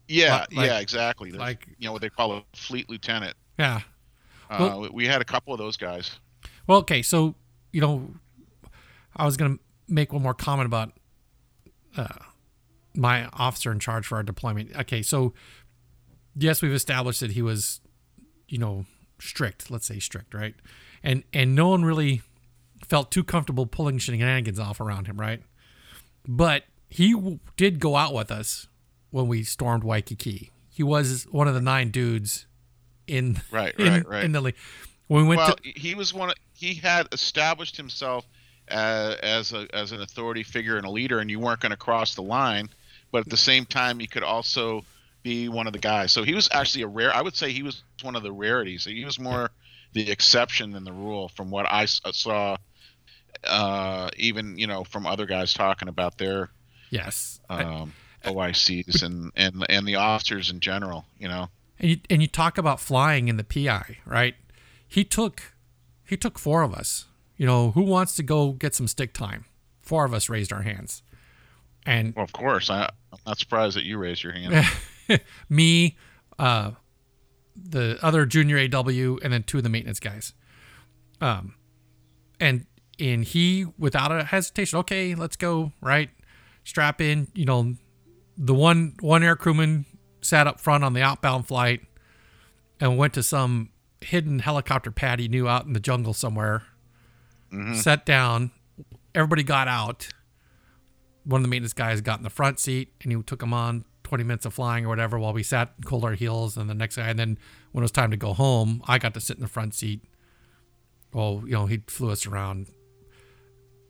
Yeah, 0.09 0.47
like- 0.53 0.67
yeah, 0.69 0.79
exactly. 0.81 1.31
Like- 1.31 1.67
you 1.79 1.87
know 1.87 1.93
what 1.93 2.03
they 2.03 2.11
call 2.11 2.33
a 2.33 2.43
fleet 2.55 2.89
lieutenant. 2.91 3.35
Yeah. 3.59 3.81
Uh, 4.51 4.57
Well- 4.61 4.89
we 4.93 5.07
had 5.07 5.21
a 5.21 5.25
couple 5.25 5.53
of 5.53 5.59
those 5.59 5.77
guys. 5.77 6.19
Well, 6.67 6.79
okay, 6.79 7.03
so 7.03 7.35
you 7.73 7.81
know, 7.81 8.15
I 9.17 9.25
was 9.25 9.37
gonna 9.37 9.59
make 9.89 10.13
one 10.13 10.23
more 10.23 10.35
comment 10.35 10.67
about 10.67 10.93
uh, 11.97 12.09
my 12.95 13.27
officer 13.33 13.71
in 13.73 13.79
charge 13.79 14.07
for 14.07 14.17
our 14.17 14.23
deployment. 14.23 14.75
Okay, 14.77 15.03
so 15.03 15.33
yes, 16.37 16.63
we've 16.63 16.73
established 16.73 17.21
that 17.21 17.33
he 17.33 17.43
was, 17.43 17.81
you 18.49 18.59
know, 18.59 18.85
strict. 19.19 19.71
Let's 19.71 19.87
say 19.87 19.99
strict, 19.99 20.35
right? 20.35 20.55
And 21.03 21.25
and 21.33 21.55
no 21.55 21.69
one 21.69 21.85
really 21.85 22.23
felt 22.87 23.11
too 23.11 23.25
comfortable 23.25 23.67
pulling 23.67 23.99
shenanigans 23.99 24.59
off 24.59 24.81
around 24.81 25.07
him, 25.07 25.19
right? 25.21 25.43
But 26.29 26.65
he 26.89 27.13
w- 27.15 27.39
did 27.57 27.79
go 27.81 27.97
out 27.97 28.13
with 28.15 28.31
us 28.31 28.69
when 29.11 29.27
we 29.29 29.43
stormed 29.43 29.83
Waikiki. 29.85 30.51
He 30.69 30.83
was 30.83 31.25
one 31.31 31.49
of 31.49 31.55
the 31.55 31.61
nine 31.61 31.91
dudes 31.91 32.47
in 33.07 33.41
Right, 33.51 33.75
in, 33.79 33.93
right, 33.93 34.09
right. 34.09 34.25
in 34.25 34.33
the 34.33 34.41
league. 34.41 34.57
When 35.09 35.23
we 35.23 35.37
went 35.37 35.39
well, 35.39 35.57
to 35.57 35.71
he 35.71 35.95
was 35.95 36.13
one. 36.13 36.31
Of, 36.31 36.37
he 36.55 36.75
had 36.75 37.07
established 37.13 37.77
himself 37.77 38.27
uh, 38.71 39.15
as 39.23 39.53
a, 39.53 39.69
as 39.73 39.93
an 39.93 40.01
authority 40.03 40.43
figure 40.43 40.77
and 40.77 40.87
a 40.87 40.91
leader, 40.91 41.21
and 41.21 41.31
you 41.31 41.39
weren't 41.39 41.61
going 41.61 41.71
to 41.71 41.77
cross 41.77 42.15
the 42.15 42.23
line. 42.23 42.69
But 43.13 43.21
at 43.21 43.29
the 43.29 43.37
same 43.37 43.65
time, 43.67 44.01
he 44.01 44.09
could 44.09 44.25
also 44.25 44.85
be 45.23 45.49
one 45.49 45.67
of 45.67 45.73
the 45.73 45.79
guys. 45.79 46.13
So 46.13 46.25
he 46.25 46.35
was 46.35 46.49
actually 46.53 46.83
a 46.83 46.89
rare. 46.89 47.15
I 47.15 47.23
would 47.23 47.37
say 47.37 47.53
he 47.53 47.63
was 47.63 47.83
one 48.03 48.17
of 48.17 48.23
the 48.23 48.33
rarities. 48.33 48.85
He 48.85 49.05
was 49.05 49.19
more 49.21 49.51
the 49.93 50.11
exception 50.11 50.73
than 50.73 50.85
the 50.85 50.93
rule, 50.93 51.29
from 51.29 51.51
what 51.51 51.67
I 51.71 51.85
saw. 51.87 52.57
Uh, 53.45 54.11
even 54.17 54.59
you 54.59 54.67
know 54.67 54.83
from 54.83 55.07
other 55.07 55.27
guys 55.27 55.55
talking 55.55 55.89
about 55.89 56.19
their 56.19 56.49
yes, 56.91 57.39
I- 57.49 57.63
um, 57.63 57.93
OICs 58.25 59.03
and, 59.05 59.31
and 59.37 59.65
and 59.69 59.87
the 59.87 59.97
officers 59.97 60.51
in 60.51 60.59
general. 60.59 61.07
You 61.19 61.29
know. 61.29 61.49
And 61.79 61.91
you 61.91 61.97
and 62.11 62.23
you 62.23 62.29
talk 62.29 62.59
about 62.59 62.81
flying 62.81 63.29
in 63.29 63.37
the 63.37 63.45
PI, 63.45 63.99
right? 64.05 64.35
He 64.87 65.05
took 65.05 65.55
he 66.05 66.17
took 66.17 66.39
four 66.39 66.63
of 66.63 66.75
us. 66.75 67.07
You 67.37 67.47
know, 67.47 67.73
who 67.73 67.83
wants 67.83 68.15
to 68.17 68.23
go 68.23 68.53
get 68.53 68.75
some 68.75 68.89
stick 68.89 69.13
time? 69.13 69.45
Four 69.83 70.05
of 70.05 70.15
us 70.15 70.29
raised 70.29 70.53
our 70.53 70.63
hands, 70.63 71.03
and 71.85 72.15
Well, 72.15 72.25
of 72.25 72.33
course. 72.33 72.71
I, 72.71 72.91
I'm 73.13 73.19
not 73.27 73.39
surprised 73.39 73.77
that 73.77 73.85
you 73.85 73.99
raised 73.99 74.23
your 74.25 74.33
hand. 74.33 74.67
me, 75.49 75.97
uh, 76.39 76.73
the 77.55 77.99
other 78.03 78.27
junior 78.27 78.59
AW, 78.59 79.19
and 79.23 79.33
then 79.33 79.43
two 79.43 79.59
of 79.59 79.63
the 79.63 79.69
maintenance 79.69 80.01
guys. 80.01 80.33
Um, 81.21 81.55
and 82.41 82.67
and 82.99 83.25
he 83.25 83.67
without 83.79 84.13
a 84.13 84.25
hesitation, 84.25 84.79
okay, 84.81 85.15
let's 85.15 85.37
go, 85.37 85.73
right? 85.81 86.11
Strap 86.65 87.01
in. 87.01 87.29
You 87.35 87.45
know, 87.45 87.75
the 88.37 88.55
one 88.55 88.95
one 89.01 89.23
air 89.23 89.37
crewman 89.37 89.87
sat 90.27 90.47
up 90.47 90.61
front 90.61 90.85
on 90.85 90.93
the 90.93 91.03
outbound 91.03 91.47
flight 91.47 91.83
and 92.81 92.99
went 92.99 93.15
to 93.15 93.23
some 93.23 93.71
hidden 94.01 94.41
helicopter 94.41 94.91
pad 94.91 95.19
he 95.19 95.29
knew 95.29 95.49
out 95.49 95.67
in 95.67 95.73
the 95.73 95.81
jungle 95.81 96.13
somewhere. 96.13 96.65
Sat 97.75 98.05
down. 98.05 98.51
Everybody 99.15 99.43
got 99.43 99.69
out. 99.69 100.09
One 101.25 101.41
of 101.41 101.43
the 101.43 101.49
maintenance 101.49 101.73
guys 101.73 102.01
got 102.01 102.19
in 102.19 102.25
the 102.25 102.31
front 102.31 102.59
seat 102.61 102.93
and 103.03 103.13
he 103.13 103.23
took 103.23 103.43
him 103.43 103.55
on 103.55 103.85
20 104.05 104.25
minutes 104.25 104.47
of 104.47 104.55
flying 104.55 104.85
or 104.85 104.89
whatever 104.89 105.19
while 105.19 105.33
we 105.33 105.43
sat 105.43 105.73
and 105.77 105.85
cooled 105.87 106.05
our 106.05 106.13
heels 106.13 106.57
and 106.57 106.69
the 106.69 106.75
next 106.75 106.97
guy. 106.97 107.09
And 107.09 107.19
then 107.19 107.39
when 107.73 107.83
it 107.83 107.87
was 107.87 107.93
time 107.93 108.11
to 108.11 108.17
go 108.17 108.33
home 108.33 108.83
i 108.87 108.99
got 108.99 109.15
to 109.15 109.21
sit 109.21 109.37
in 109.37 109.43
the 109.43 109.49
front 109.49 109.75
seat. 109.75 110.03
Well 111.13 111.43
you 111.45 111.53
know 111.53 111.67
he 111.67 111.83
flew 111.87 112.11
us 112.11 112.27
around. 112.27 112.69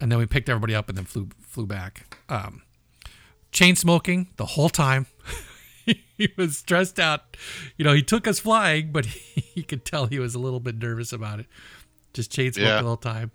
And 0.01 0.13
then 0.13 0.19
we 0.19 0.27
picked 0.27 0.49
everybody 0.49 0.75
up 0.75 0.89
and 0.89 0.97
then 0.97 1.05
flew 1.05 1.29
flew 1.41 1.67
back. 1.67 2.17
Um, 2.29 2.63
chain 3.51 3.75
smoking 3.75 4.29
the 4.37 4.47
whole 4.47 4.69
time 4.69 5.07
he 6.19 6.29
was 6.37 6.59
stressed 6.59 6.99
out 6.99 7.37
you 7.77 7.85
know 7.85 7.93
he 7.95 8.03
took 8.03 8.27
us 8.27 8.39
flying 8.39 8.93
but 8.93 9.07
he, 9.07 9.41
he 9.55 9.63
could 9.63 9.85
tell 9.85 10.07
he 10.07 10.19
was 10.19 10.35
a 10.35 10.39
little 10.39 10.61
bit 10.61 10.77
nervous 10.77 11.13
about 11.13 11.41
it 11.41 11.47
just 12.13 12.31
chain 12.33 12.53
smoking 12.53 12.69
Yeah. 12.69 12.83
the 12.83 12.87
whole 12.89 12.97
time 12.97 13.31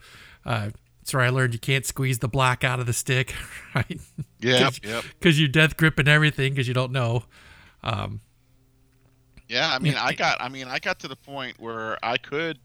uh, 0.46 0.70
that's 1.00 1.14
where 1.14 1.24
i 1.24 1.30
learned 1.30 1.54
you 1.54 1.60
can't 1.60 1.86
squeeze 1.86 2.20
the 2.20 2.28
black 2.28 2.64
out 2.64 2.80
of 2.80 2.86
the 2.86 2.94
stick 2.94 3.34
right 3.76 4.00
Yep, 4.40 4.74
yep. 4.84 5.04
because 5.20 5.40
you're 5.40 5.48
death 5.48 5.78
gripping 5.78 6.08
everything 6.08 6.54
because 6.54 6.68
you 6.68 6.74
don't 6.74 6.92
know. 6.92 7.24
Um, 7.84 8.22
Yeah, 9.48 9.72
I 9.72 9.78
mean, 9.78 9.94
I 9.96 10.14
got, 10.14 10.42
I 10.42 10.50
mean, 10.50 10.68
I 10.68 10.80
got 10.80 10.98
to 11.02 11.08
the 11.08 11.16
point 11.16 11.60
where 11.60 12.04
I 12.04 12.18
could, 12.18 12.58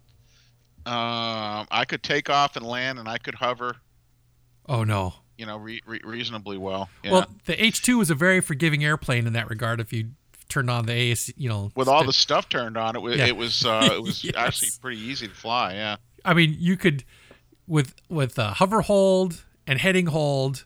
um, 0.87 1.66
I 1.70 1.84
could 1.87 2.03
take 2.03 2.30
off 2.30 2.57
and 2.57 2.64
land, 2.64 2.99
and 2.99 3.09
I 3.09 3.18
could 3.18 3.34
hover, 3.34 3.76
oh 4.68 4.84
no. 4.84 5.14
You 5.39 5.47
know, 5.47 5.57
re- 5.59 5.82
re- 5.87 6.01
reasonably 6.05 6.59
well. 6.59 6.89
Yeah. 7.05 7.12
Well, 7.12 7.26
the 7.45 7.62
H 7.62 7.82
two 7.82 7.99
was 7.99 8.11
a 8.11 8.14
very 8.14 8.41
forgiving 8.41 8.84
airplane 8.84 9.26
in 9.26 9.32
that 9.34 9.49
regard. 9.51 9.80
If 9.80 9.93
you 9.93 10.09
turned 10.49 10.70
on 10.70 10.87
the 10.87 10.93
AS, 11.12 11.32
you 11.37 11.49
know, 11.49 11.70
with 11.74 11.89
all 11.89 11.99
stick- 12.01 12.07
the 12.07 12.12
stuff 12.12 12.49
turned 12.49 12.76
on, 12.76 12.97
it 12.97 13.03
was, 13.03 13.16
Yeah. 13.16 13.26
it 13.26 13.37
was, 13.37 13.64
uh, 13.66 13.89
it 13.93 14.03
was 14.03 14.22
Yes. 14.24 14.34
actually 14.37 14.68
pretty 14.80 15.01
easy 15.01 15.28
to 15.28 15.34
fly. 15.34 15.74
Yeah. 15.74 15.97
I 16.24 16.34
mean, 16.34 16.57
you 16.59 16.76
could 16.76 17.05
with 17.66 17.95
with 18.09 18.39
uh, 18.39 18.53
hover 18.55 18.80
hold 18.82 19.45
and 19.66 19.78
heading 19.80 20.07
hold. 20.07 20.64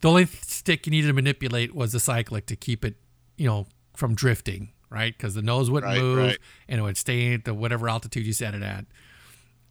The 0.00 0.08
only 0.08 0.24
stick 0.26 0.86
you 0.86 0.90
needed 0.92 1.08
to 1.08 1.12
manipulate 1.12 1.74
was 1.74 1.92
the 1.92 2.00
cyclic 2.00 2.46
to 2.46 2.56
keep 2.56 2.84
it, 2.86 2.94
you 3.36 3.46
know, 3.46 3.66
from 3.94 4.14
drifting, 4.14 4.70
right? 4.88 5.12
Because 5.14 5.34
the 5.34 5.42
nose 5.42 5.70
wouldn't 5.70 5.92
Right, 5.92 6.00
move 6.00 6.16
right. 6.18 6.38
and 6.68 6.80
it 6.80 6.82
would 6.82 6.96
stay 6.96 7.34
at 7.34 7.44
the 7.44 7.52
whatever 7.52 7.86
altitude 7.88 8.24
you 8.26 8.32
set 8.32 8.54
it 8.54 8.62
at. 8.62 8.86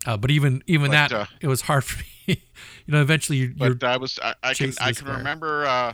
Uh, 0.05 0.17
but 0.17 0.29
even 0.31 0.61
even 0.67 0.91
But, 0.91 1.09
that, 1.09 1.11
uh, 1.13 1.25
it 1.41 1.47
was 1.47 1.61
hard 1.61 1.83
for 1.83 1.97
me. 1.99 2.05
you 2.85 2.93
know, 2.93 3.01
eventually 3.01 3.37
you, 3.37 3.53
you're 3.55 3.75
But 3.75 3.89
I 3.89 3.97
was, 3.97 4.19
I, 4.21 4.35
I 4.43 4.53
can, 4.53 4.73
I 4.79 4.87
can 4.87 4.95
square. 4.95 5.17
remember, 5.17 5.65
uh, 5.65 5.93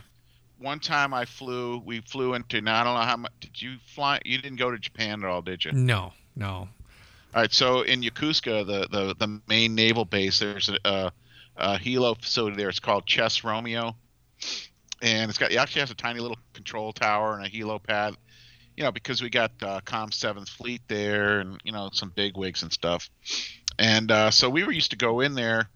one 0.58 0.80
time 0.80 1.12
I 1.12 1.24
flew, 1.24 1.78
we 1.78 2.00
flew 2.00 2.34
into, 2.34 2.60
now 2.60 2.80
I 2.80 2.84
don't 2.84 2.94
know 2.94 3.02
how 3.02 3.16
much, 3.16 3.32
did 3.40 3.60
you 3.60 3.76
fly? 3.94 4.20
You 4.24 4.38
didn't 4.38 4.58
go 4.58 4.70
to 4.70 4.78
Japan 4.78 5.22
at 5.22 5.28
all, 5.28 5.42
did 5.42 5.64
you? 5.64 5.72
no, 5.72 6.12
no. 6.34 6.68
All 7.34 7.42
right, 7.42 7.52
so 7.52 7.82
in 7.82 8.00
Yokosuka, 8.00 8.66
the 8.66 8.88
the, 8.90 9.14
the 9.18 9.40
main 9.46 9.74
naval 9.74 10.06
base, 10.06 10.38
there's 10.38 10.70
a, 10.70 10.78
a, 10.86 11.12
a 11.56 11.78
helo 11.78 12.16
facility 12.18 12.56
there. 12.56 12.70
It's 12.70 12.78
called 12.78 13.04
Chess 13.04 13.44
Romeo, 13.44 13.94
and 15.02 15.28
it's 15.28 15.36
got 15.36 15.52
it 15.52 15.56
actually 15.56 15.80
has 15.80 15.90
a 15.90 15.94
tiny 15.94 16.20
little 16.20 16.38
control 16.54 16.94
tower 16.94 17.36
and 17.36 17.44
a 17.44 17.50
helo 17.50 17.82
pad. 17.82 18.16
You 18.74 18.84
know, 18.84 18.90
because 18.90 19.20
we 19.20 19.28
got 19.28 19.52
uh, 19.60 19.80
Com 19.84 20.12
Seventh 20.12 20.48
Fleet 20.48 20.80
there, 20.88 21.40
and 21.40 21.60
you 21.62 21.72
know 21.72 21.90
some 21.92 22.08
big 22.08 22.38
wigs 22.38 22.62
and 22.62 22.72
stuff. 22.72 23.10
And 23.78 24.10
uh, 24.10 24.30
so 24.30 24.48
we 24.48 24.64
were 24.64 24.72
used 24.72 24.92
to 24.92 24.96
go 24.96 25.20
in 25.20 25.34
there 25.34 25.68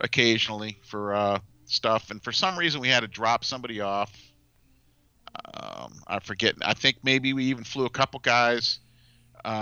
occasionally 0.00 0.78
for 0.84 1.14
uh, 1.14 1.38
stuff, 1.64 2.10
and 2.10 2.22
for 2.22 2.32
some 2.32 2.58
reason 2.58 2.80
we 2.80 2.88
had 2.88 3.00
to 3.00 3.08
drop 3.08 3.44
somebody 3.44 3.80
off. 3.80 4.12
Um, 5.54 5.92
I 6.06 6.18
forget. 6.20 6.54
I 6.62 6.74
think 6.74 6.96
maybe 7.02 7.32
we 7.32 7.44
even 7.44 7.64
flew 7.64 7.84
a 7.84 7.90
couple 7.90 8.20
guys 8.20 8.78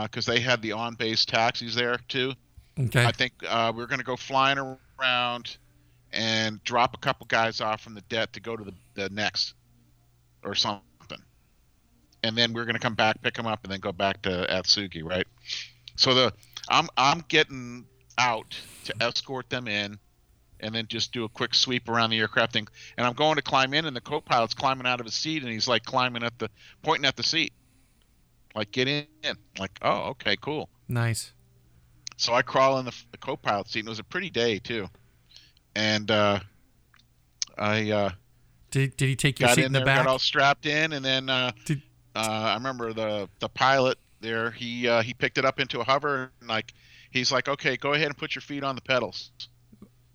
because 0.03 0.25
they 0.25 0.41
had 0.41 0.63
the 0.63 0.73
on-base 0.73 1.25
taxis 1.25 1.75
there 1.75 1.99
too. 2.09 2.33
Okay. 2.79 3.05
I 3.05 3.13
think 3.13 3.33
uh, 3.49 3.73
we 3.75 3.81
were 3.81 3.87
going 3.87 3.99
to 3.99 4.05
go 4.05 4.17
flying 4.17 4.59
around 5.01 5.57
and 6.13 6.63
drop 6.65 6.95
a 6.95 6.99
couple 6.99 7.27
guys 7.27 7.61
off 7.61 7.81
from 7.81 7.95
the 7.95 8.01
deck 8.03 8.33
to 8.33 8.41
go 8.41 8.57
to 8.57 8.65
the, 8.65 8.75
the 8.95 9.09
next 9.11 9.55
or 10.45 10.55
something, 10.55 10.83
and 12.23 12.37
then 12.37 12.53
we 12.53 12.61
are 12.61 12.65
going 12.65 12.75
to 12.75 12.81
come 12.81 12.95
back, 12.95 13.21
pick 13.23 13.35
them 13.35 13.47
up, 13.47 13.65
and 13.65 13.73
then 13.73 13.81
go 13.81 13.93
back 13.93 14.23
to 14.23 14.47
Atsugi, 14.51 15.03
right? 15.05 15.27
So 15.97 16.15
the 16.15 16.33
I'm 16.69 16.89
I'm 16.97 17.25
getting 17.29 17.85
out 18.19 18.57
to 18.85 18.95
escort 19.01 19.51
them 19.51 19.69
in, 19.69 19.99
and 20.65 20.75
then 20.75 20.87
just 20.89 21.13
do 21.13 21.25
a 21.25 21.29
quick 21.29 21.55
sweep 21.55 21.89
around 21.89 22.11
the 22.11 22.19
aircraft 22.19 22.55
thing. 22.55 22.67
And 22.97 23.07
I'm 23.07 23.13
going 23.13 23.37
to 23.37 23.43
climb 23.43 23.75
in, 23.75 23.85
and 23.85 23.95
the 23.95 24.01
co-pilot's 24.01 24.55
climbing 24.55 24.87
out 24.87 24.99
of 24.99 25.07
his 25.07 25.15
seat, 25.15 25.43
and 25.43 25.53
he's 25.53 25.69
like 25.69 25.85
climbing 25.85 26.23
at 26.25 26.37
the 26.39 26.51
pointing 26.83 27.05
at 27.05 27.17
the 27.17 27.23
seat, 27.23 27.53
like 28.55 28.73
get 28.73 28.89
in. 28.89 29.07
Like 29.59 29.79
oh 29.83 30.11
okay 30.11 30.37
cool. 30.41 30.69
nice. 30.89 31.33
So 32.17 32.33
I 32.33 32.43
crawl 32.43 32.79
in 32.79 32.85
the, 32.85 32.95
the 33.11 33.19
co-pilot 33.19 33.69
seat, 33.69 33.81
and 33.81 33.89
it 33.89 33.91
was 33.91 33.99
a 33.99 34.05
pretty 34.05 34.31
day 34.31 34.61
too. 34.61 34.89
And 35.75 36.11
uh, 36.11 36.39
I 37.59 37.91
uh, 37.91 38.11
Did, 38.71 38.97
did 38.97 39.09
he 39.09 39.17
take 39.17 39.41
your 39.41 39.49
seat 39.49 39.61
in 39.61 39.67
in 39.67 39.73
the 39.73 39.81
there, 39.81 39.87
back? 39.87 40.05
got 40.05 40.11
all 40.11 40.19
strapped 40.21 40.67
in, 40.67 40.93
and 40.93 41.05
then 41.05 41.29
uh, 41.29 41.53
Did- 41.65 41.83
uh, 42.15 42.19
I 42.19 42.55
remember 42.55 42.93
the 42.93 43.29
the 43.41 43.49
pilot 43.49 43.99
there. 44.21 44.53
He 44.53 44.89
uh, 44.89 45.03
he 45.03 45.13
picked 45.13 45.39
it 45.39 45.45
up 45.45 45.59
into 45.59 45.81
a 45.81 45.85
hover, 45.85 46.31
and 46.41 46.49
like 46.49 46.73
he's 47.11 47.33
like, 47.33 47.49
"Okay, 47.49 47.77
go 47.77 47.93
ahead 47.93 48.07
and 48.07 48.17
put 48.17 48.35
your 48.37 48.43
feet 48.43 48.63
on 48.63 48.77
the 48.77 48.81
pedals." 48.81 49.33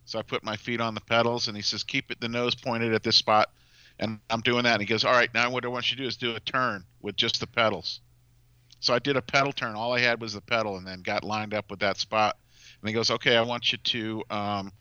So 0.10 0.18
I 0.18 0.24
put 0.24 0.44
my 0.44 0.56
feet 0.56 0.82
on 0.82 0.96
the 0.96 1.02
pedals, 1.02 1.48
and 1.48 1.56
he 1.56 1.62
says, 1.62 1.84
"Keep 1.84 2.10
it 2.10 2.20
the 2.20 2.28
nose 2.28 2.56
pointed 2.56 2.96
at 2.96 3.04
this 3.04 3.16
spot." 3.16 3.52
And 4.00 4.20
I'm 4.32 4.42
doing 4.42 4.64
that, 4.64 4.74
and 4.74 4.82
he 4.82 4.88
goes, 4.88 5.04
"All 5.04 5.14
right, 5.14 5.32
now 5.36 5.52
what 5.52 5.64
I 5.64 5.68
want 5.68 5.92
you 5.92 5.98
to 5.98 6.04
do 6.04 6.08
is 6.08 6.18
do 6.18 6.36
a 6.36 6.40
turn 6.40 6.84
with 7.00 7.16
just 7.16 7.40
the 7.40 7.46
pedals." 7.46 8.00
So 8.80 8.96
I 8.96 8.98
did 8.98 9.18
a 9.18 9.22
pedal 9.22 9.54
turn. 9.54 9.76
All 9.76 9.94
I 9.94 10.00
had 10.00 10.20
was 10.20 10.34
the 10.34 10.42
pedal, 10.42 10.78
and 10.78 10.88
then 10.88 11.04
got 11.04 11.24
lined 11.24 11.54
up 11.54 11.70
with 11.70 11.82
that 11.82 11.98
spot. 11.98 12.38
And 12.82 12.90
he 12.90 12.94
goes, 12.94 13.12
"Okay, 13.12 13.38
I 13.38 13.42
want 13.42 13.72
you 13.72 13.78
to 13.78 14.24
um, 14.32 14.72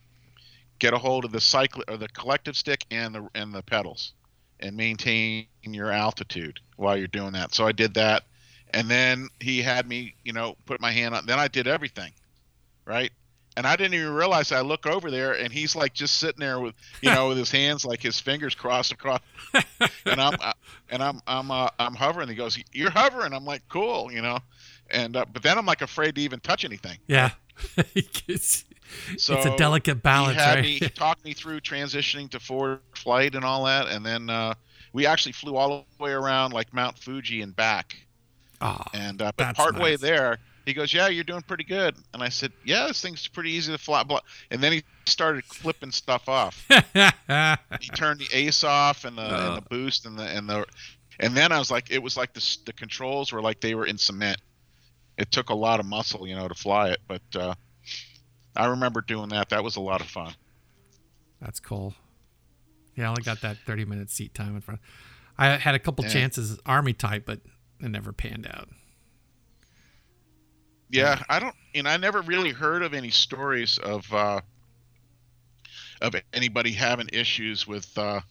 get 0.79 0.95
a 0.95 0.97
hold 0.97 1.25
of 1.25 1.31
the 1.31 1.41
cycle 1.41 1.83
or 1.87 1.97
the 1.97 2.07
collective 2.07 2.57
stick 2.57 2.83
and 2.89 3.13
the 3.13 3.29
and 3.35 3.53
the 3.53 3.61
pedals, 3.61 4.13
and 4.59 4.75
maintain 4.75 5.45
your 5.61 5.91
altitude 5.91 6.59
while 6.75 6.97
you're 6.97 7.07
doing 7.07 7.33
that. 7.33 7.53
So 7.53 7.67
I 7.67 7.71
did 7.71 7.93
that, 7.93 8.23
and 8.73 8.89
then 8.89 9.29
he 9.39 9.61
had 9.61 9.87
me, 9.87 10.15
you 10.23 10.33
know, 10.33 10.57
put 10.65 10.81
my 10.81 10.91
hand 10.91 11.13
on. 11.13 11.27
Then 11.27 11.37
I 11.37 11.49
did 11.49 11.67
everything, 11.67 12.13
right? 12.83 13.11
And 13.59 13.67
I 13.67 13.75
didn't 13.75 13.95
even 13.95 14.13
realize 14.13 14.53
I 14.53 14.61
look 14.61 14.85
over 14.85 15.11
there 15.11 15.33
and 15.33 15.51
he's 15.51 15.75
like 15.75 15.93
just 15.93 16.15
sitting 16.15 16.39
there 16.39 16.61
with, 16.61 16.75
you 17.01 17.11
know, 17.11 17.27
with 17.27 17.37
his 17.37 17.51
hands 17.51 17.83
like 17.83 18.01
his 18.01 18.17
fingers 18.17 18.55
crossed 18.55 18.93
across, 18.93 19.19
and 19.53 20.21
I'm 20.21 20.33
uh, 20.39 20.53
and 20.89 21.03
I'm 21.03 21.19
I'm 21.27 21.51
uh, 21.51 21.67
I'm 21.77 21.93
hovering. 21.93 22.29
He 22.29 22.35
goes, 22.35 22.57
"You're 22.71 22.89
hovering." 22.89 23.33
I'm 23.33 23.43
like, 23.43 23.61
"Cool," 23.67 24.13
you 24.13 24.21
know, 24.21 24.37
and 24.89 25.17
uh, 25.17 25.25
but 25.33 25.43
then 25.43 25.57
I'm 25.57 25.65
like 25.65 25.81
afraid 25.81 26.15
to 26.15 26.21
even 26.21 26.39
touch 26.39 26.63
anything. 26.63 26.99
Yeah. 27.07 27.31
it's, 27.95 28.63
So 29.17 29.35
it's 29.35 29.45
a 29.45 29.57
delicate 29.57 30.01
balance, 30.01 30.37
he 30.37 30.41
had 30.41 30.55
right? 30.55 30.63
me 30.63 30.79
he 30.79 30.89
talked 30.95 31.25
me 31.25 31.33
through 31.33 31.59
transitioning 31.59 32.29
to 32.29 32.39
forward 32.39 32.79
flight 32.95 33.35
and 33.35 33.43
all 33.43 33.65
that, 33.65 33.87
and 33.87 34.05
then 34.05 34.29
uh, 34.29 34.53
we 34.93 35.05
actually 35.05 35.33
flew 35.33 35.57
all 35.57 35.85
the 35.97 36.03
way 36.03 36.11
around 36.11 36.53
like 36.53 36.73
Mount 36.73 36.97
Fuji 36.97 37.41
and 37.41 37.53
back. 37.53 37.97
oh, 38.61 38.77
And 38.93 39.21
uh, 39.21 39.33
but 39.35 39.53
partway 39.57 39.91
nice. 39.91 39.99
there, 39.99 40.37
he 40.69 40.73
goes, 40.73 40.93
"Yeah, 40.93 41.07
you're 41.09 41.23
doing 41.23 41.41
pretty 41.41 41.63
good." 41.65 41.95
And 42.13 42.23
I 42.23 42.29
said, 42.29 42.51
"Yeah, 42.63 42.87
this 42.87 43.01
thing's 43.01 43.27
pretty 43.27 43.51
easy 43.51 43.71
to 43.71 43.77
fly." 43.77 44.03
blah." 44.03 44.19
And 44.51 44.61
then 44.61 44.71
he 44.71 44.83
started 45.05 45.43
flipping 45.45 45.91
stuff 45.91 46.29
off. 46.29 46.65
he 46.69 47.89
turned 47.95 48.19
the 48.21 48.29
ace 48.31 48.63
off 48.63 49.03
and 49.05 49.17
the, 49.17 49.23
Oh. 49.23 49.47
and 49.47 49.57
the 49.57 49.69
boost 49.69 50.05
and 50.05 50.17
the 50.17 50.23
and 50.23 50.49
the 50.49 50.65
and 51.19 51.35
then 51.35 51.51
I 51.51 51.59
was 51.59 51.69
like, 51.69 51.91
it 51.91 52.01
was 52.01 52.15
like 52.15 52.33
the 52.33 52.57
the 52.65 52.73
controls 52.73 53.31
were 53.33 53.41
like 53.41 53.59
they 53.59 53.75
were 53.75 53.85
in 53.85 53.97
cement. 53.97 54.39
It 55.17 55.31
took 55.31 55.49
a 55.49 55.55
lot 55.55 55.79
of 55.81 55.85
muscle, 55.85 56.25
you 56.27 56.35
know, 56.35 56.47
to 56.47 56.55
fly 56.55 56.89
it, 56.91 56.99
but 57.07 57.21
uh, 57.35 57.53
I 58.55 58.67
remember 58.67 59.01
doing 59.01 59.29
that. 59.29 59.49
That 59.49 59.63
was 59.63 59.75
a 59.75 59.81
lot 59.81 59.99
of 59.99 60.07
fun. 60.07 60.33
That's 61.41 61.59
cool. 61.59 61.93
Yeah, 62.95 63.05
I 63.05 63.09
only 63.09 63.23
got 63.23 63.41
that 63.41 63.57
30 63.65 63.85
minute 63.85 64.09
seat 64.09 64.33
time 64.33 64.55
in 64.55 64.61
front. 64.61 64.79
I 65.37 65.57
had 65.57 65.75
a 65.75 65.79
couple 65.79 66.05
Yeah. 66.05 66.11
chances 66.11 66.57
army 66.65 66.93
type, 66.93 67.25
but 67.25 67.39
it 67.81 67.89
never 67.89 68.11
panned 68.13 68.45
out. 68.47 68.69
Yeah, 70.89 71.21
I 71.29 71.39
don't, 71.39 71.55
and 71.75 71.87
I 71.87 71.97
never 71.97 72.21
really 72.21 72.51
heard 72.51 72.81
of 72.81 72.93
any 72.93 73.11
stories 73.11 73.77
of 73.77 74.11
uh, 74.11 74.41
of 76.01 76.15
anybody 76.33 76.71
having 76.71 77.09
issues 77.13 77.67
with 77.67 77.95
uh, 77.97 78.21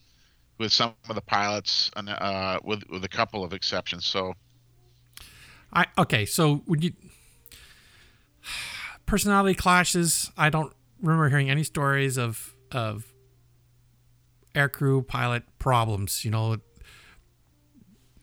with 0.58 0.72
some 0.72 0.94
of 1.08 1.14
the 1.14 1.20
pilots, 1.20 1.90
and, 1.96 2.08
uh, 2.08 2.58
with 2.64 2.82
with 2.90 3.04
a 3.04 3.08
couple 3.08 3.44
of 3.44 3.52
exceptions. 3.52 4.06
So 4.06 4.34
I 5.72 5.86
okay, 5.96 6.26
so 6.26 6.62
would 6.66 6.82
you 6.82 6.92
personality 9.06 9.54
clashes? 9.54 10.30
I 10.36 10.50
don't 10.50 10.72
remember 11.00 11.28
hearing 11.28 11.50
any 11.50 11.62
stories 11.64 12.16
of 12.16 12.54
of 12.72 13.12
aircrew 14.54 15.06
pilot 15.06 15.44
problems. 15.58 16.24
You 16.24 16.32
know, 16.32 16.56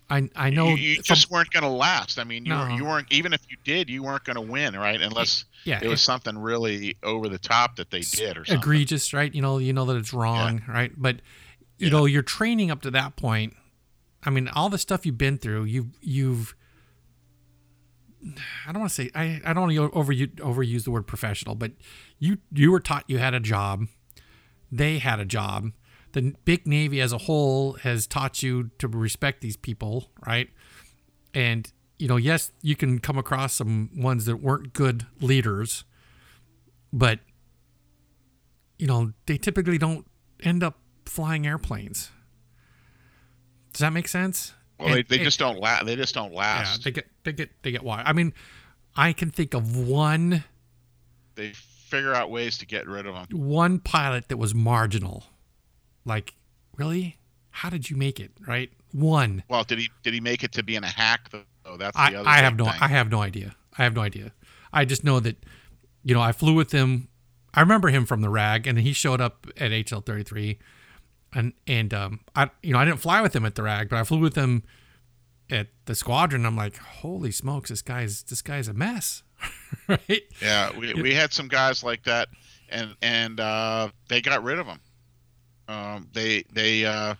I 0.10 0.30
I 0.36 0.50
know 0.52 0.68
you, 0.70 0.76
you 0.76 0.96
from- 0.98 1.04
just 1.04 1.32
weren't 1.32 1.50
going 1.52 1.64
to 1.64 1.70
last. 1.70 2.20
I 2.20 2.24
mean, 2.24 2.46
you, 2.46 2.50
No. 2.54 2.68
you 2.76 2.86
weren't 2.86 3.12
even 3.12 3.34
if 3.34 3.42
you 3.50 3.58
did, 3.64 3.90
you 3.90 4.04
weren't 4.04 4.24
going 4.24 4.36
to 4.36 4.42
win, 4.42 4.76
right? 4.76 5.02
Unless 5.02 5.46
yeah, 5.64 5.80
it 5.82 5.88
was 5.88 6.00
it- 6.00 6.04
something 6.04 6.38
really 6.38 6.96
over 7.04 7.28
the 7.28 7.40
top 7.40 7.76
that 7.78 7.90
they 7.92 8.02
did 8.02 8.38
or 8.38 8.46
something. 8.46 8.58
egregious, 8.60 9.14
right? 9.14 9.34
You 9.34 9.42
know, 9.42 9.58
you 9.58 9.74
know 9.74 9.86
that 9.86 9.96
it's 9.98 10.14
wrong, 10.14 10.62
right? 10.68 10.92
But 10.96 11.18
you 11.78 11.88
Yeah. 11.88 11.94
know, 11.94 12.06
your 12.06 12.22
training 12.22 12.70
up 12.72 12.82
to 12.84 12.92
that 12.92 13.16
point. 13.16 13.56
I 14.24 14.30
mean, 14.30 14.48
all 14.48 14.70
the 14.70 14.78
stuff 14.78 15.06
you've 15.06 15.18
been 15.18 15.38
through, 15.38 15.66
you've 15.66 15.88
you've. 16.02 16.56
I 18.68 18.72
don't 18.72 18.80
want 18.80 18.90
to 18.90 18.96
say 18.96 19.12
I, 19.14 19.40
I 19.46 19.54
don't 19.54 19.64
want 19.64 19.74
to 19.76 19.92
over 19.92 20.14
overuse 20.14 20.84
the 20.84 20.92
word 20.92 21.06
professional, 21.06 21.54
but 21.56 21.74
you 22.18 22.40
you 22.52 22.72
were 22.72 22.80
taught 22.80 23.04
you 23.08 23.20
had 23.20 23.34
a 23.36 23.40
job, 23.40 23.88
they 24.72 24.98
had 25.00 25.20
a 25.20 25.26
job. 25.26 25.72
The 26.16 26.34
big 26.46 26.66
navy 26.66 27.02
as 27.02 27.12
a 27.12 27.18
whole 27.18 27.74
has 27.84 28.08
taught 28.08 28.42
you 28.42 28.72
to 28.80 28.88
respect 28.88 29.42
these 29.42 29.58
people, 29.58 30.10
right? 30.26 30.50
And 31.34 31.70
you 32.00 32.08
know, 32.08 32.16
yes, 32.16 32.54
you 32.62 32.78
can 32.78 33.00
come 33.00 33.18
across 33.18 33.52
some 33.54 33.90
ones 33.98 34.24
that 34.24 34.38
weren't 34.38 34.72
good 34.72 35.06
leaders, 35.20 35.84
but 36.94 37.20
you 38.80 38.88
know, 38.88 39.12
they 39.26 39.38
typically 39.38 39.78
don't 39.78 40.06
end 40.42 40.64
up 40.64 40.80
flying 41.06 41.46
airplanes. 41.46 42.12
Does 43.74 43.80
that 43.82 43.92
make 43.92 44.08
sense? 44.08 44.54
Well, 44.80 44.90
they, 44.94 45.00
And- 45.00 45.08
they 45.10 45.16
and- 45.18 45.26
just 45.26 45.38
don't 45.40 45.60
last. 45.60 45.86
They 45.86 45.98
just 45.98 46.16
don't 46.16 46.34
last. 46.34 46.80
yeah, 46.80 46.84
they 46.86 46.92
get 46.92 47.08
they 47.26 47.34
get 47.34 47.50
they 47.62 47.72
get 47.72 47.84
why. 47.84 48.04
I 48.06 48.14
mean, 48.14 48.34
I 48.96 49.12
can 49.12 49.32
think 49.32 49.54
of 49.54 49.76
one 49.76 50.46
they 51.36 51.52
figure 51.52 52.14
out 52.14 52.32
ways 52.32 52.58
to 52.60 52.66
get 52.66 52.88
rid 52.88 53.06
of 53.06 53.14
them. 53.16 53.28
one 53.38 53.80
pilot 53.80 54.30
that 54.30 54.38
was 54.38 54.56
marginal. 54.56 55.26
Like, 56.06 56.36
really? 56.78 57.18
How 57.50 57.70
did 57.70 57.90
you 57.90 57.96
make 57.96 58.20
it? 58.20 58.32
Right? 58.48 58.72
One. 58.92 59.44
Well, 59.50 59.64
did 59.64 59.80
he 59.80 59.90
did 60.04 60.14
he 60.14 60.20
make 60.22 60.44
it 60.44 60.52
to 60.54 60.64
being 60.64 60.84
a 60.84 60.88
hack 60.88 61.30
though? 61.32 61.78
That's 61.78 61.96
the 61.96 62.04
I, 62.04 62.16
other. 62.16 62.30
I 62.30 62.38
have 62.38 62.56
no 62.56 62.66
thing. 62.66 62.74
I 62.80 62.88
have 62.88 63.10
no 63.10 63.22
idea. 63.22 63.56
I 63.78 63.84
have 63.84 63.96
no 63.96 64.02
idea. 64.02 64.34
I 64.72 64.86
just 64.86 65.04
know 65.04 65.20
that 65.20 65.38
you 66.04 66.14
know 66.14 66.22
I 66.22 66.32
flew 66.32 66.54
with 66.54 66.72
him. 66.72 67.10
I 67.54 67.62
remember 67.62 67.90
him 67.90 68.06
from 68.06 68.22
the 68.22 68.30
rag, 68.30 68.68
and 68.68 68.80
he 68.80 68.94
showed 68.94 69.22
up 69.22 69.48
at 69.58 69.72
HL 69.72 70.06
thirty 70.06 70.24
three, 70.24 70.60
and 71.34 71.54
and 71.66 71.94
um 71.94 72.20
I 72.36 72.50
you 72.62 72.74
know 72.74 72.80
I 72.80 72.86
didn't 72.86 73.00
fly 73.00 73.22
with 73.22 73.36
him 73.36 73.46
at 73.46 73.56
the 73.56 73.64
rag, 73.64 73.90
but 73.90 73.98
I 73.98 74.04
flew 74.04 74.20
with 74.20 74.36
him 74.36 74.64
at 75.50 75.68
the 75.86 75.96
squadron. 75.96 76.46
I'm 76.46 76.56
like, 76.56 76.78
holy 76.78 77.32
smokes, 77.32 77.70
this 77.70 77.82
guy's 77.82 78.24
this 78.24 78.42
guy's 78.42 78.68
a 78.68 78.74
mess, 78.74 79.24
right? 79.88 80.22
Yeah, 80.42 80.78
we, 80.78 80.94
we 80.94 81.14
had 81.14 81.34
some 81.34 81.48
guys 81.48 81.84
like 81.84 82.04
that, 82.04 82.30
and 82.70 82.96
and 83.02 83.40
uh, 83.40 83.90
they 84.08 84.22
got 84.22 84.44
rid 84.44 84.60
of 84.60 84.68
them. 84.68 84.80
Um, 85.68 86.08
they 86.14 86.44
they 86.54 86.86
uh, 86.86 87.16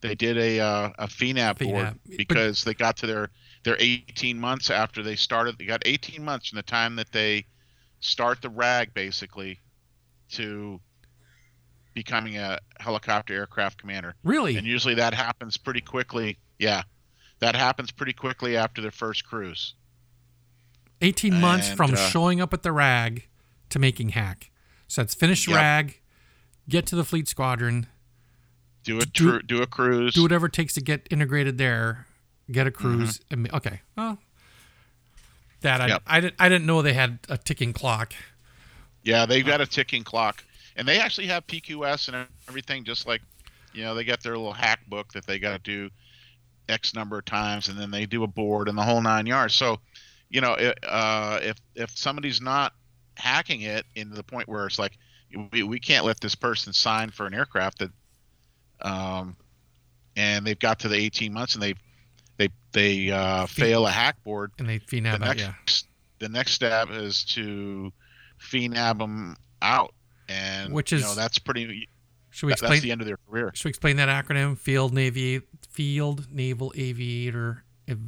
they 0.00 0.14
did 0.14 0.36
a 0.36 0.60
uh, 0.60 0.90
a 0.98 1.06
FNAB 1.06 1.58
board 1.58 1.86
FNAB. 1.86 1.98
But- 2.04 2.16
because 2.16 2.64
they 2.64 2.74
got 2.74 2.96
to 2.98 3.06
their 3.06 3.30
their 3.62 3.76
18 3.78 4.38
months 4.38 4.70
after 4.70 5.02
they 5.02 5.16
started. 5.16 5.58
They 5.58 5.66
got 5.66 5.82
18 5.84 6.24
months 6.24 6.48
from 6.48 6.56
the 6.56 6.62
time 6.62 6.96
that 6.96 7.12
they 7.12 7.44
start 8.00 8.40
the 8.40 8.48
rag 8.48 8.94
basically 8.94 9.60
to 10.30 10.80
becoming 11.92 12.38
a 12.38 12.58
helicopter 12.78 13.34
aircraft 13.34 13.78
commander. 13.78 14.14
Really? 14.24 14.56
And 14.56 14.66
usually 14.66 14.94
that 14.94 15.12
happens 15.12 15.56
pretty 15.56 15.80
quickly. 15.82 16.38
Yeah, 16.58 16.82
that 17.40 17.54
happens 17.54 17.90
pretty 17.90 18.12
quickly 18.12 18.56
after 18.56 18.80
their 18.80 18.90
first 18.90 19.26
cruise. 19.26 19.74
18 21.02 21.40
months 21.40 21.68
And, 21.68 21.76
from 21.76 21.92
uh, 21.94 21.96
showing 21.96 22.40
up 22.40 22.52
at 22.52 22.62
the 22.62 22.72
rag 22.72 23.28
to 23.70 23.78
making 23.78 24.10
hack. 24.10 24.50
So 24.86 25.02
that's 25.02 25.14
finished 25.14 25.46
Yep. 25.48 25.56
rag, 25.56 25.99
get 26.70 26.86
to 26.86 26.96
the 26.96 27.04
fleet 27.04 27.28
squadron, 27.28 27.86
Do 28.84 28.98
a 28.98 29.04
Do- 29.04 29.10
tru- 29.30 29.42
do 29.42 29.62
a 29.62 29.66
cruise. 29.66 30.14
do 30.14 30.22
whatever 30.22 30.46
it 30.46 30.52
takes 30.54 30.74
to 30.74 30.80
get 30.80 31.06
integrated 31.10 31.58
there, 31.58 32.06
get 32.50 32.66
a 32.66 32.70
cruise. 32.70 33.18
Mm-hmm. 33.30 33.44
And, 33.46 33.54
okay. 33.54 33.80
Well, 33.96 34.18
that 35.60 35.80
I, 35.80 35.88
Yep. 35.88 36.02
I, 36.06 36.20
didn't, 36.20 36.34
I 36.38 36.48
didn't 36.48 36.66
know 36.66 36.80
they 36.82 36.94
had 36.94 37.18
a 37.28 37.36
ticking 37.36 37.72
clock. 37.72 38.14
Yeah, 39.02 39.26
they've 39.26 39.44
got 39.44 39.60
a 39.60 39.66
ticking 39.66 40.04
clock, 40.04 40.42
and 40.76 40.86
they 40.88 40.98
actually 41.00 41.26
have 41.26 41.46
PQS 41.46 42.08
and 42.12 42.26
everything. 42.48 42.84
Just 42.84 43.06
like, 43.06 43.22
you 43.74 43.82
know, 43.82 43.94
they 43.94 44.04
got 44.04 44.22
their 44.22 44.36
little 44.36 44.52
hack 44.52 44.80
book 44.88 45.12
that 45.14 45.26
they 45.26 45.38
got 45.38 45.52
to 45.52 45.58
do 45.58 45.90
X 46.68 46.94
number 46.94 47.18
of 47.18 47.24
times, 47.24 47.68
and 47.68 47.78
then 47.78 47.90
they 47.90 48.04
do 48.06 48.22
a 48.24 48.26
board 48.26 48.68
and 48.68 48.76
the 48.76 48.82
whole 48.82 49.00
nine 49.00 49.26
yards. 49.26 49.54
So, 49.54 49.80
you 50.28 50.40
know, 50.40 50.52
uh, 50.52 51.40
if 51.42 51.56
if 51.74 51.96
somebody's 51.96 52.40
not 52.40 52.74
hacking 53.16 53.62
it 53.62 53.84
into 53.94 54.14
the 54.14 54.22
point 54.22 54.48
where 54.48 54.66
it's 54.66 54.78
like, 54.78 54.96
we, 55.52 55.62
we 55.62 55.78
can't 55.80 56.04
let 56.04 56.20
this 56.20 56.34
person 56.34 56.72
sign 56.72 57.10
for 57.10 57.26
an 57.26 57.34
aircraft 57.34 57.78
that, 57.80 57.90
um, 58.82 59.36
and 60.16 60.46
they've 60.46 60.58
got 60.58 60.80
to 60.80 60.88
the 60.88 60.96
18 60.96 61.32
months 61.32 61.54
and 61.54 61.62
they 61.62 61.74
they 62.36 62.48
they 62.72 63.10
uh, 63.10 63.46
fail 63.46 63.86
a 63.86 63.90
hack 63.90 64.22
board 64.24 64.52
And 64.58 64.68
they 64.68 64.78
the 64.78 65.00
FNAB 65.00 65.12
out, 65.14 65.20
next 65.20 65.40
yeah. 65.40 65.52
the 66.18 66.28
next 66.28 66.52
step 66.52 66.88
is 66.90 67.24
to 67.26 67.92
FNAB 68.40 68.98
them 68.98 69.36
out, 69.62 69.94
and 70.28 70.72
Which 70.72 70.92
you 70.92 70.98
is- 70.98 71.04
know 71.04 71.14
that's 71.14 71.38
pretty. 71.38 71.88
Should 72.32 72.46
we 72.46 72.50
that- 72.52 72.54
explain? 72.54 72.70
that's 72.72 72.82
the 72.82 72.92
end 72.92 73.00
of 73.00 73.06
their 73.06 73.18
career. 73.28 73.50
should 73.54 73.64
we 73.66 73.70
explain 73.70 73.96
that 73.96 74.08
acronym? 74.08 74.56
Field 74.56 74.94
Navy, 74.94 75.42
Field 75.68 76.28
Naval 76.32 76.72
Aviator 76.76 77.64
Ev- 77.88 77.98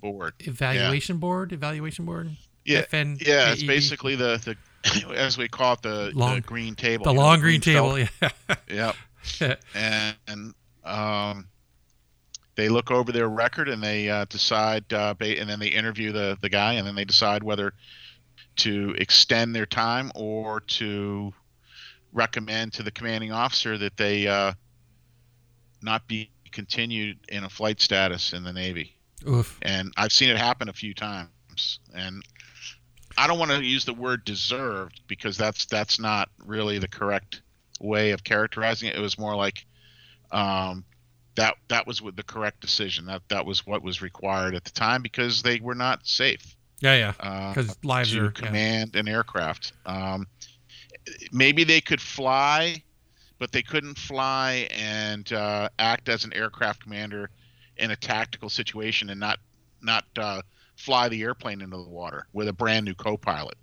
Board. 0.00 0.32
Evaluation 0.40 1.18
Board. 1.18 1.52
Evaluation 1.52 2.04
Board. 2.06 2.30
Yeah, 2.64 2.82
FN 2.82 3.24
yeah. 3.26 3.52
It's 3.52 3.62
basically 3.62 4.16
the 4.16 4.40
the 4.44 4.56
as 5.14 5.36
we 5.38 5.48
call 5.48 5.74
it 5.74 5.82
the, 5.82 6.10
Long- 6.14 6.36
the 6.36 6.40
green 6.40 6.74
table. 6.74 7.04
the 7.04 7.10
you 7.10 7.16
know, 7.16 7.22
long 7.22 7.40
green 7.40 7.60
table. 7.60 7.96
felt. 8.06 8.32
Yeah. 8.70 8.92
Yep. 9.40 9.60
and, 9.74 10.16
and 10.28 10.54
um, 10.84 11.48
they 12.54 12.68
look 12.68 12.90
over 12.90 13.12
their 13.12 13.28
record 13.28 13.68
and 13.68 13.82
they 13.82 14.08
uh, 14.08 14.24
decide, 14.28 14.90
uh, 14.92 15.14
ba- 15.14 15.38
and 15.38 15.48
then 15.48 15.58
they 15.60 15.68
interview 15.68 16.12
the 16.12 16.38
the 16.40 16.48
guy, 16.48 16.74
and 16.74 16.86
then 16.86 16.94
they 16.94 17.04
decide 17.04 17.42
whether 17.42 17.72
to 18.56 18.94
extend 18.98 19.54
their 19.54 19.66
time 19.66 20.10
or 20.14 20.60
to 20.60 21.32
recommend 22.12 22.72
to 22.72 22.82
the 22.82 22.90
commanding 22.90 23.30
officer 23.32 23.76
that 23.78 23.96
they 23.96 24.26
uh, 24.26 24.52
not 25.82 26.06
be 26.08 26.30
continued 26.50 27.18
in 27.28 27.44
a 27.44 27.48
flight 27.48 27.80
status 27.80 28.32
in 28.32 28.42
the 28.44 28.52
Navy. 28.52 28.96
Oof. 29.28 29.58
And 29.62 29.92
I've 29.96 30.12
seen 30.12 30.30
it 30.30 30.36
happen 30.38 30.68
a 30.68 30.72
few 30.72 30.94
times, 30.94 31.78
and 31.94 32.22
I 33.18 33.26
don't 33.26 33.38
want 33.38 33.50
to 33.50 33.64
use 33.64 33.84
the 33.84 33.94
word 33.94 34.24
deserved 34.24 35.00
because 35.08 35.36
that's 35.36 35.66
that's 35.66 35.98
not 35.98 36.28
really 36.46 36.78
the 36.78 36.86
correct 36.86 37.42
way 37.80 38.12
of 38.12 38.22
characterizing 38.22 38.88
it. 38.88 38.96
It 38.96 39.00
was 39.00 39.18
more 39.18 39.34
like 39.34 39.66
um, 40.30 40.84
that 41.34 41.56
that 41.66 41.84
was 41.84 42.00
the 42.14 42.22
correct 42.22 42.60
decision. 42.60 43.06
That 43.06 43.22
that 43.28 43.44
was 43.44 43.66
what 43.66 43.82
was 43.82 44.00
required 44.00 44.54
at 44.54 44.64
the 44.64 44.70
time 44.70 45.02
because 45.02 45.42
they 45.42 45.58
were 45.58 45.74
not 45.74 46.06
safe. 46.06 46.54
Yeah, 46.78 46.94
yeah. 47.18 47.48
Because 47.50 47.70
uh, 47.70 47.74
lives 47.82 48.12
to 48.12 48.26
are 48.26 48.30
command 48.30 48.92
yeah. 48.94 49.00
an 49.00 49.08
aircraft. 49.08 49.72
Um, 49.84 50.28
maybe 51.32 51.64
they 51.64 51.80
could 51.80 52.00
fly, 52.00 52.84
but 53.40 53.50
they 53.50 53.62
couldn't 53.62 53.98
fly 53.98 54.68
and 54.70 55.32
uh, 55.32 55.70
act 55.80 56.08
as 56.08 56.24
an 56.24 56.32
aircraft 56.34 56.84
commander 56.84 57.30
in 57.78 57.90
a 57.90 57.96
tactical 57.96 58.48
situation 58.48 59.10
and 59.10 59.18
not 59.18 59.40
not 59.82 60.04
uh, 60.16 60.40
fly 60.78 61.08
the 61.08 61.20
airplane 61.22 61.60
into 61.60 61.76
the 61.76 61.88
water 61.88 62.26
with 62.32 62.48
a 62.48 62.52
brand 62.52 62.86
new 62.86 62.94
co-pilot. 62.94 63.56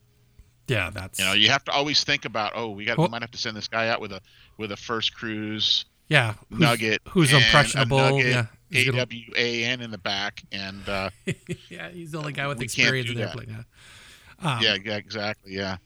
Yeah, 0.67 0.89
that's 0.93 1.19
you 1.19 1.25
know 1.25 1.33
you 1.33 1.49
have 1.49 1.63
to 1.65 1.71
always 1.71 2.03
think 2.03 2.25
about 2.25 2.53
oh 2.55 2.69
we 2.69 2.85
got 2.85 2.97
well, 2.97 3.07
we 3.07 3.11
might 3.11 3.21
have 3.21 3.31
to 3.31 3.37
send 3.37 3.55
this 3.55 3.67
guy 3.67 3.87
out 3.87 4.01
with 4.01 4.11
a 4.11 4.21
with 4.57 4.71
a 4.71 4.77
first 4.77 5.15
cruise 5.15 5.85
yeah 6.09 6.33
who's, 6.49 6.59
nugget 6.59 7.01
who's 7.07 7.33
impressionable 7.33 7.97
nugget, 7.97 8.25
yeah 8.25 8.45
AWAN 8.71 9.81
in 9.81 9.91
the 9.91 9.97
back 9.99 10.43
and 10.51 10.89
uh, 10.89 11.11
yeah 11.69 11.89
he's 11.89 12.11
the 12.11 12.17
only 12.17 12.33
guy 12.33 12.47
with 12.47 12.61
experience 12.61 13.09
in 13.11 13.19
airplane 13.19 13.49
yeah. 13.49 14.51
Um, 14.51 14.59
yeah 14.61 14.75
yeah 14.83 14.97
exactly 14.97 15.53
yeah. 15.53 15.77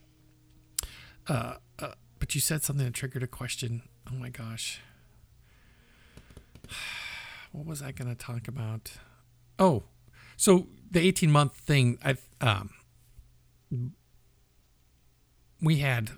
Uh, 1.27 1.55
uh, 1.77 1.91
but 2.17 2.33
you 2.33 2.41
said 2.41 2.63
something 2.63 2.85
that 2.85 2.93
triggered 2.95 3.21
a 3.21 3.27
question. 3.27 3.83
Oh 4.11 4.15
my 4.15 4.29
gosh. 4.29 4.81
What 7.51 7.65
was 7.65 7.81
I 7.81 7.91
going 7.91 8.15
to 8.15 8.15
talk 8.15 8.47
about? 8.47 8.91
Oh 9.57 9.83
so 10.39 10.67
the 10.91 10.99
18 10.99 11.31
month 11.31 11.55
thing 11.55 11.97
I 12.03 12.15
um 12.41 12.71
we 15.61 15.77
had 15.77 16.11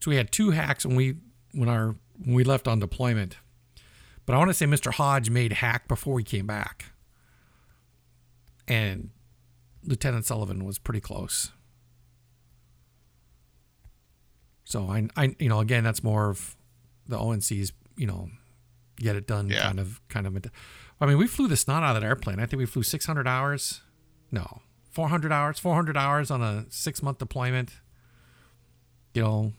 so 0.00 0.10
we 0.10 0.16
had 0.16 0.32
two 0.32 0.50
hacks 0.50 0.84
when 0.84 0.96
we 0.96 1.16
when 1.52 1.68
our 1.68 1.96
when 2.18 2.34
we 2.34 2.44
left 2.44 2.68
on 2.68 2.78
deployment. 2.78 3.36
But 4.26 4.34
I 4.34 4.38
want 4.38 4.50
to 4.50 4.54
say 4.54 4.66
Mr. 4.66 4.92
Hodge 4.92 5.30
made 5.30 5.54
hack 5.54 5.88
before 5.88 6.18
he 6.18 6.24
came 6.24 6.46
back. 6.46 6.92
And 8.68 9.10
Lieutenant 9.84 10.24
Sullivan 10.24 10.64
was 10.64 10.78
pretty 10.78 11.00
close. 11.00 11.50
So 14.64 14.88
I, 14.88 15.08
I, 15.16 15.34
you 15.38 15.48
know, 15.48 15.58
again, 15.58 15.82
that's 15.82 16.04
more 16.04 16.30
of 16.30 16.56
the 17.06 17.18
OIC's, 17.18 17.72
you 17.96 18.06
know, 18.06 18.30
get 18.96 19.16
it 19.16 19.26
done 19.26 19.48
yeah. 19.48 19.62
kind 19.62 19.80
of, 19.80 20.00
kind 20.08 20.26
of. 20.26 20.46
I 21.00 21.06
mean, 21.06 21.18
we 21.18 21.26
flew 21.26 21.48
the 21.48 21.56
snot 21.56 21.82
out 21.82 21.96
of 21.96 22.02
that 22.02 22.06
airplane. 22.06 22.38
I 22.38 22.46
think 22.46 22.58
we 22.58 22.66
flew 22.66 22.84
600 22.84 23.26
hours. 23.26 23.82
No, 24.32 24.62
400 24.90 25.30
hours, 25.30 25.58
400 25.60 25.96
hours 25.96 26.30
on 26.30 26.42
a 26.42 26.66
six 26.70 27.02
month 27.02 27.18
deployment 27.18 27.70
you 29.14 29.22
know, 29.22 29.52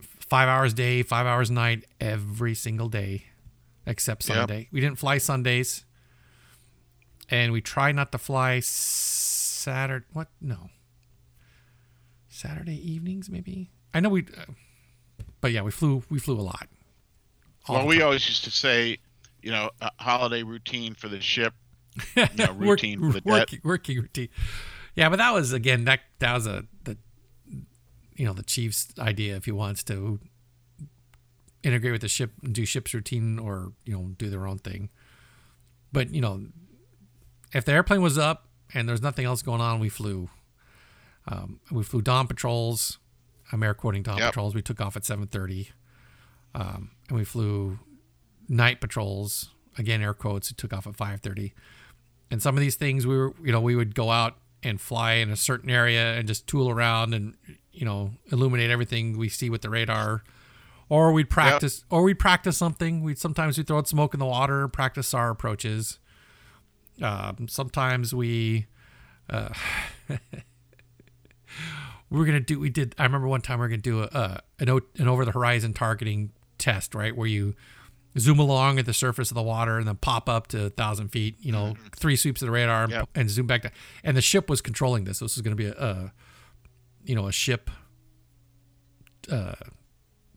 five 0.00 0.48
hours 0.48 0.74
day, 0.74 1.02
five 1.02 1.26
hours 1.26 1.50
night, 1.50 1.84
every 2.00 2.54
single 2.54 2.88
day, 2.88 3.24
except 3.86 4.22
Sunday. 4.22 4.60
Yep. 4.60 4.66
We 4.72 4.80
didn't 4.80 4.98
fly 4.98 5.18
Sundays, 5.18 5.84
and 7.28 7.52
we 7.52 7.60
try 7.60 7.92
not 7.92 8.12
to 8.12 8.18
fly 8.18 8.60
Saturday. 8.60 10.06
What? 10.12 10.28
No. 10.40 10.70
Saturday 12.28 12.76
evenings, 12.76 13.28
maybe. 13.28 13.70
I 13.92 14.00
know 14.00 14.10
we, 14.10 14.22
uh, 14.22 14.52
but 15.40 15.52
yeah, 15.52 15.62
we 15.62 15.70
flew. 15.70 16.02
We 16.08 16.18
flew 16.18 16.38
a 16.38 16.42
lot. 16.42 16.68
Well, 17.68 17.86
we 17.86 18.00
always 18.00 18.26
used 18.26 18.44
to 18.44 18.50
say, 18.50 18.96
you 19.42 19.50
know, 19.50 19.70
a 19.82 19.90
holiday 19.98 20.42
routine 20.42 20.94
for 20.94 21.08
the 21.08 21.20
ship. 21.20 21.52
You 22.16 22.26
know, 22.36 22.52
routine 22.52 23.00
Work, 23.00 23.24
working, 23.24 23.60
working 23.62 23.98
routine. 23.98 24.28
Yeah, 24.94 25.08
but 25.08 25.16
that 25.16 25.32
was 25.32 25.52
again 25.52 25.84
that 25.84 26.00
that 26.18 26.34
was 26.34 26.46
a 26.46 26.64
the 26.84 26.96
you 28.16 28.26
know 28.26 28.32
the 28.32 28.42
chief's 28.42 28.88
idea 28.98 29.36
if 29.36 29.44
he 29.44 29.52
wants 29.52 29.82
to 29.84 30.18
integrate 31.62 31.92
with 31.92 32.00
the 32.00 32.08
ship 32.08 32.32
and 32.42 32.54
do 32.54 32.64
ship's 32.64 32.94
routine 32.94 33.38
or 33.38 33.72
you 33.84 33.94
know 33.94 34.10
do 34.18 34.28
their 34.28 34.46
own 34.46 34.58
thing. 34.58 34.90
But 35.92 36.12
you 36.12 36.20
know, 36.20 36.46
if 37.52 37.64
the 37.64 37.72
airplane 37.72 38.02
was 38.02 38.18
up 38.18 38.48
and 38.74 38.88
there's 38.88 39.02
nothing 39.02 39.24
else 39.24 39.42
going 39.42 39.60
on, 39.60 39.80
we 39.80 39.88
flew. 39.88 40.28
Um, 41.26 41.60
we 41.70 41.82
flew 41.82 42.02
dawn 42.02 42.26
patrols. 42.26 42.98
I'm 43.52 43.62
air 43.62 43.74
quoting 43.74 44.02
dawn 44.02 44.18
yep. 44.18 44.28
patrols. 44.28 44.54
We 44.54 44.62
took 44.62 44.80
off 44.80 44.96
at 44.96 45.02
7:30, 45.02 45.70
um, 46.54 46.90
and 47.08 47.18
we 47.18 47.24
flew 47.24 47.78
night 48.48 48.80
patrols. 48.80 49.50
Again, 49.76 50.02
air 50.02 50.14
quotes. 50.14 50.50
It 50.50 50.56
took 50.56 50.72
off 50.72 50.86
at 50.86 50.94
5:30. 50.94 51.52
And 52.30 52.42
some 52.42 52.56
of 52.56 52.60
these 52.60 52.74
things 52.74 53.06
we 53.06 53.16
were, 53.16 53.32
you 53.42 53.52
know, 53.52 53.60
we 53.60 53.74
would 53.76 53.94
go 53.94 54.10
out 54.10 54.36
and 54.62 54.80
fly 54.80 55.14
in 55.14 55.30
a 55.30 55.36
certain 55.36 55.70
area 55.70 56.14
and 56.14 56.26
just 56.26 56.46
tool 56.46 56.68
around 56.68 57.14
and 57.14 57.34
you 57.72 57.84
know 57.84 58.10
illuminate 58.32 58.70
everything 58.70 59.16
we 59.16 59.28
see 59.28 59.50
with 59.50 59.62
the 59.62 59.70
radar. 59.70 60.24
Or 60.90 61.12
we'd 61.12 61.28
practice 61.28 61.80
yep. 61.80 61.86
or 61.90 62.02
we'd 62.02 62.18
practice 62.18 62.56
something. 62.56 63.02
We'd 63.02 63.18
sometimes 63.18 63.58
we 63.58 63.64
throw 63.64 63.78
out 63.78 63.88
smoke 63.88 64.14
in 64.14 64.20
the 64.20 64.26
water 64.26 64.68
practice 64.68 65.12
our 65.14 65.30
approaches. 65.30 65.98
Um, 67.00 67.46
sometimes 67.48 68.14
we 68.14 68.66
uh, 69.30 69.50
we 72.10 72.20
are 72.20 72.24
gonna 72.24 72.40
do 72.40 72.58
we 72.58 72.70
did 72.70 72.94
i 72.98 73.04
remember 73.04 73.28
one 73.28 73.40
time 73.42 73.60
we 73.60 73.66
are 73.66 73.68
gonna 73.68 73.82
do 73.82 74.02
a, 74.02 74.06
a 74.06 74.40
an, 74.58 74.80
an 74.96 75.06
over 75.06 75.24
the 75.24 75.30
horizon 75.30 75.72
targeting 75.74 76.32
test 76.58 76.94
right? 76.94 77.16
Where 77.16 77.26
you 77.26 77.54
zoom 78.16 78.38
along 78.38 78.78
at 78.78 78.86
the 78.86 78.94
surface 78.94 79.30
of 79.30 79.34
the 79.34 79.42
water 79.42 79.78
and 79.78 79.86
then 79.86 79.96
pop 79.96 80.28
up 80.28 80.46
to 80.46 80.66
a 80.66 80.70
thousand 80.70 81.08
feet 81.08 81.36
you 81.40 81.52
know 81.52 81.74
mm-hmm. 81.74 81.86
three 81.94 82.16
sweeps 82.16 82.40
of 82.42 82.46
the 82.46 82.52
radar 82.52 82.88
yep. 82.88 83.08
and 83.14 83.28
zoom 83.28 83.46
back 83.46 83.62
down 83.62 83.72
and 84.02 84.16
the 84.16 84.22
ship 84.22 84.48
was 84.48 84.60
controlling 84.60 85.04
this 85.04 85.18
this 85.18 85.36
was 85.36 85.42
going 85.42 85.56
to 85.56 85.62
be 85.62 85.66
a, 85.66 85.74
a 85.74 86.12
you 87.04 87.14
know 87.14 87.26
a 87.26 87.32
ship 87.32 87.70
uh, 89.30 89.54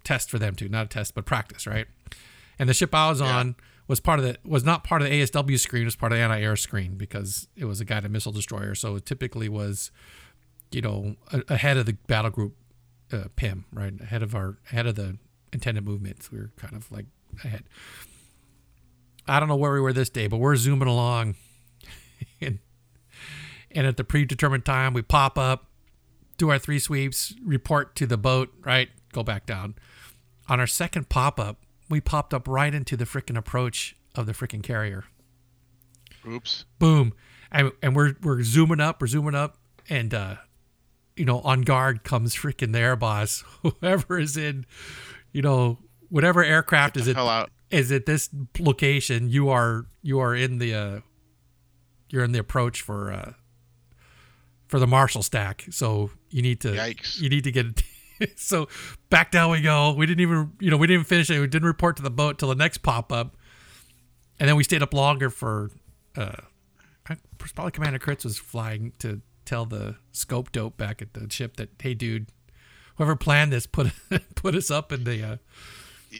test 0.03 0.29
for 0.29 0.39
them 0.39 0.55
too, 0.55 0.69
not 0.69 0.85
a 0.85 0.89
test 0.89 1.15
but 1.15 1.25
practice, 1.25 1.67
right? 1.67 1.87
And 2.59 2.67
the 2.67 2.73
ship 2.73 2.93
I 2.93 3.09
was 3.09 3.21
yeah. 3.21 3.37
on 3.37 3.55
was 3.87 3.99
part 3.99 4.19
of 4.19 4.25
the 4.25 4.37
was 4.43 4.63
not 4.63 4.83
part 4.83 5.01
of 5.01 5.09
the 5.09 5.21
ASW 5.21 5.59
screen, 5.59 5.83
it 5.83 5.85
was 5.85 5.95
part 5.95 6.11
of 6.11 6.17
the 6.17 6.23
anti-air 6.23 6.55
screen 6.55 6.95
because 6.95 7.47
it 7.55 7.65
was 7.65 7.79
a 7.81 7.85
guided 7.85 8.11
missile 8.11 8.31
destroyer. 8.31 8.75
So 8.75 8.95
it 8.95 9.05
typically 9.05 9.49
was, 9.49 9.91
you 10.71 10.81
know, 10.81 11.15
ahead 11.49 11.77
of 11.77 11.85
the 11.85 11.93
battle 12.07 12.31
group 12.31 12.55
uh, 13.11 13.25
PIM, 13.35 13.65
right? 13.73 13.93
Ahead 13.99 14.23
of 14.23 14.35
our 14.35 14.57
ahead 14.71 14.87
of 14.87 14.95
the 14.95 15.17
intended 15.53 15.85
movements. 15.85 16.31
We 16.31 16.39
were 16.39 16.51
kind 16.57 16.75
of 16.75 16.91
like 16.91 17.05
ahead. 17.43 17.63
I 19.27 19.39
don't 19.39 19.49
know 19.49 19.55
where 19.55 19.73
we 19.73 19.79
were 19.79 19.93
this 19.93 20.09
day, 20.09 20.27
but 20.27 20.37
we're 20.37 20.55
zooming 20.55 20.87
along. 20.87 21.35
and, 22.41 22.59
and 23.71 23.87
at 23.87 23.97
the 23.97 24.03
predetermined 24.03 24.65
time, 24.65 24.93
we 24.93 25.01
pop 25.01 25.37
up 25.37 25.67
do 26.41 26.49
our 26.49 26.57
three 26.57 26.79
sweeps, 26.79 27.35
report 27.45 27.95
to 27.95 28.07
the 28.07 28.17
boat, 28.17 28.51
right? 28.65 28.89
Go 29.13 29.21
back 29.21 29.45
down. 29.45 29.75
On 30.49 30.59
our 30.59 30.65
second 30.65 31.07
pop 31.07 31.39
up, 31.39 31.61
we 31.87 32.01
popped 32.01 32.33
up 32.33 32.47
right 32.47 32.73
into 32.73 32.97
the 32.97 33.05
freaking 33.05 33.37
approach 33.37 33.95
of 34.15 34.25
the 34.25 34.31
freaking 34.31 34.63
carrier. 34.63 35.03
Oops. 36.27 36.65
Boom. 36.79 37.13
And, 37.51 37.71
and 37.83 37.95
we're 37.95 38.15
we're 38.23 38.41
zooming 38.41 38.79
up, 38.79 39.01
we're 39.01 39.07
zooming 39.07 39.35
up, 39.35 39.57
and 39.87 40.15
uh, 40.15 40.35
you 41.15 41.25
know, 41.25 41.41
on 41.41 41.61
guard 41.61 42.03
comes 42.03 42.35
freaking 42.35 42.71
the 42.71 42.79
air 42.79 42.95
boss. 42.95 43.43
Whoever 43.61 44.19
is 44.19 44.35
in, 44.35 44.65
you 45.31 45.41
know, 45.41 45.77
whatever 46.09 46.43
aircraft 46.43 46.97
is 46.97 47.07
it 47.07 47.17
is 47.69 47.91
at 47.91 48.05
this 48.05 48.29
location, 48.59 49.29
you 49.29 49.49
are 49.49 49.85
you 50.01 50.19
are 50.19 50.35
in 50.35 50.57
the 50.57 50.73
uh, 50.73 50.99
you're 52.09 52.23
in 52.23 52.31
the 52.31 52.39
approach 52.39 52.81
for 52.81 53.11
uh, 53.11 53.33
for 54.67 54.79
the 54.79 54.87
marshal 54.87 55.23
stack. 55.23 55.65
So 55.69 56.11
you 56.29 56.41
need 56.41 56.61
to 56.61 56.69
Yikes. 56.69 57.19
you 57.19 57.29
need 57.29 57.43
to 57.45 57.51
get 57.51 57.65
it. 57.67 57.83
so 58.39 58.67
back 59.09 59.31
down 59.31 59.51
we 59.51 59.61
go. 59.61 59.93
We 59.93 60.05
didn't 60.05 60.21
even 60.21 60.51
you 60.59 60.69
know 60.69 60.77
we 60.77 60.87
didn't 60.87 61.05
finish 61.05 61.29
it. 61.29 61.39
We 61.39 61.47
didn't 61.47 61.67
report 61.67 61.97
to 61.97 62.03
the 62.03 62.11
boat 62.11 62.39
till 62.39 62.49
the 62.49 62.55
next 62.55 62.79
pop 62.79 63.11
up, 63.11 63.35
and 64.39 64.47
then 64.47 64.55
we 64.55 64.63
stayed 64.63 64.83
up 64.83 64.93
longer 64.93 65.29
for. 65.29 65.71
uh 66.15 66.33
Probably 67.37 67.71
Commander 67.71 67.99
Kritz 67.99 68.23
was 68.23 68.37
flying 68.37 68.93
to 68.99 69.21
tell 69.43 69.65
the 69.65 69.95
scope 70.11 70.51
dope 70.51 70.77
back 70.77 71.01
at 71.01 71.13
the 71.13 71.29
ship 71.29 71.57
that 71.57 71.69
hey 71.81 71.93
dude, 71.93 72.27
whoever 73.01 73.15
planned 73.15 73.51
this 73.51 73.65
put 73.65 73.91
put 74.35 74.53
us 74.53 74.69
up 74.69 74.91
in 74.91 75.03
the. 75.03 75.23
Uh, 75.23 75.37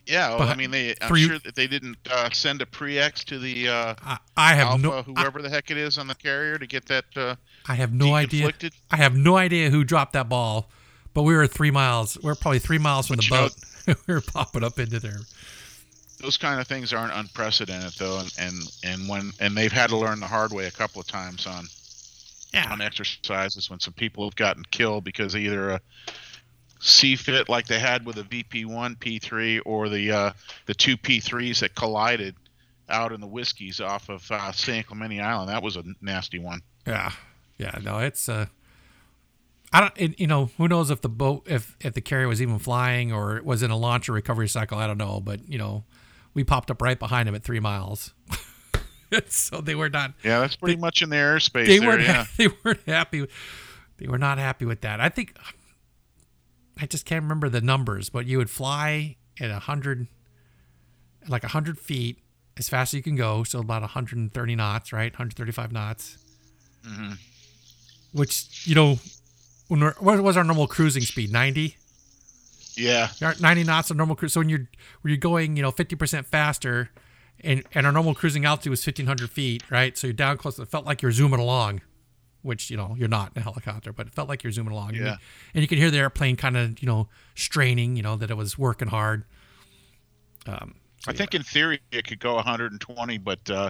yeah, 0.06 0.36
well, 0.36 0.48
I 0.48 0.56
mean, 0.56 0.72
they. 0.72 0.96
I'm 1.02 1.14
sure 1.16 1.38
that 1.40 1.54
they 1.54 1.68
didn't 1.68 1.98
uh, 2.10 2.30
send 2.32 2.62
a 2.62 2.66
pre-X 2.66 3.24
to 3.26 3.38
the. 3.38 3.68
Uh, 3.68 3.96
I, 4.04 4.18
I 4.36 4.54
have 4.56 4.68
Alpha, 4.68 4.82
no. 4.82 5.02
Whoever 5.04 5.40
I, 5.40 5.42
the 5.44 5.50
heck 5.50 5.70
it 5.70 5.78
is 5.78 5.98
on 5.98 6.08
the 6.08 6.16
carrier 6.16 6.58
to 6.58 6.66
get 6.66 6.88
that. 6.88 7.06
Uh, 7.16 7.36
I 7.68 7.76
have 7.76 7.94
no 7.94 8.16
idea. 8.16 8.52
I 8.90 8.96
have 8.96 9.16
no 9.16 9.38
idea 9.38 9.70
who 9.70 9.84
dropped 9.84 10.14
that 10.14 10.28
ball, 10.28 10.70
but 11.14 11.24
we 11.24 11.36
were 11.36 11.46
three 11.46 11.72
miles. 11.72 12.18
We 12.24 12.32
are 12.32 12.36
probably 12.36 12.60
three 12.60 12.80
miles 12.80 13.08
from 13.08 13.18
but 13.18 13.26
the 13.26 13.30
boat. 13.86 13.98
we 14.08 14.14
were 14.14 14.22
popping 14.22 14.64
up 14.64 14.80
into 14.80 15.00
there. 15.00 15.20
Those 16.20 16.38
kind 16.38 16.60
of 16.60 16.68
things 16.68 16.94
aren't 16.94 17.14
unprecedented, 17.14 17.94
though, 18.00 18.20
and, 18.20 18.34
and 18.40 18.56
and 18.84 19.10
when 19.10 19.34
and 19.40 19.56
they've 19.56 19.72
had 19.72 19.90
to 19.90 19.98
learn 19.98 20.20
the 20.20 20.28
hard 20.28 20.52
way 20.52 20.66
a 20.66 20.72
couple 20.72 21.02
of 21.02 21.08
times 21.08 21.46
on 21.46 21.66
yeah. 22.54 22.72
on 22.72 22.82
exercises 22.82 23.70
when 23.70 23.80
some 23.80 23.94
people 23.94 24.24
have 24.24 24.36
gotten 24.36 24.64
killed 24.72 25.04
because 25.04 25.36
either 25.36 25.72
a 25.72 25.82
CFIT 26.82 27.48
like 27.48 27.68
they 27.68 27.80
had 27.80 28.06
with 28.06 28.16
the 28.16 28.24
VP1 28.24 28.98
P3 28.98 29.62
or 29.66 29.90
the 29.90 30.12
uh, 30.12 30.34
the 30.66 30.74
two 30.74 30.98
P3s 30.98 31.60
that 31.60 31.76
collided 31.76 32.36
out 32.90 33.12
in 33.14 33.22
the 33.22 33.28
whiskeys 33.28 33.80
off 33.80 34.10
of 34.10 34.30
uh, 34.32 34.52
San 34.52 34.84
Clemente 34.84 35.20
Island. 35.20 35.50
That 35.50 35.64
was 35.64 35.76
a 35.76 35.84
nasty 36.02 36.40
one. 36.40 36.62
Yeah, 36.86 37.12
yeah, 37.58 37.78
no, 37.84 38.00
it's 38.00 38.28
uh, 38.28 38.48
I 39.72 39.82
don't. 39.82 39.94
It, 39.96 40.20
you 40.20 40.28
know, 40.28 40.50
who 40.58 40.68
knows 40.68 40.90
if 40.90 41.02
the 41.02 41.10
boat, 41.10 41.44
if 41.46 41.78
if 41.80 41.94
the 41.94 42.02
carrier 42.02 42.28
was 42.28 42.42
even 42.42 42.60
flying 42.60 43.14
or 43.14 43.38
it 43.38 43.46
was 43.46 43.64
in 43.64 43.72
a 43.72 43.78
launch 43.78 44.10
or 44.10 44.14
recovery 44.14 44.48
cycle. 44.48 44.78
I 44.78 44.88
don't 44.88 44.98
know, 44.98 45.20
but 45.20 45.48
you 45.48 45.58
know, 45.58 45.86
we 46.34 46.44
popped 46.44 46.70
up 46.72 46.82
right 46.82 47.00
behind 47.00 47.30
him 47.30 47.36
at 47.36 47.44
three 47.44 47.60
miles. 47.60 48.14
so 49.28 49.62
they 49.62 49.76
were 49.76 49.90
not. 49.90 50.14
Yeah, 50.24 50.40
that's 50.40 50.56
pretty 50.56 50.76
they, 50.76 50.82
much 50.82 51.02
in 51.02 51.10
their 51.10 51.38
airspace. 51.38 51.68
They 51.68 51.80
there, 51.80 51.88
weren't. 51.88 52.04
Yeah. 52.04 52.26
They 52.38 52.48
weren't 52.64 52.86
happy. 52.88 53.28
They 53.98 54.08
were 54.08 54.18
not 54.18 54.38
happy 54.38 54.66
with 54.66 54.82
that. 54.82 55.00
I 55.00 55.10
think. 55.10 55.38
I 56.82 56.88
just 56.88 57.06
can't 57.06 57.22
remember 57.22 57.48
the 57.48 57.62
numbers, 57.62 58.10
but 58.10 58.26
you 58.26 58.40
would 58.40 58.50
fly 58.50 59.18
at 59.40 59.52
a 59.52 59.60
hundred, 59.60 60.08
like 61.28 61.44
a 61.44 61.50
hundred 61.50 61.78
feet, 61.78 62.20
as 62.58 62.70
fast 62.70 62.94
as 62.94 62.98
you 62.98 63.04
can 63.04 63.16
go. 63.16 63.44
So 63.44 63.60
about 63.60 63.82
130 63.82 64.56
knots, 64.56 64.92
right? 64.92 65.12
135 65.12 65.72
knots. 65.72 66.18
Mm-hmm. 66.86 67.14
Which 68.14 68.68
you 68.68 68.76
know, 68.76 69.00
when 69.68 69.82
what 69.82 70.22
was 70.22 70.36
our 70.36 70.44
normal 70.44 70.68
cruising 70.68 71.04
speed? 71.04 71.32
90. 71.32 71.78
Yeah. 72.76 73.10
90 73.40 73.64
knots 73.64 73.92
of 73.92 73.98
normal 73.98 74.16
cruise. 74.16 74.34
So 74.34 74.40
when 74.40 74.50
you're 74.50 74.68
when 75.02 75.10
you're 75.10 75.18
going, 75.18 75.56
you 75.56 75.62
know, 75.62 75.72
50% 75.72 76.26
faster, 76.26 76.90
and 77.42 77.64
and 77.74 77.86
our 77.86 77.92
normal 77.92 78.16
cruising 78.16 78.46
altitude 78.46 78.72
was 78.72 78.86
1500 78.86 79.30
feet, 79.30 79.64
right? 79.70 79.98
So 79.98 80.08
you're 80.08 80.14
down 80.14 80.38
close. 80.38 80.58
It 80.58 80.68
felt 80.68 80.86
like 80.86 81.02
you're 81.02 81.12
zooming 81.12 81.40
along, 81.40 81.82
which 82.42 82.70
you 82.70 82.78
know 82.78 82.96
you're 82.98 83.08
not 83.08 83.32
in 83.36 83.42
a 83.42 83.44
helicopter, 83.44 83.94
but 83.94 84.08
it 84.08 84.14
felt 84.14 84.30
like 84.30 84.44
you're 84.44 84.52
zooming 84.52 84.74
along. 84.74 84.96
Yeah. 84.96 85.18
And 85.54 85.62
you 85.62 85.68
could 85.68 85.78
hear 85.78 85.92
the 85.92 85.98
airplane 85.98 86.36
kind 86.36 86.58
of 86.58 86.82
you 86.82 86.88
know 86.88 87.08
straining, 87.36 87.96
you 87.96 88.04
know 88.04 88.16
that 88.16 88.30
it 88.32 88.38
was 88.38 88.58
working 88.58 88.88
hard. 88.88 89.24
Um, 90.48 90.76
I 91.08 91.14
think 91.14 91.34
in 91.34 91.44
theory 91.44 91.80
it 91.92 92.08
could 92.08 92.20
go 92.20 92.36
120, 92.36 93.18
but 93.20 93.50
uh, 93.50 93.70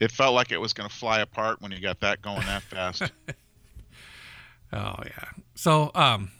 it 0.00 0.12
felt 0.12 0.34
like 0.34 0.52
it 0.52 0.60
was 0.60 0.72
going 0.72 0.88
to 0.88 0.94
fly 0.94 1.20
apart 1.20 1.60
when 1.60 1.72
you 1.72 1.80
got 1.80 2.00
that 2.00 2.22
going 2.22 2.40
that 2.46 2.62
fast. 2.62 3.02
oh 4.72 4.94
yeah. 5.04 5.28
So 5.54 5.90
um, 5.94 6.30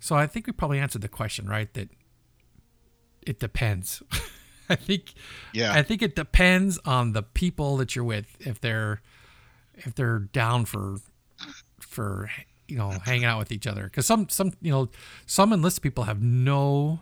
so 0.00 0.16
I 0.16 0.26
think 0.26 0.46
we 0.46 0.52
probably 0.52 0.78
answered 0.78 1.02
the 1.02 1.08
question 1.08 1.46
right 1.46 1.72
that 1.74 1.88
it 3.22 3.38
depends. 3.38 4.02
I 4.68 4.76
think 4.76 5.14
yeah. 5.52 5.72
I 5.72 5.82
think 5.82 6.02
it 6.02 6.16
depends 6.16 6.78
on 6.84 7.12
the 7.12 7.22
people 7.22 7.76
that 7.76 7.94
you're 7.94 8.04
with 8.04 8.36
if 8.40 8.60
they're 8.60 9.00
if 9.74 9.94
they're 9.94 10.20
down 10.20 10.64
for 10.64 10.96
for 11.80 12.30
you 12.68 12.76
know 12.76 12.90
hanging 12.90 13.24
out 13.24 13.38
with 13.38 13.52
each 13.52 13.66
other 13.66 13.84
because 13.84 14.06
some 14.06 14.28
some 14.28 14.52
you 14.60 14.70
know 14.70 14.88
some 15.26 15.52
enlisted 15.52 15.82
people 15.82 16.04
have 16.04 16.22
no 16.22 17.00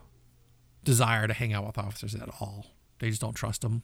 desire 0.85 1.27
to 1.27 1.35
hang 1.35 1.53
out 1.53 1.67
with 1.67 1.79
officers 1.79 2.15
at 2.15 2.29
all. 2.41 2.67
They 2.99 3.09
just 3.09 3.21
don't 3.21 3.35
trust 3.35 3.63
them. 3.63 3.83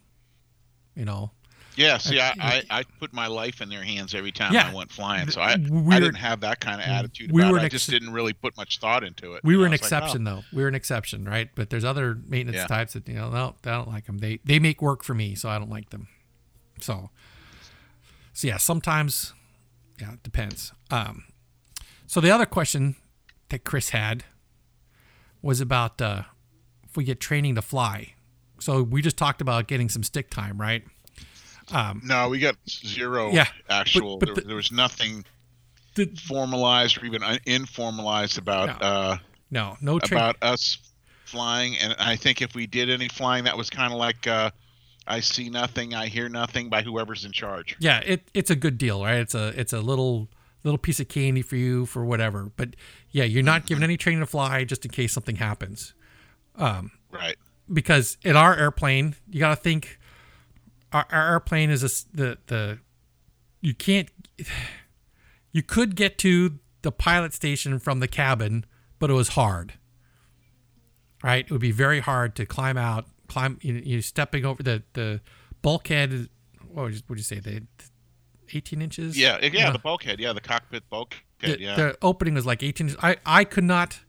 You 0.94 1.04
know. 1.04 1.30
Yeah, 1.76 1.98
see, 1.98 2.18
I, 2.18 2.32
I, 2.40 2.62
I, 2.70 2.84
put 2.98 3.12
my 3.12 3.26
life 3.26 3.60
in 3.60 3.68
their 3.68 3.82
hands 3.82 4.14
every 4.14 4.32
time 4.32 4.54
yeah, 4.54 4.70
I 4.70 4.74
went 4.74 4.90
flying, 4.90 5.28
so 5.28 5.42
I, 5.42 5.56
we 5.56 5.94
I 5.94 6.00
didn't 6.00 6.14
have 6.14 6.40
that 6.40 6.58
kind 6.58 6.80
of 6.80 6.86
attitude. 6.88 7.30
We 7.30 7.44
were 7.44 7.58
it. 7.58 7.64
I 7.64 7.68
just 7.68 7.90
didn't 7.90 8.14
really 8.14 8.32
put 8.32 8.56
much 8.56 8.78
thought 8.78 9.04
into 9.04 9.34
it. 9.34 9.44
We 9.44 9.58
were 9.58 9.66
an 9.66 9.74
exception, 9.74 10.24
like, 10.24 10.32
oh. 10.32 10.36
though. 10.36 10.56
We 10.56 10.62
were 10.62 10.68
an 10.68 10.74
exception, 10.74 11.26
right? 11.26 11.50
But 11.54 11.68
there's 11.68 11.84
other 11.84 12.18
maintenance 12.26 12.56
yeah. 12.56 12.66
types 12.66 12.94
that 12.94 13.06
you 13.06 13.16
know, 13.16 13.28
no, 13.28 13.54
I 13.62 13.70
don't 13.70 13.88
like 13.88 14.06
them. 14.06 14.18
They 14.18 14.40
they 14.42 14.58
make 14.58 14.80
work 14.80 15.04
for 15.04 15.12
me, 15.12 15.34
so 15.34 15.50
I 15.50 15.58
don't 15.58 15.68
like 15.68 15.90
them. 15.90 16.08
So, 16.80 17.10
so 18.36 18.46
yeah, 18.48 18.58
sometimes, 18.58 19.32
yeah, 19.98 20.12
it 20.12 20.22
depends. 20.22 20.70
Um, 20.90 21.24
so 22.06 22.20
the 22.20 22.30
other 22.30 22.44
question 22.44 22.96
that 23.48 23.64
Chris 23.64 23.90
had 23.90 24.24
was 25.40 25.62
about 25.62 26.02
uh, 26.02 26.24
if 26.84 26.98
we 26.98 27.04
get 27.04 27.18
training 27.18 27.54
to 27.54 27.62
fly. 27.62 28.12
So 28.58 28.82
we 28.82 29.00
just 29.00 29.16
talked 29.16 29.40
about 29.40 29.68
getting 29.68 29.88
some 29.88 30.02
stick 30.02 30.28
time, 30.28 30.60
right? 30.60 30.84
Um, 31.72 32.02
no, 32.04 32.28
we 32.28 32.38
got 32.38 32.56
zero 32.68 33.30
yeah, 33.32 33.46
actual. 33.70 34.18
But, 34.18 34.26
but 34.26 34.34
there, 34.34 34.42
the, 34.42 34.48
there, 34.48 34.56
was 34.56 34.70
nothing 34.70 35.24
the, 35.94 36.04
formalized 36.04 37.02
or 37.02 37.06
even 37.06 37.22
informalized 37.22 38.36
about 38.36 38.82
no, 38.82 38.86
uh, 38.86 39.18
no, 39.50 39.76
no 39.80 39.98
tra- 39.98 40.14
about 40.14 40.36
us 40.42 40.76
flying. 41.24 41.78
And 41.78 41.96
I 41.98 42.16
think 42.16 42.42
if 42.42 42.54
we 42.54 42.66
did 42.66 42.90
any 42.90 43.08
flying, 43.08 43.44
that 43.44 43.56
was 43.56 43.70
kind 43.70 43.94
of 43.94 43.98
like 43.98 44.26
uh, 44.26 44.50
I 45.06 45.20
see 45.20 45.48
nothing, 45.48 45.94
I 45.94 46.06
hear 46.06 46.28
nothing 46.28 46.68
by 46.68 46.82
whoever's 46.82 47.24
in 47.24 47.32
charge. 47.32 47.76
Yeah, 47.78 48.00
it, 48.00 48.28
it's 48.34 48.50
a 48.50 48.56
good 48.56 48.78
deal, 48.78 49.02
right? 49.04 49.18
It's 49.18 49.34
a 49.34 49.48
it's 49.58 49.72
a 49.72 49.80
little 49.80 50.28
little 50.64 50.78
piece 50.78 50.98
of 51.00 51.08
candy 51.08 51.42
for 51.42 51.56
you 51.56 51.86
for 51.86 52.04
whatever. 52.04 52.50
But 52.56 52.70
yeah, 53.10 53.24
you're 53.24 53.42
not 53.42 53.66
given 53.66 53.84
any 53.84 53.96
training 53.96 54.20
to 54.20 54.26
fly 54.26 54.64
just 54.64 54.84
in 54.84 54.90
case 54.90 55.12
something 55.12 55.36
happens. 55.36 55.94
Um, 56.56 56.90
right. 57.10 57.36
Because 57.72 58.18
in 58.24 58.36
our 58.36 58.56
airplane, 58.56 59.14
you 59.30 59.40
got 59.40 59.50
to 59.50 59.56
think 59.56 59.98
our, 60.92 61.06
our 61.10 61.32
airplane 61.32 61.70
is 61.70 61.82
a, 61.82 62.16
the 62.16 62.38
the 62.46 62.78
you 63.60 63.74
can't 63.74 64.08
you 65.52 65.62
could 65.62 65.96
get 65.96 66.18
to 66.18 66.58
the 66.82 66.92
pilot 66.92 67.32
station 67.32 67.78
from 67.78 68.00
the 68.00 68.08
cabin, 68.08 68.64
but 68.98 69.10
it 69.10 69.14
was 69.14 69.28
hard. 69.30 69.74
Right, 71.24 71.44
it 71.44 71.50
would 71.50 71.60
be 71.60 71.72
very 71.72 72.00
hard 72.00 72.36
to 72.36 72.46
climb 72.46 72.76
out. 72.76 73.06
Climb 73.28 73.58
you, 73.62 73.74
you 73.74 74.02
stepping 74.02 74.44
over 74.44 74.62
the 74.62 74.82
the 74.92 75.20
bulkhead. 75.62 76.28
What 76.68 76.84
would 76.84 76.94
you, 76.94 77.00
would 77.08 77.18
you 77.18 77.24
say? 77.24 77.40
The 77.40 77.62
18 78.52 78.82
inches. 78.82 79.18
Yeah, 79.18 79.38
yeah, 79.42 79.70
the 79.70 79.78
bulkhead. 79.78 80.20
Yeah, 80.20 80.32
the 80.32 80.40
cockpit 80.40 80.88
bulkhead. 80.88 81.20
The, 81.40 81.60
yeah, 81.60 81.76
the 81.76 81.98
opening 82.02 82.34
was 82.34 82.46
like 82.46 82.62
18 82.62 82.88
inches. 82.88 83.02
I 83.02 83.16
I 83.24 83.44
could 83.44 83.64
not. 83.64 84.00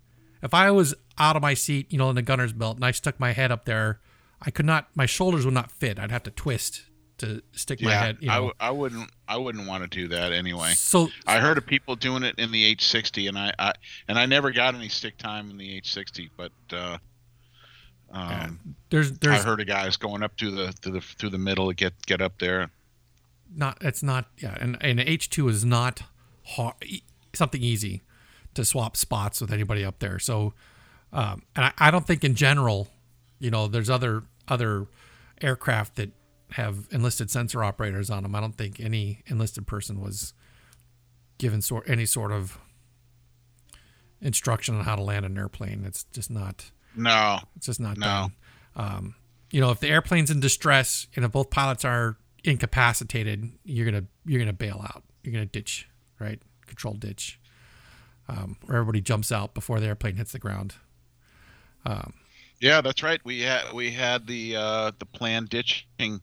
If 0.42 0.54
I 0.54 0.70
was 0.72 0.94
out 1.18 1.36
of 1.36 1.42
my 1.42 1.54
seat, 1.54 1.92
you 1.92 1.98
know, 1.98 2.10
in 2.10 2.16
the 2.16 2.22
gunner's 2.22 2.54
belt, 2.54 2.76
and 2.78 2.86
I 2.86 2.92
stuck 2.92 3.20
my 3.20 3.34
head 3.34 3.52
up 3.52 3.66
there, 3.66 4.00
I 4.42 4.52
could 4.52 4.66
not. 4.66 4.90
My 4.96 5.06
shoulders 5.06 5.46
would 5.46 5.54
not 5.54 5.72
fit. 5.72 6.00
I'd 6.00 6.12
have 6.12 6.24
to 6.24 6.32
twist 6.32 6.84
to 7.18 7.42
stick 7.54 7.82
yeah, 7.82 7.88
my 7.88 7.94
head. 7.94 8.18
You 8.22 8.28
know. 8.28 8.34
I, 8.34 8.36
w- 8.36 8.54
I 8.60 8.72
wouldn't. 8.72 9.12
I 9.28 9.38
wouldn't 9.38 9.68
want 9.68 9.84
to 9.84 9.90
do 9.90 10.08
that 10.10 10.32
anyway. 10.32 10.74
So 10.76 11.10
I 11.26 11.40
heard 11.40 11.58
of 11.58 11.66
people 11.66 11.96
doing 11.96 12.24
it 12.24 12.36
in 12.38 12.52
the 12.52 12.76
H60, 12.76 13.28
and 13.28 13.38
I, 13.38 13.54
I 13.58 13.74
and 14.08 14.20
I 14.20 14.26
never 14.26 14.52
got 14.52 14.76
any 14.76 14.90
stick 14.90 15.18
time 15.18 15.50
in 15.50 15.58
the 15.58 15.82
H60, 15.82 16.30
but. 16.38 16.52
uh 16.72 16.98
um, 18.12 18.60
there's, 18.90 19.12
there's. 19.20 19.42
I 19.42 19.44
heard 19.44 19.60
of 19.60 19.68
guys 19.68 19.98
going 19.98 20.24
up 20.24 20.36
to 20.38 20.52
the 20.52 20.74
to 20.82 20.92
the 20.92 21.02
through 21.02 21.32
the 21.32 21.38
middle 21.38 21.68
to 21.68 21.74
get 21.74 21.94
get 22.06 22.22
up 22.22 22.40
there. 22.40 22.72
Not 23.56 23.78
it's 23.82 24.04
not 24.04 24.28
yeah, 24.38 24.58
and 24.60 24.78
and 24.82 25.00
H 25.00 25.30
two 25.30 25.48
is 25.50 25.66
not 25.66 26.04
hard, 26.46 26.76
something 27.34 27.62
easy 27.62 28.02
to 28.54 28.66
swap 28.66 28.98
spots 28.98 29.42
with 29.42 29.52
anybody 29.52 29.84
up 29.86 30.00
there. 30.00 30.20
So, 30.20 30.54
um, 31.14 31.44
and 31.56 31.66
I, 31.66 31.74
I 31.78 31.92
don't 31.92 32.08
think 32.08 32.24
in 32.24 32.36
general, 32.36 32.88
you 33.40 33.52
know, 33.52 33.68
there's 33.68 33.90
other 33.90 34.24
other 34.48 34.88
aircraft 35.42 35.96
that 35.96 36.12
have 36.52 36.88
enlisted 36.92 37.30
sensor 37.30 37.64
operators 37.64 38.10
on 38.10 38.24
them. 38.24 38.36
I 38.36 38.40
don't 38.40 38.56
think 38.56 38.80
any 38.80 39.22
enlisted 39.28 39.68
person 39.68 40.02
was 40.02 40.34
given 41.38 41.62
sort 41.62 41.90
any 41.90 42.06
sort 42.06 42.32
of 42.32 42.58
instruction 44.22 44.76
on 44.76 44.86
how 44.86 44.96
to 44.96 45.04
land 45.04 45.26
an 45.26 45.38
airplane. 45.38 45.84
It's 45.86 46.04
just 46.06 46.32
not. 46.32 46.72
No. 46.98 47.40
It's 47.56 47.68
just 47.68 47.80
not 47.80 47.98
no. 47.98 48.06
done. 48.06 48.32
Um, 48.76 49.16
you 49.52 49.62
know, 49.62 49.72
if 49.72 49.80
the 49.80 49.88
airplane's 49.88 50.30
in 50.30 50.40
distress 50.40 51.08
and 51.16 51.24
if 51.24 51.32
both 51.32 51.50
pilots 51.50 51.86
are 51.86 52.18
incapacitated, 52.44 53.52
you're 53.64 53.86
gonna 53.86 54.06
you're 54.26 54.40
gonna 54.40 54.54
bail 54.54 54.82
out. 54.84 55.04
You're 55.24 55.34
gonna 55.34 55.46
ditch, 55.46 55.88
right? 56.20 56.42
Control 56.66 56.94
ditch, 56.94 57.40
um, 58.28 58.58
where 58.66 58.78
everybody 58.78 59.02
jumps 59.02 59.32
out 59.32 59.54
before 59.54 59.80
the 59.80 59.88
airplane 59.88 60.16
hits 60.18 60.32
the 60.32 60.40
ground. 60.40 60.76
Um, 61.86 62.14
yeah, 62.60 62.82
that's 62.82 63.04
right. 63.04 63.22
We 63.24 63.42
had 63.42 63.74
we 63.74 63.92
had 63.92 64.28
the 64.28 64.56
uh, 64.56 64.92
the 65.00 65.06
planned 65.06 65.50
ditching 65.50 66.22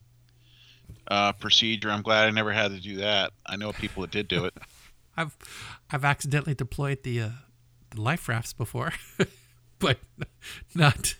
uh, 1.07 1.33
procedure. 1.33 1.89
I'm 1.89 2.01
glad 2.01 2.27
I 2.27 2.31
never 2.31 2.51
had 2.51 2.71
to 2.71 2.79
do 2.79 2.97
that. 2.97 3.31
I 3.45 3.55
know 3.55 3.71
people 3.71 4.01
that 4.01 4.11
did 4.11 4.27
do 4.27 4.45
it. 4.45 4.53
I've 5.17 5.35
I've 5.89 6.03
accidentally 6.03 6.55
deployed 6.55 7.03
the, 7.03 7.21
uh, 7.21 7.29
the 7.91 8.01
life 8.01 8.27
rafts 8.27 8.53
before, 8.53 8.91
but 9.79 9.97
not. 10.73 11.15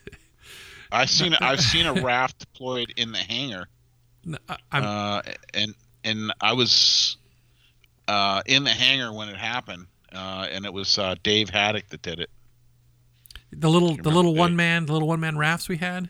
I've 0.92 1.10
seen 1.10 1.34
I've 1.34 1.62
seen 1.62 1.86
a 1.86 1.94
raft 2.02 2.40
deployed 2.40 2.94
in 2.96 3.12
the 3.12 3.20
hangar. 3.20 3.68
No, 4.24 4.38
uh, 4.72 5.22
and 5.54 5.76
and 6.04 6.34
I 6.42 6.54
was 6.54 7.18
uh, 8.08 8.42
in 8.46 8.64
the 8.64 8.72
hangar 8.72 9.12
when 9.14 9.30
it 9.30 9.38
happened, 9.38 9.88
uh, 10.14 10.48
and 10.50 10.66
it 10.66 10.74
was 10.74 10.98
uh, 10.98 11.16
Dave 11.24 11.50
Haddock 11.50 11.90
that 11.90 12.02
did 12.02 12.20
it. 12.20 12.30
The 13.52 13.70
little 13.70 13.96
the 13.96 14.10
little 14.10 14.32
Dave? 14.34 14.40
one 14.40 14.56
man 14.56 14.86
the 14.86 14.94
little 14.94 15.08
one 15.08 15.20
man 15.20 15.38
rafts 15.38 15.70
we 15.70 15.78
had. 15.78 16.10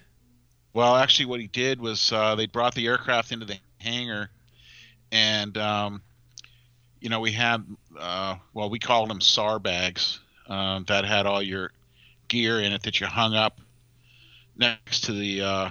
Well, 0.74 0.96
actually, 0.96 1.28
what 1.28 1.40
he 1.40 1.48
did 1.48 1.80
was 1.80 2.12
uh, 2.12 2.36
they 2.36 2.48
brought 2.48 2.76
the 2.76 2.88
aircraft 2.88 3.32
into 3.32 3.46
the 3.46 3.58
hangar, 3.78 4.30
and 5.12 5.58
um, 5.58 6.02
you 7.00 7.10
know 7.10 7.20
we 7.20 7.32
had 7.32 7.66
uh, 7.98 8.36
well 8.54 8.70
we 8.70 8.80
called 8.80 9.10
them 9.10 9.22
SAR 9.22 9.60
bags 9.60 10.20
um, 10.48 10.84
that 10.86 11.06
had 11.06 11.26
all 11.26 11.42
your 11.42 11.72
gear 12.28 12.62
in 12.62 12.72
it 12.72 12.84
that 12.84 13.00
you 13.00 13.08
hung 13.08 13.34
up 13.34 13.60
next 14.58 15.06
to 15.06 15.14
the 15.14 15.42
uh, 15.42 15.70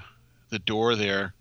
the 0.51 0.59
door 0.59 0.95
there, 0.95 1.35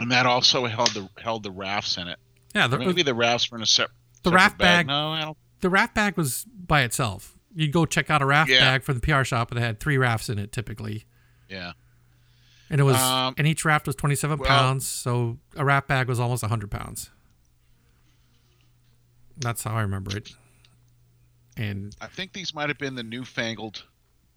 and 0.00 0.10
that 0.12 0.26
also 0.26 0.66
held 0.66 0.90
the 0.90 1.08
held 1.20 1.42
the 1.42 1.50
rafts 1.50 1.96
in 1.96 2.08
it. 2.08 2.18
Yeah, 2.54 2.66
the, 2.66 2.78
maybe 2.78 3.02
the 3.02 3.14
rafts 3.14 3.50
were 3.50 3.58
in 3.58 3.62
a 3.62 3.66
separate. 3.66 3.96
The 4.22 4.30
raft 4.30 4.58
bag. 4.58 4.78
bag. 4.78 4.86
No, 4.86 5.10
I 5.10 5.24
don't. 5.24 5.36
The 5.60 5.70
raft 5.70 5.94
bag 5.94 6.16
was 6.16 6.44
by 6.44 6.82
itself. 6.82 7.36
You'd 7.54 7.72
go 7.72 7.86
check 7.86 8.10
out 8.10 8.22
a 8.22 8.26
raft 8.26 8.50
yeah. 8.50 8.60
bag 8.60 8.82
from 8.82 8.98
the 8.98 9.00
PR 9.00 9.24
shop, 9.24 9.50
and 9.50 9.58
it 9.58 9.62
had 9.62 9.80
three 9.80 9.98
rafts 9.98 10.28
in 10.28 10.38
it 10.38 10.52
typically. 10.52 11.06
Yeah. 11.48 11.72
And 12.68 12.80
it 12.80 12.84
was, 12.84 12.96
um, 12.96 13.34
and 13.38 13.46
each 13.46 13.64
raft 13.64 13.86
was 13.86 13.94
27 13.94 14.38
well, 14.38 14.48
pounds, 14.48 14.86
so 14.86 15.38
a 15.54 15.64
raft 15.64 15.86
bag 15.86 16.08
was 16.08 16.18
almost 16.18 16.42
100 16.42 16.70
pounds. 16.70 17.10
That's 19.36 19.62
how 19.62 19.76
I 19.76 19.82
remember 19.82 20.16
it. 20.16 20.32
and 21.56 21.94
I 22.00 22.08
think 22.08 22.32
these 22.32 22.54
might 22.54 22.68
have 22.68 22.78
been 22.78 22.96
the 22.96 23.04
newfangled 23.04 23.84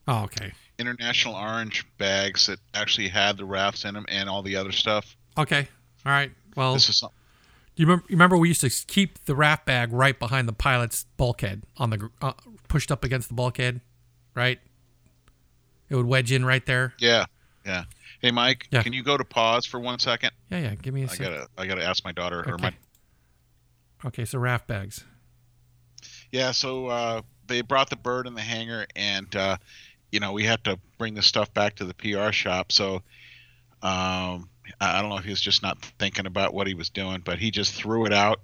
oh, 0.10 0.24
okay, 0.24 0.52
international 0.78 1.36
orange 1.36 1.86
bags 1.98 2.48
that 2.48 2.60
actually 2.74 3.08
had 3.08 3.38
the 3.38 3.46
rafts 3.46 3.86
in 3.86 3.94
them 3.94 4.06
and 4.10 4.28
all 4.30 4.42
the 4.42 4.56
other 4.56 4.72
stuff. 4.72 5.16
okay, 5.38 5.68
all 6.06 6.12
right. 6.12 6.32
Well, 6.56 6.74
This 6.74 6.90
is 6.90 6.98
something. 6.98 7.16
you 7.76 7.86
remember, 7.86 8.06
you 8.10 8.16
remember 8.16 8.38
we 8.38 8.48
used 8.50 8.62
to 8.62 8.70
keep 8.70 9.24
the 9.26 9.36
raft 9.36 9.66
bag 9.66 9.94
right 9.94 10.18
behind 10.20 10.48
the 10.48 10.54
pilot's 10.54 11.06
bulkhead 11.16 11.64
on 11.78 11.90
the 11.92 12.10
uh, 12.22 12.34
pushed 12.68 12.92
up 12.92 13.04
against 13.06 13.28
the 13.30 13.34
bulkhead, 13.36 13.80
right? 14.36 14.60
It 15.90 15.96
would 15.96 16.06
wedge 16.06 16.32
in 16.32 16.44
right 16.46 16.66
there. 16.66 16.94
Yeah, 17.00 17.26
yeah. 17.66 17.84
Hey, 18.22 18.32
Mike, 18.32 18.68
Yeah. 18.72 18.84
can 18.84 18.92
you 18.94 19.02
go 19.04 19.16
to 19.18 19.24
pause 19.24 19.66
for 19.66 19.80
one 19.80 19.98
second? 20.00 20.32
Yeah, 20.52 20.60
yeah. 20.60 20.76
Give 20.76 20.94
me 20.94 21.02
a 21.04 21.06
I 21.06 21.08
second. 21.08 21.26
gotta, 21.34 21.48
I 21.58 21.68
gotta 21.68 21.84
ask 21.86 22.04
my 22.04 22.12
daughter 22.12 22.40
or 22.42 22.54
Okay. 22.56 22.64
my 22.64 22.74
Okay, 24.06 24.26
so 24.26 24.40
raft 24.40 24.68
bags. 24.68 25.04
Yeah, 26.32 26.52
so 26.52 26.88
uh, 26.88 27.22
they 27.48 27.62
brought 27.62 27.90
the 27.90 27.96
bird 27.96 28.28
in 28.28 28.34
the 28.36 28.42
hangar, 28.42 28.86
and 28.96 29.34
uh, 29.36 29.58
you 30.12 30.20
know 30.20 30.32
we 30.32 30.44
had 30.44 30.64
to 30.66 30.80
bring 30.98 31.14
the 31.14 31.22
stuff 31.22 31.54
back 31.54 31.76
to 31.76 31.86
the 31.86 31.94
PR 31.94 32.32
shop. 32.32 32.72
So 32.72 33.02
um, 33.82 34.50
I 34.80 35.02
don't 35.02 35.10
know 35.10 35.18
if 35.18 35.24
he 35.24 35.30
was 35.30 35.42
just 35.42 35.64
not 35.64 35.82
thinking 36.00 36.26
about 36.26 36.54
what 36.54 36.68
he 36.68 36.74
was 36.74 36.90
doing, 36.90 37.22
but 37.24 37.40
he 37.40 37.52
just 37.52 37.74
threw 37.74 38.06
it 38.06 38.14
out, 38.14 38.42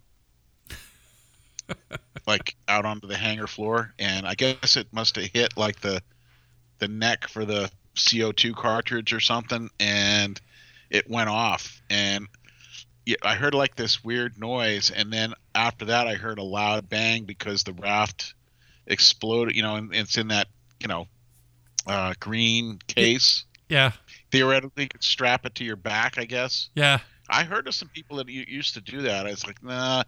like 2.27 2.55
out 2.67 2.85
onto 2.85 3.07
the 3.07 3.17
hangar 3.17 3.47
floor, 3.47 3.93
and 3.99 4.25
I 4.25 4.35
guess 4.35 4.77
it 4.77 4.87
must 4.91 5.15
have 5.17 5.25
hit 5.25 5.57
like 5.57 5.81
the 5.81 6.01
the 6.79 6.87
neck 6.87 7.27
for 7.27 7.45
the 7.45 7.71
CO2 7.95 8.55
cartridge 8.55 9.13
or 9.13 9.19
something, 9.19 9.69
and 9.79 10.39
it 10.89 11.09
went 11.09 11.29
off, 11.29 11.81
and 11.89 12.27
I 13.21 13.35
heard 13.35 13.53
like 13.53 13.75
this 13.75 14.03
weird 14.03 14.39
noise, 14.39 14.91
and 14.91 15.11
then 15.11 15.33
after 15.53 15.85
that, 15.85 16.07
I 16.07 16.15
heard 16.15 16.39
a 16.39 16.43
loud 16.43 16.89
bang 16.89 17.25
because 17.25 17.63
the 17.63 17.73
raft 17.73 18.33
exploded. 18.87 19.55
You 19.55 19.61
know, 19.61 19.75
and 19.75 19.93
it's 19.93 20.17
in 20.17 20.29
that 20.29 20.47
you 20.79 20.87
know 20.87 21.07
uh, 21.87 22.13
green 22.19 22.79
case. 22.87 23.45
Yeah, 23.69 23.91
Theoretically, 24.31 24.83
you 24.83 24.89
could 24.89 25.03
strap 25.03 25.45
it 25.45 25.55
to 25.55 25.63
your 25.63 25.75
back, 25.75 26.17
I 26.17 26.25
guess. 26.25 26.69
yeah. 26.75 26.99
I 27.27 27.43
heard 27.43 27.67
of 27.67 27.73
some 27.73 27.87
people 27.89 28.17
that 28.17 28.29
used 28.29 28.75
to 28.75 28.81
do 28.81 29.01
that. 29.01 29.25
I 29.25 29.31
was 29.31 29.45
like, 29.47 29.63
nah. 29.63 30.03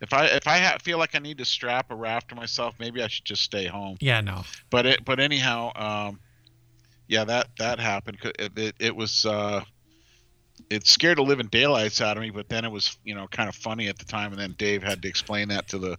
If 0.00 0.12
I 0.12 0.26
if 0.26 0.46
I 0.46 0.58
ha- 0.58 0.78
feel 0.80 0.98
like 0.98 1.14
I 1.16 1.18
need 1.18 1.38
to 1.38 1.44
strap 1.44 1.90
a 1.90 1.94
raft 1.96 2.28
to 2.28 2.36
myself, 2.36 2.74
maybe 2.78 3.02
I 3.02 3.08
should 3.08 3.24
just 3.24 3.42
stay 3.42 3.66
home. 3.66 3.96
Yeah, 4.00 4.20
no. 4.20 4.44
But 4.70 4.86
it 4.86 5.04
but 5.04 5.18
anyhow, 5.18 5.72
um, 5.74 6.20
yeah, 7.08 7.24
that 7.24 7.48
that 7.58 7.80
happened. 7.80 8.18
It, 8.38 8.52
it, 8.56 8.74
it 8.78 8.96
was 8.96 9.26
uh, 9.26 9.62
it 10.70 10.86
scared 10.86 11.18
the 11.18 11.22
living 11.22 11.48
daylights 11.48 12.00
out 12.00 12.16
of 12.16 12.22
me. 12.22 12.30
But 12.30 12.48
then 12.48 12.64
it 12.64 12.70
was 12.70 12.96
you 13.04 13.14
know 13.16 13.26
kind 13.26 13.48
of 13.48 13.56
funny 13.56 13.88
at 13.88 13.98
the 13.98 14.04
time, 14.04 14.30
and 14.32 14.40
then 14.40 14.54
Dave 14.56 14.82
had 14.82 15.02
to 15.02 15.08
explain 15.08 15.48
that 15.48 15.66
to 15.68 15.78
the 15.78 15.98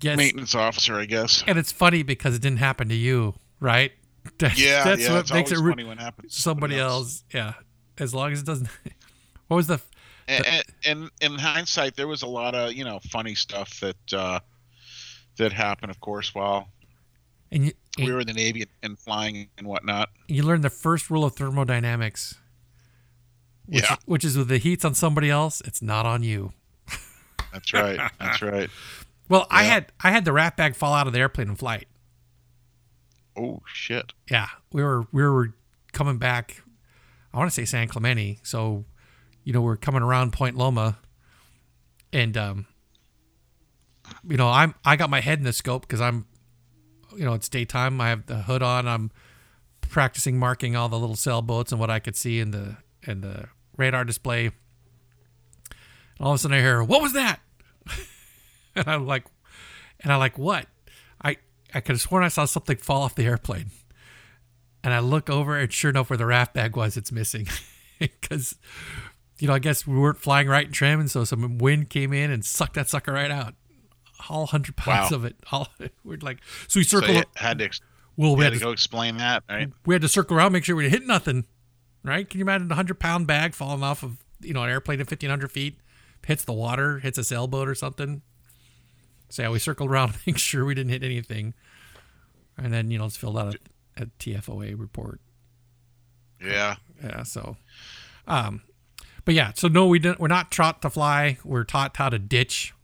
Yes. 0.00 0.16
maintenance 0.16 0.54
officer, 0.56 0.96
I 0.96 1.04
guess. 1.04 1.44
And 1.46 1.56
it's 1.58 1.70
funny 1.70 2.02
because 2.02 2.34
it 2.34 2.42
didn't 2.42 2.58
happen 2.58 2.88
to 2.88 2.94
you, 2.96 3.34
right? 3.60 3.92
That's, 4.38 4.60
Yeah, 4.60 4.84
that's 4.84 5.02
yeah, 5.02 5.12
what 5.12 5.32
makes 5.32 5.52
it 5.52 5.58
re- 5.58 5.72
funny 5.72 5.84
when 5.84 5.98
it 5.98 6.02
happens 6.02 6.34
to 6.34 6.40
somebody 6.42 6.78
else. 6.78 7.24
Yeah, 7.32 7.54
as 7.98 8.14
long 8.14 8.32
as 8.32 8.40
it 8.40 8.46
doesn't. 8.46 8.68
what 9.48 9.56
was 9.56 9.66
the? 9.66 9.80
And, 10.26 10.46
and, 10.46 10.64
and 10.86 11.10
in 11.20 11.38
hindsight, 11.38 11.96
there 11.96 12.08
was 12.08 12.22
a 12.22 12.26
lot 12.26 12.54
of 12.54 12.72
you 12.72 12.84
know 12.84 12.98
funny 13.10 13.34
stuff 13.34 13.78
that 13.80 14.12
uh, 14.12 14.40
that 15.36 15.52
happened, 15.52 15.90
of 15.90 16.00
course, 16.00 16.34
while 16.34 16.68
And 17.52 17.66
you, 17.66 17.72
we 17.98 18.04
and 18.04 18.14
were 18.14 18.20
in 18.20 18.26
the 18.26 18.32
Navy 18.32 18.64
and 18.82 18.98
flying 18.98 19.48
and 19.58 19.66
whatnot. 19.66 20.08
you 20.26 20.42
learn 20.42 20.62
the 20.62 20.70
first 20.70 21.10
rule 21.10 21.24
of 21.24 21.34
thermodynamics. 21.36 22.36
Which, 23.66 23.82
Yeah. 23.82 23.96
Which 24.06 24.24
is 24.24 24.36
with 24.38 24.48
the 24.48 24.58
heat's 24.58 24.84
on 24.84 24.94
somebody 24.94 25.30
else, 25.30 25.60
it's 25.66 25.82
not 25.82 26.06
on 26.06 26.22
you. 26.22 26.52
That's 27.52 27.72
right. 27.72 28.10
That's 28.18 28.42
right. 28.42 28.70
Well, 29.28 29.46
I 29.50 29.64
had 29.64 29.92
I 30.02 30.10
had 30.10 30.24
the 30.24 30.32
rat 30.32 30.56
bag 30.56 30.74
fall 30.74 30.94
out 30.94 31.06
of 31.06 31.12
the 31.12 31.18
airplane 31.20 31.48
in 31.50 31.56
flight. 31.56 31.86
Oh 33.36 33.62
shit. 33.66 34.12
Yeah, 34.30 34.48
we 34.72 34.82
were 34.82 35.06
we 35.12 35.22
were 35.22 35.54
coming 35.92 36.18
back. 36.18 36.62
I 37.32 37.38
want 37.38 37.50
to 37.50 37.54
say 37.54 37.64
San 37.64 37.88
Clemente. 37.88 38.38
So, 38.42 38.84
you 39.42 39.52
know, 39.52 39.60
we're 39.60 39.76
coming 39.76 40.02
around 40.02 40.32
Point 40.32 40.56
Loma, 40.56 40.98
and 42.12 42.36
um, 42.36 42.66
you 44.28 44.36
know, 44.36 44.48
I'm 44.48 44.74
I 44.84 44.96
got 44.96 45.10
my 45.10 45.20
head 45.20 45.38
in 45.38 45.44
the 45.44 45.52
scope 45.52 45.82
because 45.82 46.00
I'm, 46.00 46.26
you 47.16 47.24
know, 47.24 47.34
it's 47.34 47.48
daytime. 47.48 48.00
I 48.00 48.10
have 48.10 48.26
the 48.26 48.42
hood 48.42 48.62
on. 48.62 48.86
I'm 48.86 49.10
practicing 49.80 50.38
marking 50.38 50.76
all 50.76 50.88
the 50.88 50.98
little 50.98 51.16
sailboats 51.16 51.72
and 51.72 51.80
what 51.80 51.90
I 51.90 51.98
could 51.98 52.16
see 52.16 52.40
in 52.40 52.50
the 52.52 52.76
in 53.02 53.20
the 53.20 53.48
radar 53.76 54.04
display. 54.04 54.46
And 54.46 54.54
all 56.20 56.32
of 56.32 56.36
a 56.36 56.38
sudden, 56.38 56.56
I 56.56 56.60
hear, 56.60 56.82
"What 56.82 57.02
was 57.02 57.14
that?" 57.14 57.40
and 58.76 58.86
I'm 58.86 59.06
like, 59.06 59.24
and 60.00 60.12
I'm 60.12 60.20
like, 60.20 60.38
"What?" 60.38 60.66
I 61.74 61.80
could 61.80 61.94
have 61.94 62.00
sworn 62.00 62.22
I 62.24 62.28
saw 62.28 62.44
something 62.44 62.76
fall 62.76 63.02
off 63.02 63.14
the 63.14 63.24
airplane. 63.24 63.70
And 64.82 64.92
I 64.94 64.98
look 65.00 65.28
over, 65.30 65.58
and 65.58 65.72
sure 65.72 65.90
enough, 65.90 66.10
where 66.10 66.16
the 66.16 66.26
raft 66.26 66.54
bag 66.54 66.76
was, 66.76 66.96
it's 66.96 67.12
missing. 67.12 67.46
Because, 68.00 68.56
you 69.38 69.46
know, 69.46 69.54
I 69.54 69.60
guess 69.60 69.86
we 69.86 69.96
weren't 69.96 70.18
flying 70.18 70.48
right 70.48 70.66
in 70.66 70.72
trim, 70.72 70.98
and 70.98 71.08
so 71.10 71.22
some 71.24 71.58
wind 71.58 71.90
came 71.90 72.12
in 72.12 72.30
and 72.32 72.44
sucked 72.44 72.74
that 72.74 72.88
sucker 72.90 73.12
right 73.12 73.30
out. 73.30 73.54
All 74.28 74.46
hundred 74.46 74.76
pounds 74.76 75.12
Wow. 75.12 75.16
of 75.18 75.24
it. 75.24 75.36
All 75.52 75.68
we're 76.04 76.18
like, 76.18 76.40
so 76.66 76.80
we 76.80 76.84
So 76.84 76.98
circled. 76.98 77.16
you 77.18 77.22
had 77.36 77.58
to, 77.60 77.64
ex- 77.66 77.80
well, 78.16 78.34
we 78.36 78.42
had 78.44 78.52
had 78.52 78.58
to 78.58 78.64
go 78.66 78.72
explain 78.72 79.18
that, 79.18 79.44
right? 79.48 79.70
we 79.86 79.94
had 79.94 80.02
to 80.02 80.08
circle 80.08 80.36
around, 80.36 80.52
make 80.52 80.64
sure 80.64 80.74
we 80.74 80.82
didn't 80.82 81.00
hit 81.02 81.06
nothing. 81.06 81.46
Right? 82.02 82.28
Can 82.28 82.40
you 82.40 82.44
imagine 82.44 82.70
a 82.70 82.74
hundred 82.74 82.98
pound 82.98 83.28
bag 83.28 83.54
falling 83.54 83.84
off 83.84 84.02
of 84.02 84.16
you 84.40 84.52
know 84.52 84.64
an 84.64 84.70
airplane 84.70 85.00
at 85.00 85.06
fifteen 85.08 85.30
hundred 85.30 85.52
feet, 85.52 85.78
hits 86.26 86.44
the 86.44 86.52
water, 86.52 86.98
hits 86.98 87.16
a 87.16 87.24
sailboat 87.24 87.68
or 87.68 87.76
something? 87.76 88.22
So 89.34 89.42
yeah, 89.42 89.50
we 89.50 89.58
circled 89.58 89.90
around 89.90 90.12
to 90.12 90.18
make 90.28 90.38
sure 90.38 90.64
we 90.64 90.76
didn't 90.76 90.90
hit 90.90 91.02
anything, 91.02 91.54
and 92.56 92.72
then 92.72 92.92
you 92.92 92.98
know 92.98 93.06
it's 93.06 93.16
filled 93.16 93.36
out 93.36 93.56
a, 93.96 94.02
a 94.02 94.06
TFOA 94.06 94.78
report. 94.78 95.20
Yeah. 96.40 96.76
Yeah. 97.02 97.24
So, 97.24 97.56
um, 98.28 98.62
but 99.24 99.34
yeah. 99.34 99.50
So 99.56 99.66
no, 99.66 99.88
we 99.88 99.98
didn't. 99.98 100.20
We're 100.20 100.28
not 100.28 100.52
taught 100.52 100.82
to 100.82 100.90
fly. 100.90 101.38
We're 101.44 101.64
taught 101.64 101.96
how 101.96 102.10
to 102.10 102.18
ditch, 102.18 102.74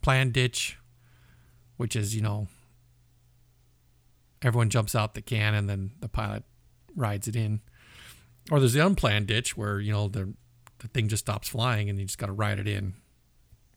plan 0.00 0.30
ditch, 0.30 0.78
which 1.76 1.94
is 1.94 2.16
you 2.16 2.22
know, 2.22 2.48
everyone 4.40 4.70
jumps 4.70 4.94
out 4.94 5.12
the 5.12 5.20
can, 5.20 5.52
and 5.52 5.68
then 5.68 5.90
the 6.00 6.08
pilot 6.08 6.44
rides 6.96 7.28
it 7.28 7.36
in. 7.36 7.60
Or 8.50 8.58
there's 8.58 8.72
the 8.72 8.86
unplanned 8.86 9.26
ditch 9.26 9.54
where 9.54 9.80
you 9.80 9.92
know 9.92 10.08
the 10.08 10.32
the 10.78 10.88
thing 10.88 11.08
just 11.08 11.26
stops 11.26 11.46
flying 11.46 11.90
and 11.90 12.00
you 12.00 12.06
just 12.06 12.16
got 12.16 12.26
to 12.26 12.32
ride 12.32 12.58
it 12.58 12.66
in. 12.66 12.94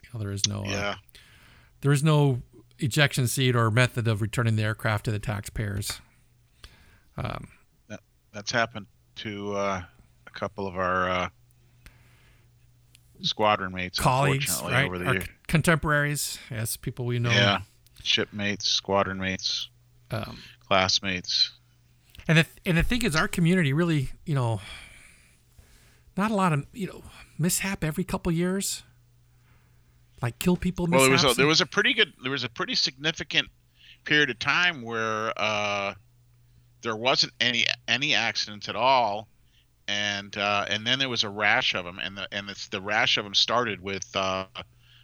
You 0.04 0.10
know, 0.14 0.20
there 0.22 0.32
is 0.32 0.48
no 0.48 0.62
uh, 0.62 0.70
Yeah. 0.70 0.96
There 1.82 1.92
is 1.92 2.04
no 2.04 2.42
ejection 2.80 3.28
seat 3.28 3.56
or 3.56 3.70
method 3.70 4.08
of 4.08 4.22
returning 4.22 4.56
the 4.56 4.64
aircraft 4.64 5.06
to 5.06 5.12
the 5.12 5.20
taxpayers. 5.20 6.00
That's 8.34 8.52
happened 8.52 8.86
to 9.18 9.54
uh, 9.56 9.82
a 10.26 10.30
couple 10.32 10.66
of 10.66 10.78
our 10.78 11.10
uh, 11.10 11.30
squadron 13.22 13.74
mates, 13.74 14.00
Colleagues, 14.00 14.62
right? 14.64 14.86
over 14.86 14.98
the 14.98 15.06
Our 15.06 15.14
year. 15.16 15.26
contemporaries, 15.48 16.40
yes, 16.50 16.78
people 16.78 17.06
we 17.06 17.20
know. 17.20 17.30
Yeah. 17.32 17.60
Shipmates, 18.04 18.68
squadron 18.70 19.20
mates, 19.20 19.70
Um, 20.12 20.38
classmates. 20.66 21.52
And 22.28 22.38
the 22.38 22.46
and 22.66 22.78
the 22.78 22.84
thing 22.84 23.02
is, 23.04 23.16
our 23.18 23.28
community 23.28 23.74
really, 23.74 24.12
you 24.26 24.34
know, 24.34 24.62
not 26.16 26.32
a 26.32 26.36
lot 26.36 26.54
of 26.54 26.66
you 26.72 26.88
know 26.88 27.04
mishap 27.38 27.84
every 27.84 28.04
couple 28.06 28.32
years, 28.32 28.84
like 30.22 30.38
kill 30.40 30.58
people. 30.58 30.88
Well, 30.88 31.02
there 31.02 31.12
was 31.12 31.24
a, 31.24 31.34
there 31.34 31.48
was 31.48 31.62
a 31.62 31.66
pretty 31.66 31.94
good, 31.94 32.14
there 32.22 32.32
was 32.32 32.44
a 32.44 32.50
pretty 32.50 32.76
significant 32.76 33.48
period 34.04 34.30
of 34.30 34.40
time 34.40 34.82
where 34.82 35.34
uh, 35.38 35.94
there 36.82 36.96
wasn't 36.96 37.34
any 37.40 37.66
any 37.88 38.14
accidents 38.14 38.70
at 38.70 38.76
all, 38.76 39.28
and 39.88 40.36
uh, 40.38 40.66
and 40.70 40.86
then 40.86 41.00
there 41.00 41.10
was 41.10 41.24
a 41.24 41.30
rash 41.30 41.74
of 41.76 41.86
them, 41.86 42.00
and 42.00 42.18
the 42.18 42.28
and 42.32 42.50
it's 42.50 42.68
the 42.68 42.82
rash 42.82 43.18
of 43.18 43.24
them 43.24 43.36
started 43.36 43.82
with 43.82 44.08
uh, 44.16 44.46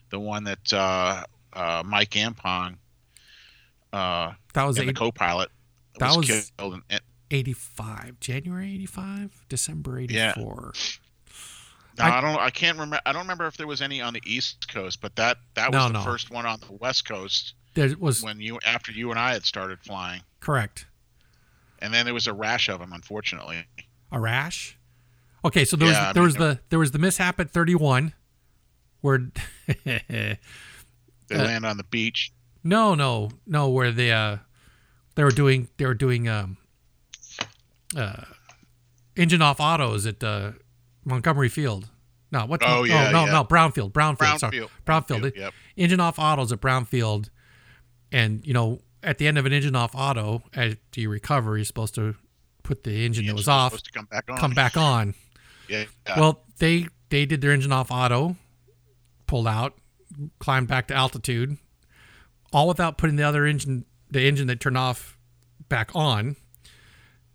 the 0.09 0.19
one 0.19 0.43
that 0.45 0.73
uh, 0.73 1.23
uh, 1.53 1.83
Mike 1.85 2.11
Ampong, 2.11 2.75
uh, 3.93 4.33
that 4.53 4.63
was 4.63 4.77
the 4.77 4.93
co-pilot, 4.93 5.49
that 5.99 6.15
was, 6.15 6.29
was- 6.29 6.51
killed. 6.57 6.73
And, 6.73 6.83
and, 6.89 7.01
85, 7.29 8.21
January 8.21 8.73
85, 8.75 9.45
December 9.49 9.99
Yeah. 9.99 10.33
84. 11.99 12.09
now, 12.09 12.15
I- 12.15 12.17
I, 12.17 12.21
don't 12.21 12.41
I 12.41 12.49
can't 12.49 12.77
remember 12.77 12.99
I 13.05 13.11
don't 13.13 13.21
remember 13.23 13.47
if 13.47 13.57
there 13.57 13.67
was 13.67 13.81
any 13.81 14.01
on 14.01 14.13
the 14.13 14.21
East 14.25 14.67
Coast, 14.71 15.01
but 15.01 15.15
that 15.15 15.37
that 15.55 15.71
No, 15.71 15.79
was 15.79 15.87
the 15.87 15.93
no. 15.93 16.01
first 16.01 16.29
one 16.31 16.45
on 16.45 16.59
the 16.59 16.73
West 16.73 17.07
Coast 17.07 17.53
There 17.73 17.95
was 17.99 18.21
when 18.21 18.39
you 18.39 18.59
after 18.65 18.91
you 18.91 19.09
and 19.11 19.19
I 19.19 19.33
had 19.33 19.43
started 19.45 19.79
flying. 19.81 20.21
correct 20.39 20.85
and 21.79 21.93
then 21.93 22.05
there 22.05 22.13
was 22.13 22.25
a 22.27 22.33
rash 22.33 22.69
of 22.69 22.79
them 22.79 22.91
unfortunately 22.93 23.65
a 24.11 24.19
rash. 24.19 24.77
Okay, 25.45 25.63
so 25.65 25.75
there 25.77 25.87
Yeah, 25.89 25.99
was 25.99 26.09
I 26.09 26.13
there 26.13 26.21
mean, 26.23 26.27
was 26.27 26.35
the 26.35 26.59
there 26.69 26.79
was 26.79 26.91
the 26.91 26.99
mishap 26.99 27.39
at 27.39 27.51
31, 27.51 28.13
where 29.01 29.29
they 29.85 30.37
Uh, 31.31 31.37
land 31.43 31.65
on 31.65 31.77
the 31.77 31.83
beach 31.83 32.31
no 32.63 32.95
no 32.95 33.29
no 33.45 33.69
where 33.69 33.91
they 33.91 34.11
uh 34.11 34.37
they 35.15 35.23
were 35.23 35.31
doing 35.31 35.67
they 35.77 35.85
were 35.85 35.93
doing 35.93 36.27
um 36.27 36.57
uh 37.95 38.23
engine 39.15 39.41
off 39.41 39.59
autos 39.59 40.05
at 40.05 40.23
uh 40.23 40.51
Montgomery 41.07 41.49
Field. 41.49 41.89
No, 42.31 42.45
what? 42.45 42.61
Oh, 42.63 42.79
oh, 42.79 42.83
yeah, 42.83 43.09
no, 43.11 43.25
yeah. 43.25 43.31
no, 43.31 43.43
Brownfield, 43.45 43.93
Brownfield, 43.93 44.39
sorry, 44.39 44.59
Brownfield. 44.85 45.21
Brownfield. 45.21 45.35
Yep. 45.35 45.53
Engine 45.77 45.99
off 46.01 46.19
autos 46.19 46.51
at 46.51 46.59
Brownfield, 46.59 47.29
And 48.11 48.45
you 48.45 48.53
know, 48.53 48.79
at 49.01 49.17
the 49.17 49.27
end 49.27 49.37
of 49.37 49.45
an 49.45 49.53
engine 49.53 49.75
off 49.75 49.95
auto, 49.95 50.43
as 50.53 50.75
you 50.95 51.09
recover, 51.09 51.57
you're 51.57 51.65
supposed 51.65 51.95
to 51.95 52.15
put 52.63 52.83
the 52.83 53.05
engine 53.05 53.25
The 53.25 53.31
that 53.31 53.35
was 53.37 53.47
off 53.47 53.81
come 53.93 54.05
back 54.05 54.25
on. 54.29 54.37
come 54.37 54.51
back 54.53 54.75
on. 54.75 55.13
Yeah. 55.69 55.85
yeah. 56.05 56.19
Well, 56.19 56.43
they 56.59 56.87
they 57.09 57.25
did 57.25 57.39
their 57.39 57.51
engine 57.51 57.71
off 57.71 57.91
auto, 57.91 58.35
pulled 59.25 59.47
out, 59.47 59.75
climbed 60.39 60.67
back 60.67 60.87
to 60.89 60.93
altitude, 60.93 61.57
all 62.51 62.67
without 62.67 62.97
putting 62.97 63.15
the 63.15 63.23
other 63.23 63.45
engine, 63.45 63.85
the 64.11 64.27
engine 64.27 64.47
that 64.47 64.59
turned 64.59 64.77
off, 64.77 65.17
back 65.69 65.91
on. 65.95 66.35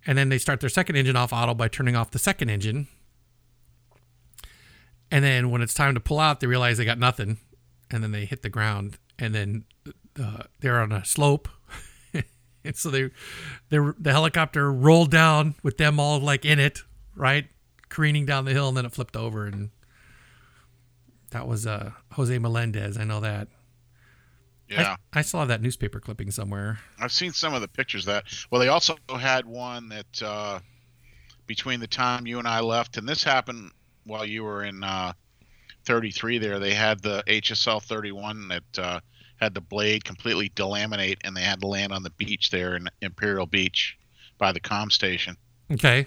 And 0.05 0.19
then 0.19 0.29
they 0.29 0.39
start 0.39 0.61
their 0.61 0.69
second 0.69 0.97
engine 0.97 1.17
off 1.17 1.33
auto 1.33 1.55
by 1.55 1.69
turning 1.69 1.95
off 1.97 2.11
the 2.11 2.19
second 2.19 2.51
engine. 2.51 2.89
And 5.13 5.23
then 5.23 5.51
when 5.51 5.61
it's 5.61 5.75
time 5.75 5.93
to 5.93 6.01
pull 6.01 6.19
out, 6.19 6.41
they 6.41 6.47
realize 6.47 6.79
they 6.79 6.87
got 6.87 6.99
nothing, 6.99 7.37
and 7.91 8.03
then 8.03 8.13
they 8.13 8.25
hit 8.25 8.41
the 8.41 8.49
ground, 8.49 8.97
and 9.19 9.35
then 9.35 9.65
uh, 10.19 10.45
they're 10.61 10.81
on 10.81 10.91
a 10.91 11.05
slope. 11.05 11.51
and 12.65 12.75
so 12.75 12.89
they, 12.89 13.11
they, 13.69 13.79
the 13.99 14.11
helicopter 14.11 14.73
rolled 14.73 15.11
down 15.11 15.55
with 15.63 15.77
them 15.77 16.01
all 16.01 16.19
like 16.19 16.47
in 16.47 16.59
it, 16.59 16.81
right, 17.15 17.47
careening 17.91 18.25
down 18.25 18.47
the 18.47 18.53
hill, 18.55 18.69
and 18.69 18.77
then 18.77 18.87
it 18.87 18.93
flipped 18.93 19.15
over, 19.15 19.45
and 19.45 19.69
that 21.31 21.47
was 21.47 21.67
uh, 21.67 21.91
Jose 22.13 22.39
Melendez. 22.39 22.97
I 22.97 23.05
know 23.05 23.21
that. 23.21 23.49
yeah. 24.71 24.97
I, 25.13 25.19
I 25.19 25.23
still 25.23 25.41
have 25.41 25.51
that 25.51 25.61
newspaper 25.61 26.01
clipping 26.01 26.31
somewhere. 26.31 26.79
I've 26.99 27.13
seen 27.13 27.35
some 27.35 27.53
of 27.53 27.61
the 27.61 27.69
pictures 27.69 28.07
that. 28.07 28.25
Well, 28.51 28.63
they 28.63 28.69
also 28.69 28.97
had 29.21 29.45
one 29.45 29.91
that 29.91 30.23
uh, 30.23 30.61
between 31.47 31.81
the 31.81 31.87
time 31.87 32.27
you 32.27 32.39
and 32.39 32.49
I 32.49 32.61
left, 32.61 32.97
and 32.97 33.07
this 33.07 33.23
happened 33.23 33.73
while 34.05 34.25
you 34.25 34.45
were 34.45 34.65
in 34.65 34.83
uh, 34.83 35.13
33 35.85 36.39
there, 36.39 36.59
they 36.59 36.75
had 36.75 37.01
the 37.03 37.23
HSL 37.27 37.83
31 37.83 38.49
that 38.49 38.79
uh, 38.79 39.01
had 39.37 39.55
the 39.55 39.61
blade 39.61 40.05
completely 40.05 40.51
delaminate, 40.51 41.17
and 41.25 41.37
they 41.37 41.43
had 41.43 41.61
to 41.61 41.67
land 41.67 41.93
on 41.93 42.03
the 42.03 42.11
beach 42.11 42.51
there 42.51 42.77
in 42.77 42.89
Imperial 43.01 43.47
Beach 43.47 43.99
by 44.39 44.53
the 44.53 44.61
com 44.61 44.91
station. 44.91 45.37
Okay, 45.71 46.07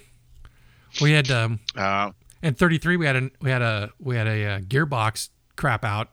we 1.02 1.12
had 1.12 1.30
um, 1.32 1.60
Uh, 1.76 2.12
in 2.42 2.54
33 2.54 2.98
we 2.98 3.06
had 3.06 3.16
a 3.16 3.30
we 3.42 3.50
had 3.50 3.62
a 3.62 3.92
we 4.00 4.16
had 4.16 4.28
a 4.28 4.46
uh, 4.46 4.60
gearbox 4.60 5.30
crap 5.56 5.84
out. 5.84 6.10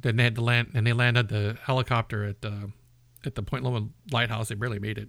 Then 0.00 0.16
they 0.16 0.24
had 0.24 0.36
to 0.36 0.42
land, 0.42 0.70
and 0.74 0.86
they 0.86 0.92
landed 0.92 1.28
the 1.28 1.56
helicopter 1.62 2.24
at 2.24 2.44
uh, 2.44 2.68
at 3.24 3.34
the 3.34 3.42
Point 3.42 3.64
Loma 3.64 3.88
lighthouse. 4.12 4.48
They 4.48 4.54
barely 4.54 4.78
made 4.78 4.98
it. 4.98 5.08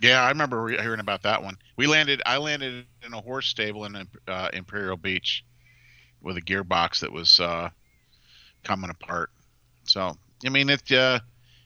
Yeah, 0.00 0.22
I 0.22 0.28
remember 0.28 0.62
re- 0.62 0.78
hearing 0.80 1.00
about 1.00 1.22
that 1.22 1.42
one. 1.42 1.56
We 1.76 1.86
landed. 1.86 2.22
I 2.26 2.38
landed 2.38 2.86
in 3.04 3.14
a 3.14 3.20
horse 3.20 3.46
stable 3.46 3.84
in 3.84 4.08
uh, 4.26 4.48
Imperial 4.52 4.96
Beach 4.96 5.44
with 6.20 6.36
a 6.36 6.42
gearbox 6.42 7.00
that 7.00 7.12
was 7.12 7.40
uh, 7.40 7.70
coming 8.64 8.90
apart. 8.90 9.30
So 9.84 10.16
I 10.44 10.48
mean, 10.50 10.68
it 10.70 10.90
uh, 10.92 11.20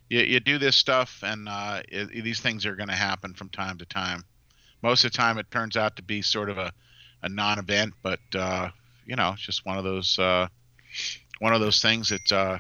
you, 0.08 0.20
you 0.20 0.40
do 0.40 0.58
this 0.58 0.76
stuff, 0.76 1.20
and 1.22 1.48
uh, 1.48 1.82
it, 1.88 2.24
these 2.24 2.40
things 2.40 2.66
are 2.66 2.76
going 2.76 2.88
to 2.88 2.94
happen 2.94 3.34
from 3.34 3.48
time 3.48 3.78
to 3.78 3.86
time. 3.86 4.24
Most 4.82 5.04
of 5.04 5.12
the 5.12 5.18
time, 5.18 5.38
it 5.38 5.50
turns 5.50 5.76
out 5.76 5.96
to 5.96 6.02
be 6.02 6.22
sort 6.22 6.50
of 6.50 6.58
a, 6.58 6.72
a 7.22 7.28
non-event, 7.28 7.94
but 8.02 8.20
uh, 8.34 8.70
you 9.06 9.16
know, 9.16 9.32
it's 9.32 9.42
just 9.42 9.64
one 9.64 9.78
of 9.78 9.84
those 9.84 10.18
uh, 10.18 10.48
one 11.40 11.54
of 11.54 11.60
those 11.60 11.80
things 11.80 12.08
that 12.10 12.32
uh, 12.32 12.58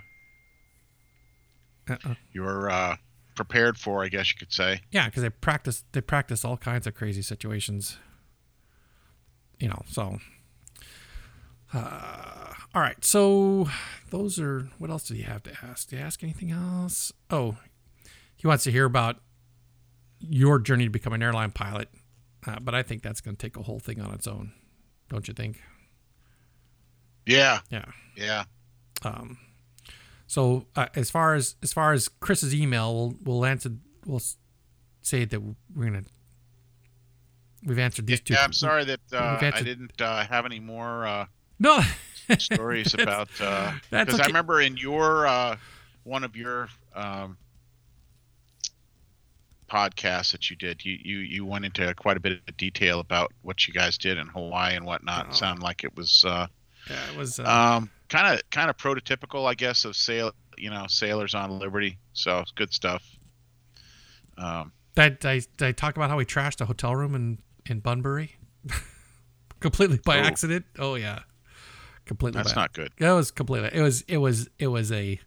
Uh-uh. 1.88 2.14
you're 2.32 2.70
uh, 2.70 2.96
prepared 3.34 3.78
for, 3.78 4.02
I 4.04 4.08
guess 4.08 4.30
you 4.32 4.38
could 4.38 4.52
say. 4.52 4.80
Yeah, 4.90 5.06
because 5.06 5.22
they 5.22 5.30
practice 5.30 5.84
they 5.92 6.00
practice 6.00 6.44
all 6.44 6.56
kinds 6.56 6.86
of 6.86 6.94
crazy 6.94 7.22
situations. 7.22 7.96
You 9.58 9.68
know, 9.68 9.82
so. 9.88 10.18
Uh, 11.74 12.52
all 12.74 12.82
right, 12.82 13.02
so 13.04 13.68
those 14.10 14.38
are 14.38 14.68
what 14.78 14.90
else 14.90 15.04
did 15.08 15.16
he 15.16 15.22
have 15.22 15.42
to 15.44 15.52
ask? 15.62 15.88
Did 15.88 15.96
he 15.98 16.02
ask 16.02 16.22
anything 16.22 16.50
else? 16.50 17.12
Oh, 17.30 17.56
he 18.36 18.46
wants 18.46 18.64
to 18.64 18.70
hear 18.70 18.84
about 18.84 19.16
your 20.20 20.58
journey 20.58 20.84
to 20.84 20.90
become 20.90 21.12
an 21.14 21.22
airline 21.22 21.50
pilot, 21.50 21.88
uh, 22.46 22.58
but 22.60 22.74
I 22.74 22.82
think 22.82 23.02
that's 23.02 23.20
going 23.20 23.36
to 23.36 23.40
take 23.40 23.56
a 23.56 23.62
whole 23.62 23.78
thing 23.80 24.00
on 24.00 24.12
its 24.12 24.26
own, 24.26 24.52
don't 25.08 25.26
you 25.26 25.34
think? 25.34 25.60
Yeah, 27.24 27.60
Yeah. 27.70 27.86
yeah. 28.16 28.44
Um, 29.02 29.38
so 30.32 30.64
uh, 30.76 30.86
as 30.94 31.10
far 31.10 31.34
as 31.34 31.56
as 31.62 31.74
far 31.74 31.92
as 31.92 32.08
Chris's 32.08 32.54
email, 32.54 32.94
we'll 32.94 33.14
we'll 33.22 33.44
answer. 33.44 33.70
We'll 34.06 34.22
say 35.02 35.26
that 35.26 35.42
we're 35.42 35.84
gonna. 35.84 36.04
We've 37.66 37.78
answered 37.78 38.06
these 38.06 38.22
two. 38.22 38.32
Yeah, 38.32 38.42
I'm 38.42 38.54
sorry 38.54 38.84
that 38.86 39.00
uh, 39.12 39.36
We've 39.42 39.52
I 39.52 39.60
didn't 39.60 40.00
uh, 40.00 40.24
have 40.24 40.46
any 40.46 40.58
more 40.58 41.06
uh, 41.06 41.26
No. 41.58 41.82
stories 42.38 42.94
about 42.94 43.28
because 43.28 43.74
that's 43.90 44.18
I 44.18 44.26
remember 44.28 44.62
in 44.62 44.78
your 44.78 45.26
uh, 45.26 45.56
one 46.04 46.24
of 46.24 46.34
your 46.34 46.70
um, 46.94 47.36
podcasts 49.70 50.32
that 50.32 50.48
you 50.48 50.56
did, 50.56 50.82
you, 50.82 50.96
you 51.02 51.18
you 51.18 51.44
went 51.44 51.66
into 51.66 51.94
quite 51.94 52.16
a 52.16 52.20
bit 52.20 52.40
of 52.48 52.56
detail 52.56 53.00
about 53.00 53.32
what 53.42 53.68
you 53.68 53.74
guys 53.74 53.98
did 53.98 54.16
in 54.16 54.28
Hawaii 54.28 54.76
and 54.76 54.86
whatnot. 54.86 55.26
Oh. 55.26 55.30
It 55.32 55.34
sounded 55.34 55.62
like 55.62 55.84
it 55.84 55.94
was 55.94 56.24
uh, 56.24 56.46
Yeah, 56.88 57.10
it 57.12 57.18
was. 57.18 57.38
Uh, 57.38 57.44
um, 57.44 57.90
kind 58.12 58.34
of 58.38 58.50
kind 58.50 58.68
of 58.70 58.76
prototypical, 58.76 59.46
I 59.48 59.54
guess, 59.54 59.84
of 59.84 59.96
sail 59.96 60.32
you 60.58 60.70
know 60.70 60.86
sailors 60.88 61.34
on 61.34 61.58
Liberty. 61.58 61.98
So 62.12 62.38
it's 62.40 62.52
good 62.52 62.72
stuff. 62.72 63.02
Um, 64.38 64.72
Did, 64.94 65.18
did 65.20 65.28
I, 65.28 65.40
did 65.56 65.66
I 65.68 65.72
talk 65.72 65.96
about 65.96 66.10
how 66.10 66.16
we 66.16 66.24
trashed 66.24 66.60
a 66.60 66.64
hotel 66.66 66.94
room 66.94 67.14
in, 67.14 67.38
in 67.66 67.80
Bunbury? 67.80 68.36
completely 69.60 69.98
by 70.04 70.18
Oh. 70.18 70.22
accident. 70.22 70.64
Oh 70.78 70.94
yeah, 70.94 71.20
completely. 72.06 72.42
that's 72.42 72.54
not 72.54 72.72
good. 72.72 72.92
It 72.98 73.10
was 73.10 73.30
completely. 73.30 73.70
It 73.72 73.80
was. 73.82 74.02
It 74.02 74.18
was. 74.18 74.48
It 74.58 74.68
was 74.68 74.92
a. 74.92 75.18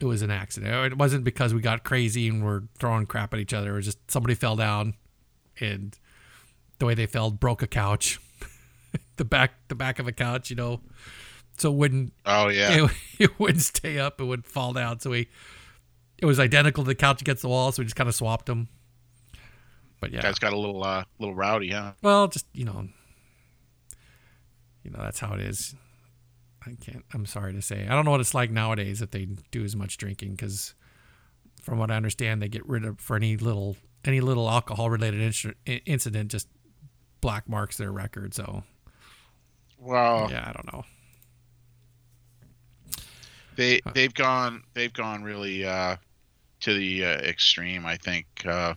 It 0.00 0.06
was 0.06 0.22
an 0.22 0.30
accident. 0.30 0.92
It 0.92 0.96
wasn't 0.96 1.24
because 1.24 1.52
we 1.52 1.60
got 1.60 1.84
crazy 1.84 2.26
and 2.28 2.42
were 2.42 2.64
throwing 2.78 3.04
crap 3.04 3.34
at 3.34 3.40
each 3.40 3.52
other. 3.52 3.72
It 3.72 3.76
was 3.76 3.84
just 3.84 4.10
somebody 4.10 4.34
fell 4.34 4.56
down, 4.56 4.94
and 5.60 5.96
the 6.78 6.86
way 6.86 6.94
they 6.94 7.04
fell 7.06 7.30
broke 7.30 7.60
a 7.62 7.66
couch, 7.66 8.18
the 9.20 9.24
back 9.26 9.52
the 9.68 9.74
back 9.74 9.98
of 9.98 10.08
a 10.08 10.12
couch. 10.12 10.48
You 10.48 10.56
know, 10.56 10.80
so 11.58 11.70
it 11.70 11.76
wouldn't 11.76 12.12
Oh 12.24 12.48
yeah. 12.48 12.84
it, 12.86 12.90
it 13.18 13.38
wouldn't 13.38 13.60
stay 13.62 13.98
up. 13.98 14.18
It 14.20 14.24
would 14.24 14.46
fall 14.46 14.72
down. 14.72 14.98
So 15.00 15.10
we, 15.10 15.28
it 16.18 16.24
was 16.24 16.40
identical 16.40 16.82
to 16.84 16.88
the 16.88 16.94
couch 16.94 17.20
against 17.20 17.42
the 17.42 17.48
wall. 17.48 17.70
So 17.70 17.82
we 17.82 17.84
just 17.84 17.96
kind 17.96 18.08
of 18.08 18.14
swapped 18.14 18.46
them. 18.46 18.68
But 20.00 20.10
yeah, 20.12 20.22
Guys 20.22 20.38
got 20.38 20.54
a 20.54 20.58
little 20.58 20.82
uh, 20.82 21.04
little 21.18 21.34
rowdy, 21.34 21.70
huh? 21.72 21.92
well, 22.02 22.26
just 22.28 22.46
you 22.54 22.64
know, 22.64 22.88
you 24.82 24.90
know 24.90 24.98
that's 25.00 25.20
how 25.20 25.34
it 25.34 25.40
is. 25.40 25.74
I 26.66 26.74
can't. 26.80 27.04
I'm 27.12 27.26
sorry 27.26 27.52
to 27.52 27.62
say. 27.62 27.86
I 27.86 27.94
don't 27.94 28.04
know 28.06 28.10
what 28.10 28.20
it's 28.20 28.34
like 28.34 28.50
nowadays 28.50 29.02
if 29.02 29.10
they 29.10 29.26
do 29.50 29.62
as 29.64 29.76
much 29.76 29.96
drinking 29.98 30.32
because, 30.32 30.74
from 31.62 31.78
what 31.78 31.90
I 31.90 31.96
understand, 31.96 32.40
they 32.40 32.48
get 32.48 32.66
rid 32.66 32.84
of 32.86 32.98
for 33.00 33.16
any 33.16 33.36
little 33.36 33.76
any 34.04 34.20
little 34.22 34.48
alcohol 34.48 34.88
related 34.88 35.20
inci- 35.20 35.54
incident 35.84 36.30
just 36.30 36.48
black 37.20 37.46
marks 37.48 37.76
their 37.76 37.92
record. 37.92 38.32
So 38.34 38.62
Well, 39.80 40.28
yeah, 40.30 40.44
I 40.46 40.52
don't 40.52 40.72
know. 40.72 40.84
they 43.60 43.80
they've 43.92 44.14
gone 44.14 44.62
they've 44.72 44.92
gone 44.92 45.22
really 45.22 45.64
uh, 45.66 45.96
to 46.60 46.74
the 46.74 47.04
uh, 47.04 47.18
extreme. 47.18 47.84
I 47.84 47.96
think 47.96 48.26
uh, 48.46 48.74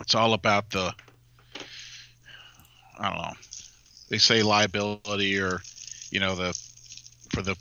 it's 0.00 0.14
all 0.14 0.34
about 0.34 0.70
the 0.70 0.94
I 2.98 3.08
don't 3.08 3.18
know. 3.18 3.32
They 4.10 4.18
say 4.18 4.42
liability 4.42 5.40
or 5.40 5.60
you 6.10 6.20
know 6.20 6.36
the 6.36 6.58
for 7.30 7.40
the 7.42 7.56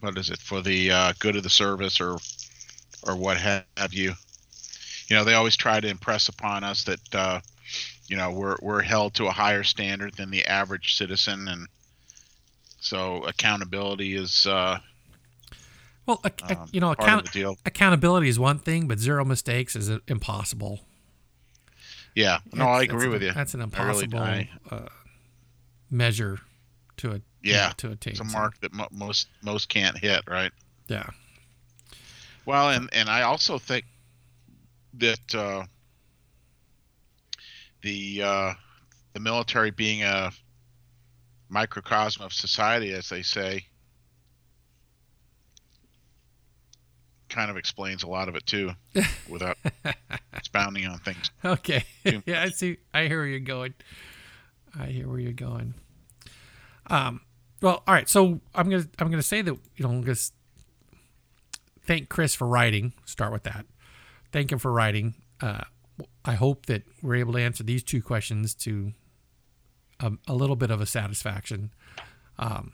what 0.00 0.16
is 0.16 0.30
it 0.30 0.38
for 0.38 0.62
the 0.62 0.90
uh, 0.90 1.12
good 1.18 1.36
of 1.36 1.42
the 1.42 1.50
service 1.50 2.00
or 2.00 2.16
or 3.02 3.14
what 3.14 3.36
have 3.36 3.92
you. 3.92 4.14
You 5.08 5.16
know 5.16 5.24
they 5.24 5.34
always 5.34 5.56
try 5.56 5.80
to 5.80 5.88
impress 5.88 6.28
upon 6.28 6.64
us 6.64 6.84
that 6.84 7.14
uh, 7.14 7.40
you 8.08 8.16
know 8.16 8.30
we're 8.32 8.56
we're 8.60 8.82
held 8.82 9.14
to 9.14 9.26
a 9.26 9.30
higher 9.30 9.62
standard 9.62 10.14
than 10.14 10.30
the 10.30 10.44
average 10.46 10.94
citizen 10.96 11.46
and 11.48 11.68
so 12.80 13.24
accountability 13.24 14.14
is 14.14 14.46
uh, 14.46 14.78
Well, 16.06 16.20
ac- 16.24 16.34
ac- 16.44 16.54
um, 16.54 16.68
you 16.72 16.80
know, 16.80 16.94
part 16.94 17.26
account- 17.28 17.58
accountability 17.66 18.28
is 18.28 18.38
one 18.38 18.58
thing, 18.60 18.86
but 18.88 18.98
zero 18.98 19.24
mistakes 19.24 19.74
is 19.76 19.90
uh, 19.90 19.98
impossible. 20.06 20.80
Yeah, 22.14 22.38
no, 22.52 22.64
That's- 22.64 22.80
I 22.80 22.82
agree 22.84 23.06
an- 23.06 23.10
with 23.12 23.22
you. 23.22 23.32
That's 23.32 23.54
an 23.54 23.60
really- 23.60 24.04
impossible 24.04 24.18
I- 24.20 24.48
uh, 24.70 24.88
measure 25.90 26.38
to 26.98 27.12
a 27.16 27.20
Yeah, 27.42 27.72
to 27.78 27.90
attain. 27.92 28.12
It's 28.12 28.20
a 28.20 28.24
so, 28.24 28.30
mark 28.38 28.58
that 28.60 28.72
mo- 28.72 28.88
most 28.90 29.28
most 29.42 29.68
can't 29.68 29.96
hit, 29.98 30.22
right? 30.28 30.52
Yeah, 30.88 31.10
Well, 32.46 32.70
and 32.70 32.88
and 32.92 33.08
I 33.10 33.22
also 33.22 33.58
think 33.58 33.84
that 34.94 35.34
uh, 35.34 35.64
the 37.82 38.22
uh, 38.22 38.54
the 39.12 39.20
military 39.20 39.70
being 39.70 40.02
a 40.02 40.30
microcosm 41.48 42.22
of 42.22 42.32
society, 42.32 42.92
as 42.92 43.08
they 43.08 43.22
say, 43.22 43.64
kind 47.28 47.50
of 47.50 47.56
explains 47.56 48.02
a 48.02 48.08
lot 48.08 48.28
of 48.28 48.36
it 48.36 48.46
too, 48.46 48.72
without 49.28 49.56
expounding 50.32 50.86
on 50.86 50.98
things. 50.98 51.30
Okay. 51.44 51.84
Yeah. 52.04 52.42
I 52.42 52.48
see. 52.50 52.78
I 52.92 53.06
hear 53.06 53.18
where 53.18 53.26
you're 53.26 53.40
going. 53.40 53.74
I 54.78 54.86
hear 54.86 55.08
where 55.08 55.18
you're 55.18 55.32
going. 55.32 55.74
Um. 56.88 57.20
Well, 57.60 57.82
all 57.86 57.94
right. 57.94 58.08
So 58.08 58.40
I'm 58.54 58.70
gonna 58.70 58.88
I'm 58.98 59.10
gonna 59.10 59.22
say 59.22 59.42
that 59.42 59.52
you 59.76 59.84
know 59.84 59.90
I'm 59.90 60.02
gonna 60.02 60.16
thank 61.86 62.08
Chris 62.08 62.34
for 62.34 62.46
writing. 62.46 62.92
Start 63.04 63.32
with 63.32 63.42
that. 63.44 63.66
Thank 64.30 64.52
him 64.52 64.58
for 64.58 64.70
writing. 64.70 65.14
Uh, 65.40 65.64
I 66.24 66.34
hope 66.34 66.66
that 66.66 66.82
we're 67.02 67.16
able 67.16 67.32
to 67.34 67.40
answer 67.40 67.62
these 67.62 67.82
two 67.82 68.02
questions 68.02 68.54
to 68.56 68.92
a, 70.00 70.12
a 70.26 70.34
little 70.34 70.56
bit 70.56 70.70
of 70.70 70.80
a 70.80 70.86
satisfaction, 70.86 71.72
um, 72.38 72.72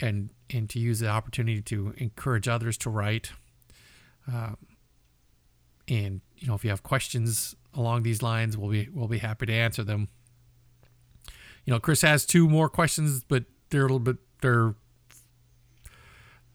and 0.00 0.30
and 0.50 0.68
to 0.70 0.78
use 0.78 1.00
the 1.00 1.08
opportunity 1.08 1.62
to 1.62 1.94
encourage 1.96 2.48
others 2.48 2.76
to 2.78 2.90
write. 2.90 3.32
Um, 4.32 4.56
and 5.88 6.20
you 6.38 6.48
know, 6.48 6.54
if 6.54 6.64
you 6.64 6.70
have 6.70 6.82
questions 6.82 7.54
along 7.74 8.02
these 8.02 8.22
lines, 8.22 8.56
we'll 8.56 8.70
be 8.70 8.88
we'll 8.92 9.08
be 9.08 9.18
happy 9.18 9.46
to 9.46 9.52
answer 9.52 9.84
them. 9.84 10.08
You 11.64 11.72
know, 11.72 11.80
Chris 11.80 12.02
has 12.02 12.26
two 12.26 12.48
more 12.48 12.68
questions, 12.68 13.24
but 13.24 13.44
they're 13.70 13.82
a 13.82 13.84
little 13.84 13.98
bit 13.98 14.16
they're 14.40 14.74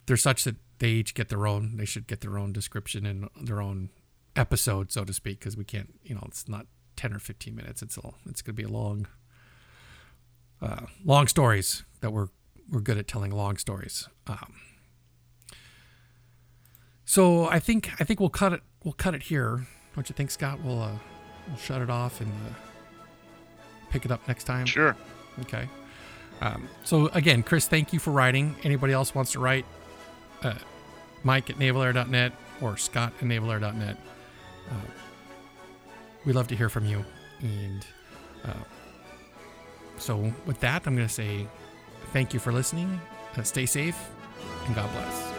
they're 0.06 0.18
such 0.18 0.44
that 0.44 0.56
they 0.80 0.90
each 0.90 1.14
get 1.14 1.30
their 1.30 1.48
own. 1.48 1.78
They 1.78 1.86
should 1.86 2.08
get 2.08 2.22
their 2.22 2.38
own 2.38 2.52
description 2.52 3.06
and 3.06 3.30
their 3.40 3.62
own 3.62 3.90
episode, 4.36 4.92
so 4.92 5.04
to 5.04 5.14
speak, 5.14 5.40
because 5.40 5.58
we 5.58 5.64
can't. 5.64 5.94
You 6.04 6.16
know, 6.16 6.24
it's 6.28 6.48
not 6.48 6.68
ten 6.96 7.14
or 7.14 7.20
fifteen 7.20 7.56
minutes. 7.56 7.82
It's 7.82 7.98
a 7.98 8.02
it's 8.28 8.42
going 8.42 8.56
to 8.56 8.62
be 8.62 8.64
a 8.64 8.72
long, 8.72 9.08
uh, 10.62 10.86
long 11.04 11.28
stories 11.28 11.84
that 12.02 12.12
we're 12.12 12.28
we're 12.70 12.82
good 12.82 12.98
at 12.98 13.08
telling 13.08 13.32
long 13.32 13.58
stories. 13.58 14.08
Um, 14.28 14.56
so 17.06 17.46
I 17.46 17.60
think 17.60 17.92
I 18.00 18.04
think 18.04 18.20
we'll 18.20 18.30
cut 18.30 18.54
it 18.54 18.62
we'll 18.84 18.94
cut 18.94 19.14
it 19.16 19.24
here. 19.24 19.68
Don't 19.96 20.08
you 20.10 20.14
think, 20.14 20.32
Scott? 20.32 20.60
We'll 20.64 20.82
uh, 20.82 20.96
we'll 21.48 21.58
shut 21.58 21.82
it 21.82 21.90
off 21.90 22.22
and 22.22 22.32
uh, 22.32 22.54
pick 23.90 24.06
it 24.06 24.12
up 24.12 24.28
next 24.28 24.46
time. 24.46 24.66
Sure. 24.66 24.96
Okay. 25.42 25.68
Um, 26.42 26.68
so 26.84 27.08
again, 27.10 27.44
Chris, 27.44 27.68
thank 27.68 27.94
you 27.94 28.00
for 28.00 28.12
writing. 28.12 28.56
Anybody 28.64 28.94
else 28.94 29.14
wants 29.14 29.34
to 29.34 29.40
write, 29.40 29.66
uh, 30.42 30.56
Mike 31.24 31.50
at 31.50 31.58
navalair.net 31.58 32.34
or 32.62 32.78
Scott 32.78 33.14
at 33.20 33.28
navalair.net. 33.28 33.98
Uh, 34.72 34.76
we 36.26 36.34
love 36.34 36.48
to 36.48 36.56
hear 36.56 36.70
from 36.70 36.86
you. 36.86 37.04
And 37.42 37.86
uh, 38.46 38.54
so 39.98 40.32
with 40.46 40.60
that, 40.62 40.88
I'm 40.88 40.96
going 40.96 41.08
to 41.08 41.14
say 41.14 41.48
thank 42.14 42.34
you 42.34 42.40
for 42.40 42.52
listening. 42.52 43.00
Uh, 43.38 43.44
stay 43.44 43.66
safe 43.66 43.98
and 44.66 44.76
God 44.76 44.92
bless. 44.92 45.31